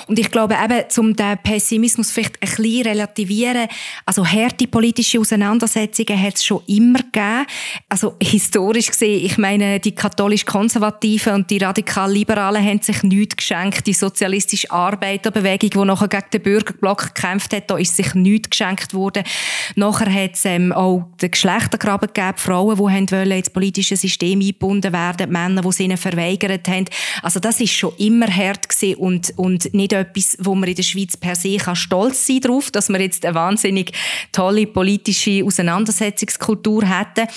Und 0.07 0.19
ich 0.19 0.31
glaube 0.31 0.57
eben, 0.63 0.85
um 0.97 1.15
den 1.15 1.39
Pessimismus 1.39 2.11
vielleicht 2.11 2.43
ein 2.43 2.49
bisschen 2.49 2.87
relativieren, 2.87 3.69
also 4.07 4.27
harte 4.27 4.67
politische 4.67 5.21
Auseinandersetzungen 5.21 6.21
hat 6.21 6.37
es 6.37 6.45
schon 6.45 6.63
immer 6.67 7.01
gegeben. 7.01 7.47
Also 7.89 8.17
historisch 8.23 8.89
gesehen, 8.89 9.25
ich 9.25 9.39
meine, 9.39 9.81
die 9.81 9.93
katholisch-konservativen 9.93 11.35
und 11.35 11.51
die 11.51 11.59
radikal-liberalen 11.59 12.65
haben 12.65 12.83
sich 12.83 13.03
nichts 13.03 13.37
geschenkt. 13.37 13.87
Die 13.87 13.93
sozialistische 13.93 14.71
Arbeiterbewegung, 14.71 15.71
die 15.71 15.85
nachher 15.87 16.09
gegen 16.09 16.31
den 16.33 16.43
Bürgerblock 16.43 17.15
gekämpft 17.15 17.53
hat, 17.55 17.71
da 17.71 17.77
ist 17.77 17.97
sich 17.97 18.15
nichts 18.15 18.51
geschenkt 18.51 18.95
worden. 18.95 19.25
Nachher 19.77 20.13
hat 20.13 20.35
es 20.35 20.45
ähm, 20.45 20.73
auch 20.73 20.98
auch 20.99 21.17
den 21.17 21.31
Geschlechtergraben 21.31 22.09
gegeben, 22.13 22.37
Frauen, 22.37 22.77
die 22.77 22.81
wollen 23.13 23.31
ins 23.31 23.51
politische 23.51 23.97
System 23.97 24.41
eingebunden 24.41 24.93
werden, 24.93 25.31
Männer, 25.31 25.63
die 25.63 25.69
es 25.69 25.81
ihnen 25.81 25.97
verweigert 25.97 26.69
haben. 26.69 26.87
Also 27.23 27.41
das 27.41 27.61
ist 27.61 27.73
schon 27.73 27.95
immer 27.99 28.27
hart 28.27 28.69
gewesen 28.69 28.99
und, 28.99 29.33
und 29.37 29.73
nicht 29.75 29.93
etwas, 29.93 30.37
wo 30.41 30.55
man 30.55 30.69
in 30.69 30.77
der 30.77 30.83
Schweiz 30.83 31.17
per 31.17 31.37
se 31.37 31.57
kann 31.57 31.77
stolz 31.77 32.27
sein 32.27 32.41
darauf, 32.41 32.71
dass 32.71 32.89
wir 32.89 33.01
jetzt 33.01 33.25
eine 33.25 33.35
wahnsinnig 33.35 33.93
tolle 34.33 34.67
politische 34.67 35.45
Auseinandersetzungskultur 35.45 36.85
hätten. 36.85 37.29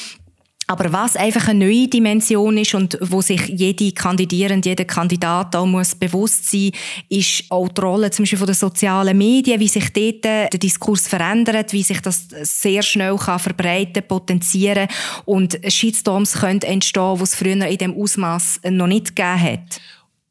Aber 0.67 0.93
was 0.93 1.15
einfach 1.17 1.49
eine 1.49 1.65
neue 1.65 1.87
Dimension 1.87 2.57
ist 2.57 2.73
und 2.75 2.97
wo 3.01 3.21
sich 3.21 3.47
jede 3.47 3.91
Kandidierende, 3.91 4.69
jeder 4.69 4.85
Kandidat 4.85 5.55
auch 5.55 5.65
muss 5.65 5.95
bewusst 5.95 6.49
sein, 6.49 6.71
ist 7.09 7.43
auch 7.49 7.67
die 7.67 7.81
Rolle 7.81 8.11
zum 8.11 8.23
Beispiel 8.23 8.39
von 8.39 8.47
den 8.47 8.55
sozialen 8.55 9.17
Medien, 9.17 9.59
wie 9.59 9.67
sich 9.67 9.91
dort 9.91 10.23
der 10.23 10.49
Diskurs 10.49 11.07
verändert, 11.07 11.73
wie 11.73 11.83
sich 11.83 11.99
das 11.99 12.27
sehr 12.43 12.83
schnell 12.83 13.17
kann 13.17 13.39
verbreiten, 13.39 14.03
potenzieren 14.07 14.87
und 15.25 15.59
Shitstorms 15.67 16.33
können 16.33 16.61
entstehen, 16.61 17.17
die 17.17 17.23
es 17.23 17.35
früher 17.35 17.65
in 17.65 17.77
dem 17.77 17.93
Ausmaß 17.93 18.61
noch 18.69 18.87
nicht 18.87 19.15
gegeben 19.15 19.41
hat. 19.41 19.81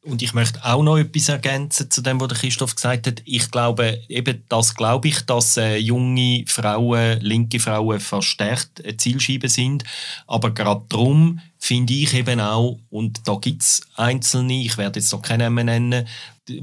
Und 0.02 0.22
ich 0.22 0.32
möchte 0.32 0.64
auch 0.64 0.82
noch 0.82 0.96
etwas 0.96 1.28
ergänzen 1.28 1.90
zu 1.90 2.00
dem, 2.00 2.20
was 2.20 2.32
Christoph 2.40 2.74
gesagt 2.74 3.06
hat. 3.06 3.22
Ich 3.26 3.50
glaube, 3.50 4.00
eben 4.08 4.42
das 4.48 4.74
glaube 4.74 5.08
ich, 5.08 5.20
dass 5.26 5.58
äh, 5.58 5.76
junge 5.76 6.44
Frauen, 6.46 7.20
linke 7.20 7.60
Frauen 7.60 8.00
verstärkt 8.00 8.82
Zielscheibe 8.96 9.50
sind. 9.50 9.84
Aber 10.26 10.52
gerade 10.52 10.86
darum 10.88 11.40
finde 11.58 11.92
ich 11.92 12.14
eben 12.14 12.40
auch, 12.40 12.78
und 12.88 13.28
da 13.28 13.34
gibt 13.34 13.60
es 13.60 13.82
Einzelne, 13.94 14.62
ich 14.62 14.78
werde 14.78 15.00
jetzt 15.00 15.12
noch 15.12 15.20
keinen 15.20 15.54
nennen, 15.54 16.08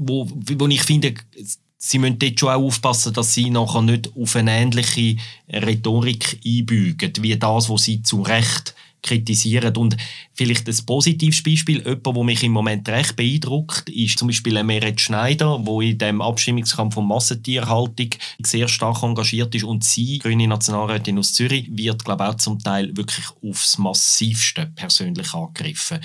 wo, 0.00 0.28
wo 0.28 0.66
ich 0.66 0.82
finde, 0.82 1.14
sie 1.78 1.98
müssen 2.00 2.18
dort 2.18 2.40
schon 2.40 2.48
auch 2.48 2.62
aufpassen, 2.62 3.12
dass 3.12 3.34
sie 3.34 3.50
nachher 3.50 3.82
nicht 3.82 4.10
auf 4.16 4.34
eine 4.34 4.50
ähnliche 4.50 5.16
Rhetorik 5.48 6.40
einbügen, 6.44 7.12
wie 7.20 7.38
das, 7.38 7.70
was 7.70 7.84
sie 7.84 8.02
zu 8.02 8.22
Recht 8.22 8.74
kritisieren. 9.02 9.76
Und 9.76 9.96
vielleicht 10.34 10.68
ein 10.68 10.86
positives 10.86 11.42
Beispiel, 11.42 11.78
jemand, 11.78 12.06
der 12.06 12.24
mich 12.24 12.42
im 12.42 12.52
Moment 12.52 12.88
recht 12.88 13.16
beeindruckt, 13.16 13.88
ist 13.88 14.18
zum 14.18 14.28
Beispiel 14.28 14.62
Meret 14.62 15.00
Schneider, 15.00 15.58
wo 15.64 15.80
in 15.80 15.98
dem 15.98 16.20
Abstimmungskampf 16.20 16.94
von 16.94 17.06
Massentierhaltung 17.06 18.10
sehr 18.42 18.68
stark 18.68 19.02
engagiert 19.02 19.54
ist 19.54 19.64
und 19.64 19.84
sie, 19.84 20.18
grüne 20.18 20.48
Nationalrätin 20.48 21.18
aus 21.18 21.32
Zürich, 21.32 21.68
wird, 21.70 22.04
glaube 22.04 22.24
ich, 22.24 22.30
auch 22.30 22.36
zum 22.36 22.58
Teil 22.58 22.96
wirklich 22.96 23.26
aufs 23.42 23.78
Massivste 23.78 24.70
persönlich 24.74 25.32
angegriffen. 25.34 26.00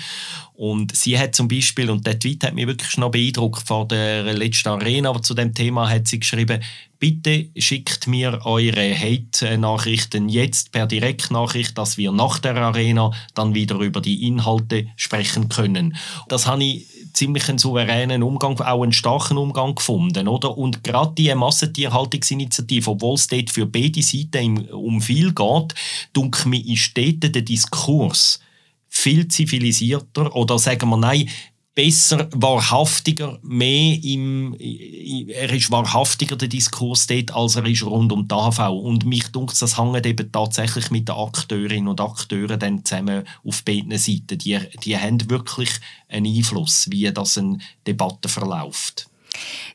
Und 0.54 0.94
sie 0.94 1.18
hat 1.18 1.34
zum 1.34 1.48
Beispiel, 1.48 1.90
und 1.90 2.06
der 2.06 2.18
Tweet 2.18 2.44
hat 2.44 2.54
mich 2.54 2.66
wirklich 2.66 2.96
noch 2.96 3.10
beeindruckt, 3.10 3.66
vor 3.66 3.88
der 3.88 4.32
letzten 4.34 4.68
Arena, 4.68 5.10
aber 5.10 5.22
zu 5.22 5.34
dem 5.34 5.52
Thema 5.52 5.90
hat 5.90 6.06
sie 6.06 6.20
geschrieben, 6.20 6.62
bitte 7.04 7.50
schickt 7.58 8.06
mir 8.06 8.46
eure 8.46 8.98
Hate-Nachrichten 8.98 10.30
jetzt 10.30 10.72
per 10.72 10.86
Direktnachricht, 10.86 11.76
dass 11.76 11.98
wir 11.98 12.12
nach 12.12 12.38
der 12.38 12.56
Arena 12.56 13.10
dann 13.34 13.54
wieder 13.54 13.76
über 13.80 14.00
die 14.00 14.26
Inhalte 14.26 14.86
sprechen 14.96 15.50
können. 15.50 15.98
Das 16.28 16.46
habe 16.46 16.64
ich 16.64 16.86
ziemlich 17.12 17.46
einen 17.50 17.58
souveränen 17.58 18.22
Umgang, 18.22 18.58
auch 18.58 18.82
einen 18.82 18.94
starken 18.94 19.36
Umgang 19.36 19.74
gefunden, 19.74 20.28
oder? 20.28 20.56
Und 20.56 20.82
gerade 20.82 21.12
die 21.14 21.34
Massentierhaltungsinitiative, 21.34 22.92
obwohl 22.92 23.16
es 23.16 23.26
dort 23.26 23.50
für 23.50 23.66
beide 23.66 24.02
Seiten 24.02 24.70
um 24.70 25.02
viel 25.02 25.34
geht, 25.34 25.74
dunkel 26.14 26.48
mir 26.48 26.66
ist 26.66 26.96
dort 26.96 27.34
der 27.34 27.42
Diskurs 27.42 28.40
viel 28.88 29.28
zivilisierter 29.28 30.34
oder 30.34 30.58
sagen 30.58 30.88
wir 30.88 30.96
nein, 30.96 31.28
besser, 31.74 32.28
wahrhaftiger, 32.32 33.38
mehr 33.42 33.98
im, 34.02 34.54
er 34.54 35.52
ist 35.52 35.70
wahrhaftiger 35.70 36.36
der 36.36 36.48
Diskurs 36.48 37.06
dort, 37.06 37.34
als 37.34 37.56
er 37.56 37.66
ist 37.66 37.84
rund 37.84 38.12
um 38.12 38.28
die 38.28 38.34
AV. 38.34 38.70
Und 38.70 39.04
mich 39.04 39.28
dunkt, 39.28 39.60
das 39.60 39.78
hängt 39.78 40.06
eben 40.06 40.30
tatsächlich 40.30 40.90
mit 40.90 41.08
den 41.08 41.16
Akteurinnen 41.16 41.88
und 41.88 42.00
Akteuren 42.00 42.60
dann 42.60 42.84
zusammen 42.84 43.24
auf 43.44 43.64
beiden 43.64 43.96
Seiten. 43.98 44.38
Die, 44.38 44.58
die 44.84 44.96
haben 44.96 45.28
wirklich 45.28 45.70
einen 46.08 46.34
Einfluss, 46.34 46.90
wie 46.90 47.10
das 47.12 47.38
eine 47.38 47.58
Debatte 47.86 48.28
verläuft. 48.28 49.08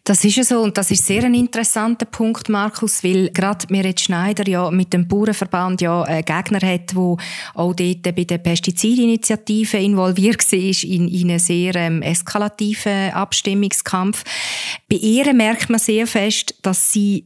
Das 0.04 0.24
ist 0.24 0.38
ja 0.38 0.44
so 0.44 0.62
und 0.62 0.78
das 0.78 0.92
ist 0.92 1.06
sehr 1.06 1.24
ein 1.24 1.36
interessanter 1.36 2.06
Punkt, 2.06 2.50
Markus, 2.50 3.04
weil 3.04 3.30
gerade 3.30 3.68
Meret 3.70 4.00
Schneider 4.00 4.48
ja 4.48 4.72
mit 4.72 4.94
dem 4.94 5.08
Bauernverband 5.08 5.82
ja 5.82 6.02
einen 6.04 6.26
Gegner 6.26 6.62
hat, 6.62 6.96
wo 6.96 7.18
auch 7.54 7.74
dort 7.74 8.04
bei 8.04 8.24
der 8.24 8.40
Pestizidinitiative 8.40 9.78
involviert 9.78 10.52
war 10.52 10.84
in, 10.84 11.08
in 11.08 11.30
einen 11.30 11.40
sehr 11.40 11.76
ähm, 11.76 12.02
eskalativen 12.02 13.12
Abstimmungskampf. 13.12 14.24
Bei 14.90 14.96
ihr 14.96 15.34
merkt 15.34 15.70
man 15.70 15.80
sehr 15.80 16.08
fest, 16.08 16.56
dass 16.62 16.92
sie 16.92 17.26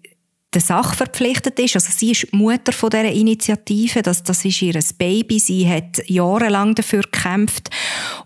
der 0.53 0.61
Sache 0.61 0.95
verpflichtet 0.95 1.59
ist. 1.59 1.75
Also 1.75 1.91
sie 1.95 2.11
ist 2.11 2.31
Mutter 2.33 2.71
von 2.71 2.89
dieser 2.89 3.11
Initiative, 3.11 4.01
das, 4.01 4.23
das 4.23 4.45
ist 4.45 4.61
ihr 4.61 4.79
Baby, 4.97 5.39
sie 5.39 5.67
hat 5.69 6.07
jahrelang 6.07 6.75
dafür 6.75 7.01
gekämpft. 7.01 7.69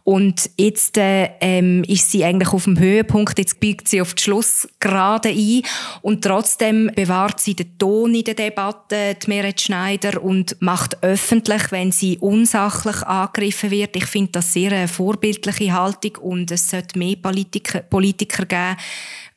Und 0.04 0.50
jetzt 0.58 0.98
äh, 0.98 1.32
ähm, 1.42 1.84
ist 1.84 2.12
sie 2.12 2.24
eigentlich 2.24 2.54
auf 2.54 2.64
dem 2.64 2.80
Höhepunkt, 2.80 3.38
jetzt 3.38 3.60
biegt 3.60 3.88
sie 3.88 4.02
auf 4.02 4.14
die 4.14 4.24
Schlussgerade 4.24 5.30
ein. 5.30 5.62
Und 6.02 6.24
trotzdem 6.24 6.92
bewahrt 6.96 7.40
sie 7.40 7.56
den 7.56 7.78
Ton 7.78 8.16
in 8.16 8.24
der 8.24 8.34
Debatte, 8.34 9.16
die 9.16 9.28
Meret 9.28 9.62
Schneider, 9.62 10.22
und 10.22 10.56
macht 10.62 11.04
öffentlich, 11.04 11.72
wenn 11.72 11.92
sie 11.92 12.18
unsachlich 12.20 13.04
angegriffen 13.04 13.72
wird. 13.72 13.96
Ich 13.96 14.06
finde 14.06 14.34
das 14.34 14.54
sehr 14.54 14.72
eine 14.72 14.88
vorbildliche 14.88 15.74
Haltung. 15.74 16.16
Und 16.22 16.52
es 16.52 16.70
sollte 16.70 16.98
mehr 16.98 17.16
Politiker, 17.16 17.82
Politiker 17.82 18.46
geben, 18.46 18.78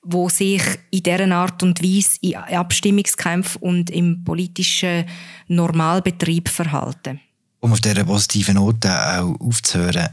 wo 0.03 0.29
sich 0.29 0.63
in 0.91 1.03
dieser 1.03 1.31
Art 1.33 1.63
und 1.63 1.83
Weise 1.83 2.19
in 2.23 2.37
Abstimmungskämpfen 2.37 3.61
und 3.63 3.91
im 3.91 4.25
politischen 4.25 5.05
Normalbetrieb 5.49 6.49
verhalten. 6.49 7.21
Um 7.61 7.73
auf 7.73 7.81
dieser 7.81 8.05
positiven 8.05 8.55
Note 8.55 8.91
auch 8.91 9.39
aufzuhören, 9.41 10.09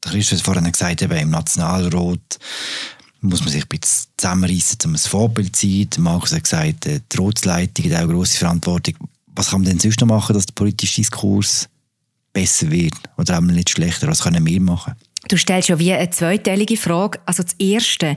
Christus 0.00 0.40
vorhin 0.40 0.70
gesagt, 0.70 1.02
eben 1.02 1.18
im 1.18 1.30
Nationalrat 1.30 2.38
muss 3.20 3.40
man 3.40 3.50
sich 3.50 3.64
ein 3.64 3.68
bisschen 3.68 4.10
zusammenreißen, 4.16 4.78
um 4.84 4.92
ein 4.92 4.98
Vorbild 4.98 5.56
zu 5.56 5.66
sein. 5.68 5.88
Markus 5.98 6.32
hat 6.32 6.44
gesagt, 6.44 6.86
die 6.86 7.16
Ratsleitung 7.16 7.84
hat 7.86 7.92
auch 7.92 7.98
eine 7.98 8.12
grosse 8.12 8.38
Verantwortung. 8.38 8.94
Was 9.34 9.50
kann 9.50 9.60
man 9.60 9.70
denn 9.70 9.78
sonst 9.78 10.00
noch 10.00 10.08
machen, 10.08 10.34
dass 10.34 10.46
der 10.46 10.54
politische 10.54 10.96
Diskurs 10.96 11.68
besser 12.32 12.70
wird 12.70 12.94
oder 13.16 13.38
auch 13.38 13.42
nicht 13.42 13.70
schlechter? 13.70 14.08
Was 14.08 14.22
können 14.22 14.44
wir 14.46 14.60
machen? 14.60 14.94
Du 15.28 15.36
stellst 15.36 15.68
ja 15.68 15.78
wie 15.78 15.92
eine 15.92 16.10
zweiteilige 16.10 16.76
Frage. 16.76 17.20
Also 17.26 17.42
das 17.42 17.54
Erste, 17.58 18.16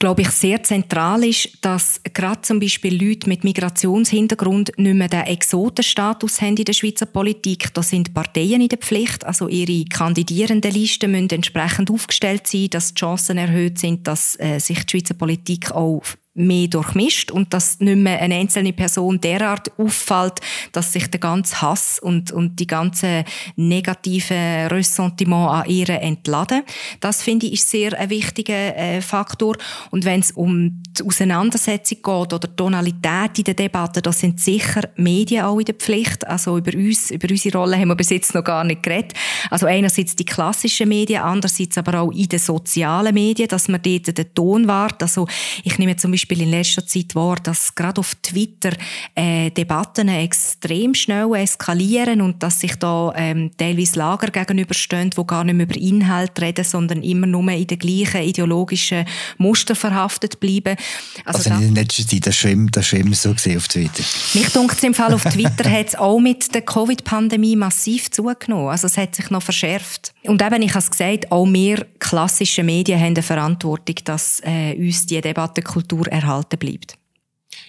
glaube 0.00 0.22
ich, 0.22 0.30
sehr 0.30 0.62
zentral 0.62 1.22
ist, 1.22 1.58
dass 1.60 2.00
gerade 2.14 2.40
zum 2.40 2.58
Beispiel 2.58 3.00
Leute 3.00 3.28
mit 3.28 3.44
Migrationshintergrund 3.44 4.72
nicht 4.78 4.94
mehr 4.94 5.08
den 5.08 5.26
Exotenstatus 5.26 6.40
haben 6.40 6.56
in 6.56 6.64
der 6.64 6.72
Schweizer 6.72 7.06
Politik. 7.06 7.72
Da 7.74 7.82
sind 7.82 8.14
Parteien 8.14 8.62
in 8.62 8.68
der 8.68 8.78
Pflicht, 8.78 9.24
also 9.24 9.46
ihre 9.46 9.84
kandidierenden 9.84 10.72
Listen 10.72 11.12
müssen 11.12 11.30
entsprechend 11.30 11.90
aufgestellt 11.90 12.46
sein, 12.46 12.70
dass 12.70 12.94
die 12.94 13.00
Chancen 13.00 13.36
erhöht 13.36 13.78
sind, 13.78 14.06
dass 14.08 14.40
äh, 14.40 14.58
sich 14.58 14.84
die 14.86 14.90
Schweizer 14.90 15.14
Politik 15.14 15.70
auch 15.70 16.02
mehr 16.34 16.68
durchmischt 16.68 17.30
und 17.30 17.52
dass 17.54 17.80
nicht 17.80 17.96
mehr 17.96 18.20
eine 18.20 18.36
einzelne 18.36 18.72
Person 18.72 19.20
derart 19.20 19.70
auffällt, 19.78 20.40
dass 20.72 20.92
sich 20.92 21.08
der 21.08 21.20
ganze 21.20 21.60
Hass 21.62 21.98
und, 21.98 22.32
und 22.32 22.58
die 22.58 22.66
ganze 22.66 23.24
negative 23.56 24.68
Ressentiment 24.70 25.50
an 25.50 25.68
ihr 25.68 25.88
entladen. 25.88 26.62
Das 27.00 27.22
finde 27.22 27.46
ich 27.46 27.60
ist 27.60 27.70
sehr 27.70 27.98
ein 27.98 28.10
wichtiger 28.10 28.76
äh, 28.76 29.00
Faktor. 29.00 29.56
Und 29.90 30.04
wenn 30.04 30.20
es 30.20 30.32
um 30.32 30.82
die 30.98 31.02
Auseinandersetzung 31.04 31.98
geht 31.98 32.32
oder 32.32 32.38
die 32.38 32.56
Tonalität 32.56 33.38
in 33.38 33.44
der 33.44 33.54
Debatte, 33.54 34.02
da 34.02 34.12
sind 34.12 34.40
sicher 34.40 34.82
Medien 34.96 35.44
auch 35.44 35.58
in 35.58 35.66
der 35.66 35.74
Pflicht. 35.74 36.26
Also 36.26 36.58
über 36.58 36.76
uns, 36.76 37.10
über 37.10 37.28
unsere 37.30 37.58
Rolle 37.58 37.76
haben 37.76 37.88
wir 37.88 37.94
bis 37.94 38.10
jetzt 38.10 38.34
noch 38.34 38.44
gar 38.44 38.64
nicht 38.64 38.82
geredet. 38.82 39.12
Also 39.50 39.66
einerseits 39.66 40.16
die 40.16 40.24
klassischen 40.24 40.88
Medien, 40.88 41.22
andererseits 41.22 41.78
aber 41.78 42.00
auch 42.00 42.12
in 42.12 42.28
den 42.28 42.38
sozialen 42.38 43.14
Medien, 43.14 43.48
dass 43.48 43.68
man 43.68 43.82
dort 43.82 44.16
den 44.16 44.34
Ton 44.34 44.66
wahrt. 44.66 45.02
Also 45.02 45.26
ich 45.62 45.78
nehme 45.78 45.96
zum 45.96 46.10
Beispiel 46.12 46.29
in 46.38 46.50
letzter 46.50 46.86
Zeit 46.86 47.14
wahr, 47.14 47.36
dass 47.42 47.74
gerade 47.74 48.00
auf 48.00 48.14
Twitter 48.22 48.72
äh, 49.14 49.50
Debatten 49.50 50.08
extrem 50.08 50.94
schnell 50.94 51.34
eskalieren 51.34 52.20
und 52.20 52.42
dass 52.42 52.60
sich 52.60 52.76
da 52.76 53.12
ähm, 53.16 53.50
teilweise 53.56 53.98
Lager 53.98 54.28
gegenüberstehen, 54.28 55.10
wo 55.16 55.24
gar 55.24 55.44
nicht 55.44 55.54
mehr 55.54 55.66
über 55.66 55.76
Inhalt 55.76 56.40
reden, 56.40 56.64
sondern 56.64 57.02
immer 57.02 57.26
nur 57.26 57.48
in 57.50 57.66
den 57.66 57.78
gleichen 57.78 58.22
ideologischen 58.22 59.04
Muster 59.38 59.74
verhaftet 59.74 60.40
bleiben. 60.40 60.76
Also, 61.24 61.50
also 61.50 61.64
in 61.64 61.74
der 61.74 61.84
letzten 61.84 62.08
Zeit, 62.08 62.26
das 62.26 62.36
schon 62.36 62.50
immer, 62.50 62.70
das 62.70 62.86
schon 62.86 63.00
immer 63.00 63.14
so 63.14 63.32
gesehen 63.32 63.56
auf 63.56 63.68
Twitter. 63.68 64.02
Mich 64.34 64.48
dunkt 64.50 64.82
im 64.84 64.94
Fall 64.94 65.14
auf 65.14 65.24
Twitter 65.24 65.70
hat 65.70 65.88
es 65.88 65.94
auch 65.94 66.18
mit 66.18 66.54
der 66.54 66.62
Covid-Pandemie 66.62 67.56
massiv 67.56 68.10
zugenommen. 68.10 68.68
Also 68.68 68.86
es 68.86 68.96
hat 68.96 69.14
sich 69.14 69.30
noch 69.30 69.42
verschärft. 69.42 70.12
Und 70.24 70.42
eben, 70.42 70.62
ich 70.62 70.70
habe 70.70 70.80
es 70.80 70.90
gesagt, 70.90 71.32
auch 71.32 71.46
wir 71.46 71.86
klassische 71.98 72.62
Medien 72.62 73.00
haben 73.00 73.08
eine 73.08 73.22
Verantwortung, 73.22 73.96
dass 74.04 74.40
äh, 74.44 74.74
uns 74.76 75.06
die 75.06 75.20
Debattenkultur 75.20 76.09
erhalten 76.10 76.58
bleibt. 76.58 76.98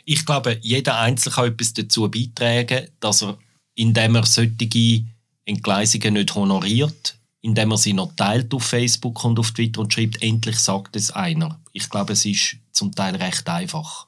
Ich 0.06 0.26
glaube, 0.26 0.58
jeder 0.62 1.00
Einzelne 1.00 1.36
kann 1.36 1.48
etwas 1.48 1.74
dazu 1.74 2.10
beitragen, 2.10 2.88
dass 3.00 3.22
er, 3.22 3.38
indem 3.76 4.16
er 4.16 4.26
solche 4.26 5.06
Entgleisungen 5.46 6.14
nicht 6.14 6.36
honoriert, 6.36 7.18
indem 7.42 7.72
er 7.72 7.78
sie 7.78 7.94
noch 7.94 8.16
teilt 8.16 8.54
auf 8.54 8.64
Facebook 8.64 9.24
und 9.24 9.40
auf 9.40 9.52
Twitter 9.52 9.82
und 9.82 9.94
schreibt, 9.94 10.22
endlich 10.22 10.58
sagt 10.58 10.96
es 10.96 11.12
einer. 11.12 11.60
Ich 11.74 11.90
glaube, 11.90 12.14
es 12.14 12.26
ist 12.26 12.58
zum 12.72 12.94
Teil 12.94 13.16
recht 13.16 13.48
einfach. 13.50 14.08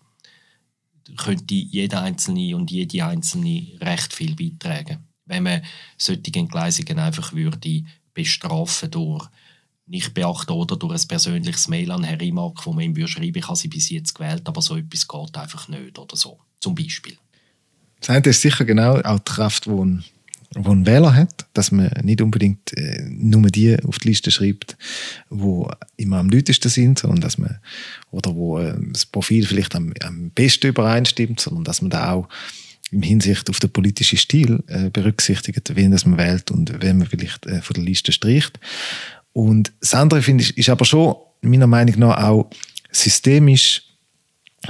Da 1.05 1.13
könnte 1.13 1.53
jeder 1.53 2.01
Einzelne 2.01 2.55
und 2.55 2.71
jede 2.71 3.05
Einzelne 3.05 3.67
recht 3.81 4.13
viel 4.13 4.35
beitragen, 4.35 4.99
wenn 5.25 5.43
man 5.43 5.63
solche 5.97 6.33
Entgleisungen 6.33 6.99
einfach 6.99 7.33
würde 7.33 7.83
bestrafen 8.13 8.91
durch 8.91 9.27
nicht 9.85 10.13
beachten 10.13 10.53
oder 10.53 10.77
durch 10.77 11.01
ein 11.01 11.07
persönliches 11.07 11.67
Mail 11.67 11.91
an 11.91 12.03
Herrn 12.03 12.19
Imark, 12.21 12.65
wo 12.65 12.73
man 12.73 12.83
ihm 12.83 13.07
schreiben 13.07 13.37
ich 13.37 13.47
habe 13.47 13.57
sie 13.57 13.67
bis 13.67 13.89
jetzt 13.89 14.15
gewählt, 14.15 14.43
aber 14.45 14.61
so 14.61 14.77
etwas 14.77 15.07
geht 15.07 15.37
einfach 15.37 15.67
nicht 15.67 15.99
oder 15.99 16.15
so, 16.15 16.39
zum 16.59 16.75
Beispiel. 16.75 17.17
Das 17.99 18.09
eine 18.09 18.25
ist 18.25 18.41
sicher 18.41 18.65
genau 18.65 18.99
auch 19.01 19.19
die 19.19 19.31
Kraft, 19.31 19.65
die 19.65 20.03
die 20.55 20.69
ein 20.69 20.85
Wähler 20.85 21.15
hat, 21.15 21.45
dass 21.53 21.71
man 21.71 21.91
nicht 22.03 22.21
unbedingt 22.21 22.77
äh, 22.77 23.07
nur 23.09 23.49
die 23.49 23.77
auf 23.83 23.99
die 23.99 24.09
Liste 24.09 24.31
schreibt, 24.31 24.77
die 25.29 25.63
immer 25.97 26.19
am 26.19 26.29
lautesten 26.29 26.69
sind, 26.69 26.99
sondern 26.99 27.21
dass 27.21 27.37
man, 27.37 27.59
oder 28.11 28.35
wo 28.35 28.59
äh, 28.59 28.75
das 28.91 29.05
Profil 29.05 29.45
vielleicht 29.45 29.75
am, 29.75 29.93
am 30.03 30.29
besten 30.31 30.67
übereinstimmt, 30.67 31.39
sondern 31.39 31.63
dass 31.63 31.81
man 31.81 31.91
da 31.91 32.11
auch 32.11 32.29
im 32.91 33.01
Hinsicht 33.01 33.49
auf 33.49 33.59
den 33.59 33.71
politischen 33.71 34.17
Stil 34.17 34.63
äh, 34.67 34.89
berücksichtigt, 34.89 35.75
wen 35.75 35.91
das 35.91 36.05
man 36.05 36.19
wählt 36.19 36.51
und 36.51 36.81
wen 36.81 36.99
man 36.99 37.07
vielleicht 37.07 37.45
äh, 37.47 37.61
von 37.61 37.73
der 37.73 37.83
Liste 37.83 38.11
stricht. 38.11 38.59
Und 39.33 39.73
das 39.81 39.93
andere, 39.93 40.21
finde 40.21 40.43
ich, 40.43 40.57
ist 40.57 40.69
aber 40.69 40.85
schon 40.85 41.15
meiner 41.41 41.67
Meinung 41.67 41.99
nach 41.99 42.23
auch 42.23 42.49
systemisch 42.91 43.83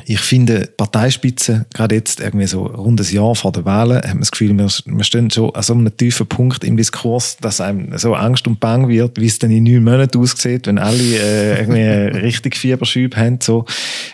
ich 0.06 0.20
finde, 0.20 0.70
Parteispitze, 0.76 1.66
gerade 1.74 1.96
jetzt 1.96 2.20
irgendwie 2.20 2.48
so 2.48 2.66
rund 2.66 3.00
ein 3.00 3.14
Jahr 3.14 3.36
vor 3.36 3.52
der 3.52 3.64
Wahlen, 3.66 3.98
hat 3.98 4.08
man 4.08 4.20
das 4.20 4.32
Gefühl, 4.32 4.58
wir, 4.58 4.68
wir 4.86 5.04
stehen 5.04 5.30
schon 5.30 5.54
an 5.54 5.62
so 5.62 5.74
einem 5.74 5.96
tiefen 5.96 6.26
Punkt 6.26 6.64
im 6.64 6.78
Diskurs, 6.78 7.38
dass 7.38 7.62
einem 7.62 7.96
so 7.98 8.16
Angst 8.16 8.48
und 8.48 8.60
Bang 8.60 8.90
wird, 8.90 9.20
wie 9.20 9.28
es 9.28 9.38
dann 9.38 9.52
in 9.52 9.64
neun 9.64 9.84
Monaten 9.84 10.18
aussieht, 10.18 10.66
wenn 10.66 10.80
alle 10.80 10.98
äh, 10.98 11.60
irgendwie 11.60 12.18
richtig 12.26 12.58
Fieberschübe 12.58 13.16
haben. 13.16 13.40
So. 13.42 13.66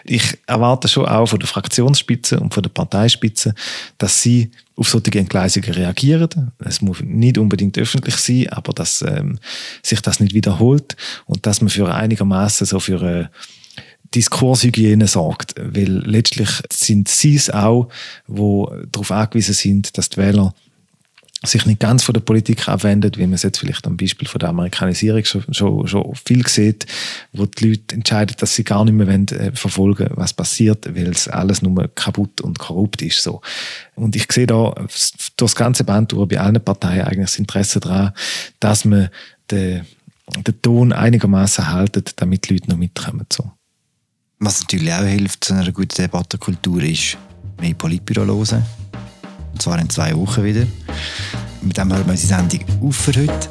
Ich 0.04 0.38
erwarte 0.48 0.90
schon 0.90 1.06
auch 1.06 1.28
von 1.28 1.40
der 1.40 1.48
Fraktionsspitze 1.48 2.40
und 2.40 2.54
von 2.54 2.64
der 2.64 2.72
Parteispitze, 2.72 3.56
dass 3.98 4.22
sie 4.22 4.52
auf 4.76 4.90
solche 4.90 5.18
Entgleisungen 5.18 5.74
reagieren. 5.74 6.52
Es 6.60 6.82
muss 6.82 7.02
nicht 7.02 7.38
unbedingt 7.38 7.78
öffentlich 7.78 8.16
sein, 8.16 8.50
aber 8.50 8.74
dass 8.74 9.02
ähm, 9.02 9.40
sich 9.84 10.02
das 10.02 10.20
nicht 10.20 10.34
wiederholt 10.34 10.96
und 11.26 11.46
dass 11.46 11.62
man 11.62 11.70
für 11.70 11.94
einigermaßen 11.94 12.66
so 12.66 12.80
für 12.80 13.02
äh, 13.02 13.26
Diskurshygiene 14.16 15.08
sorgt, 15.08 15.56
weil 15.58 16.04
letztlich 16.06 16.50
sind 16.72 17.08
sie 17.08 17.36
es 17.36 17.50
auch, 17.50 17.90
wo 18.28 18.72
darauf 18.92 19.12
angewiesen 19.12 19.54
sind, 19.54 19.98
dass 19.98 20.10
die 20.10 20.18
Wähler 20.18 20.54
sich 21.44 21.66
nicht 21.66 21.80
ganz 21.80 22.04
von 22.04 22.14
der 22.14 22.20
Politik 22.20 22.68
abwendet, 22.68 23.18
wie 23.18 23.26
man 23.26 23.34
es 23.34 23.44
jetzt 23.44 23.60
vielleicht 23.60 23.88
am 23.88 23.96
Beispiel 23.96 24.28
von 24.28 24.40
der 24.40 24.50
Amerikanisierung 24.50 25.24
schon, 25.24 25.54
schon, 25.54 25.88
schon 25.88 26.16
viel 26.16 26.46
sieht, 26.48 26.86
wo 27.32 27.46
die 27.46 27.70
Leute 27.70 27.96
entscheiden, 27.96 28.36
dass 28.40 28.56
sie 28.56 28.66
gar 28.66 28.84
nicht 28.84 28.94
mehr 28.94 29.08
wollen, 29.08 29.28
äh, 29.30 29.52
verfolgen 29.54 30.10
was 30.16 30.34
passiert, 30.34 30.94
weil 30.94 31.08
es 31.08 31.30
alles 31.30 31.62
nur 31.62 31.88
kaputt 31.96 32.42
und 32.42 32.60
korrupt 32.60 33.02
ist. 33.02 33.24
So. 33.24 33.42
Und 33.96 34.18
ich 34.18 34.30
sehe 34.30 34.48
da 34.48 34.72
durch 34.72 35.14
das 35.38 35.56
ganze 35.56 35.86
Band 35.86 36.12
durch 36.12 36.28
bei 36.28 36.40
allen 36.42 36.62
Parteien 36.62 37.04
eigentlich 37.04 37.28
das 37.28 37.40
Interesse 37.40 37.80
daran, 37.80 38.12
dass 38.60 38.84
man 38.84 39.08
den, 39.50 39.86
den 40.46 40.62
Ton 40.62 40.92
einigermaßen 40.92 41.72
haltet, 41.72 42.14
damit 42.18 42.50
die 42.50 42.56
Leute 42.56 42.70
noch 42.70 42.78
mitkommen. 42.78 43.26
So. 43.32 43.50
Was 44.42 44.62
natürlich 44.62 44.94
auch 44.94 45.04
hilft 45.04 45.44
zu 45.44 45.54
einer 45.54 45.70
guten 45.74 45.96
Debattenkultur 45.98 46.82
ist, 46.82 47.18
mehr 47.60 47.74
Politbüro 47.74 48.26
hören. 48.26 48.64
Und 49.52 49.62
zwar 49.62 49.78
in 49.80 49.90
zwei 49.90 50.16
Wochen 50.16 50.46
wieder. 50.46 50.66
Mit 51.62 51.78
dem 51.78 51.92
hören 51.92 52.06
wir 52.06 52.12
unsere 52.14 52.40
Sendung 52.40 52.62
auf 52.82 52.96
für 52.96 53.12
heute. 53.20 53.50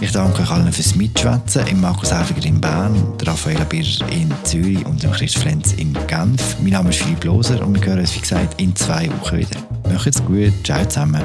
Ich 0.00 0.10
danke 0.10 0.42
euch 0.42 0.50
allen 0.50 0.72
fürs 0.72 0.96
Mitschwätzen. 0.96 1.68
Im 1.68 1.80
Markus 1.80 2.12
Häfiger 2.12 2.44
in 2.46 2.60
Bern, 2.60 3.14
Raffaella 3.22 3.62
Birr 3.62 3.86
in 4.10 4.32
Zürich 4.42 4.84
und 4.84 5.04
dem 5.04 5.12
Christ 5.12 5.38
Flenz 5.38 5.74
in 5.74 5.96
Genf. 6.08 6.56
Mein 6.60 6.72
Name 6.72 6.90
ist 6.90 6.98
Philipp 6.98 7.22
Loser 7.22 7.64
und 7.64 7.80
wir 7.80 7.86
hören 7.86 8.00
uns, 8.00 8.16
wie 8.16 8.20
gesagt, 8.20 8.60
in 8.60 8.74
zwei 8.74 9.08
Wochen 9.20 9.38
wieder. 9.38 9.60
Macht's 9.88 10.22
gut. 10.24 10.52
Ciao 10.64 10.84
zusammen. 10.84 11.22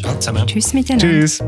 Ciao 0.00 0.16
zusammen. 0.20 0.46
Tschüss 0.46 0.72
miteinander. 0.72 1.08
Tschüss. 1.08 1.42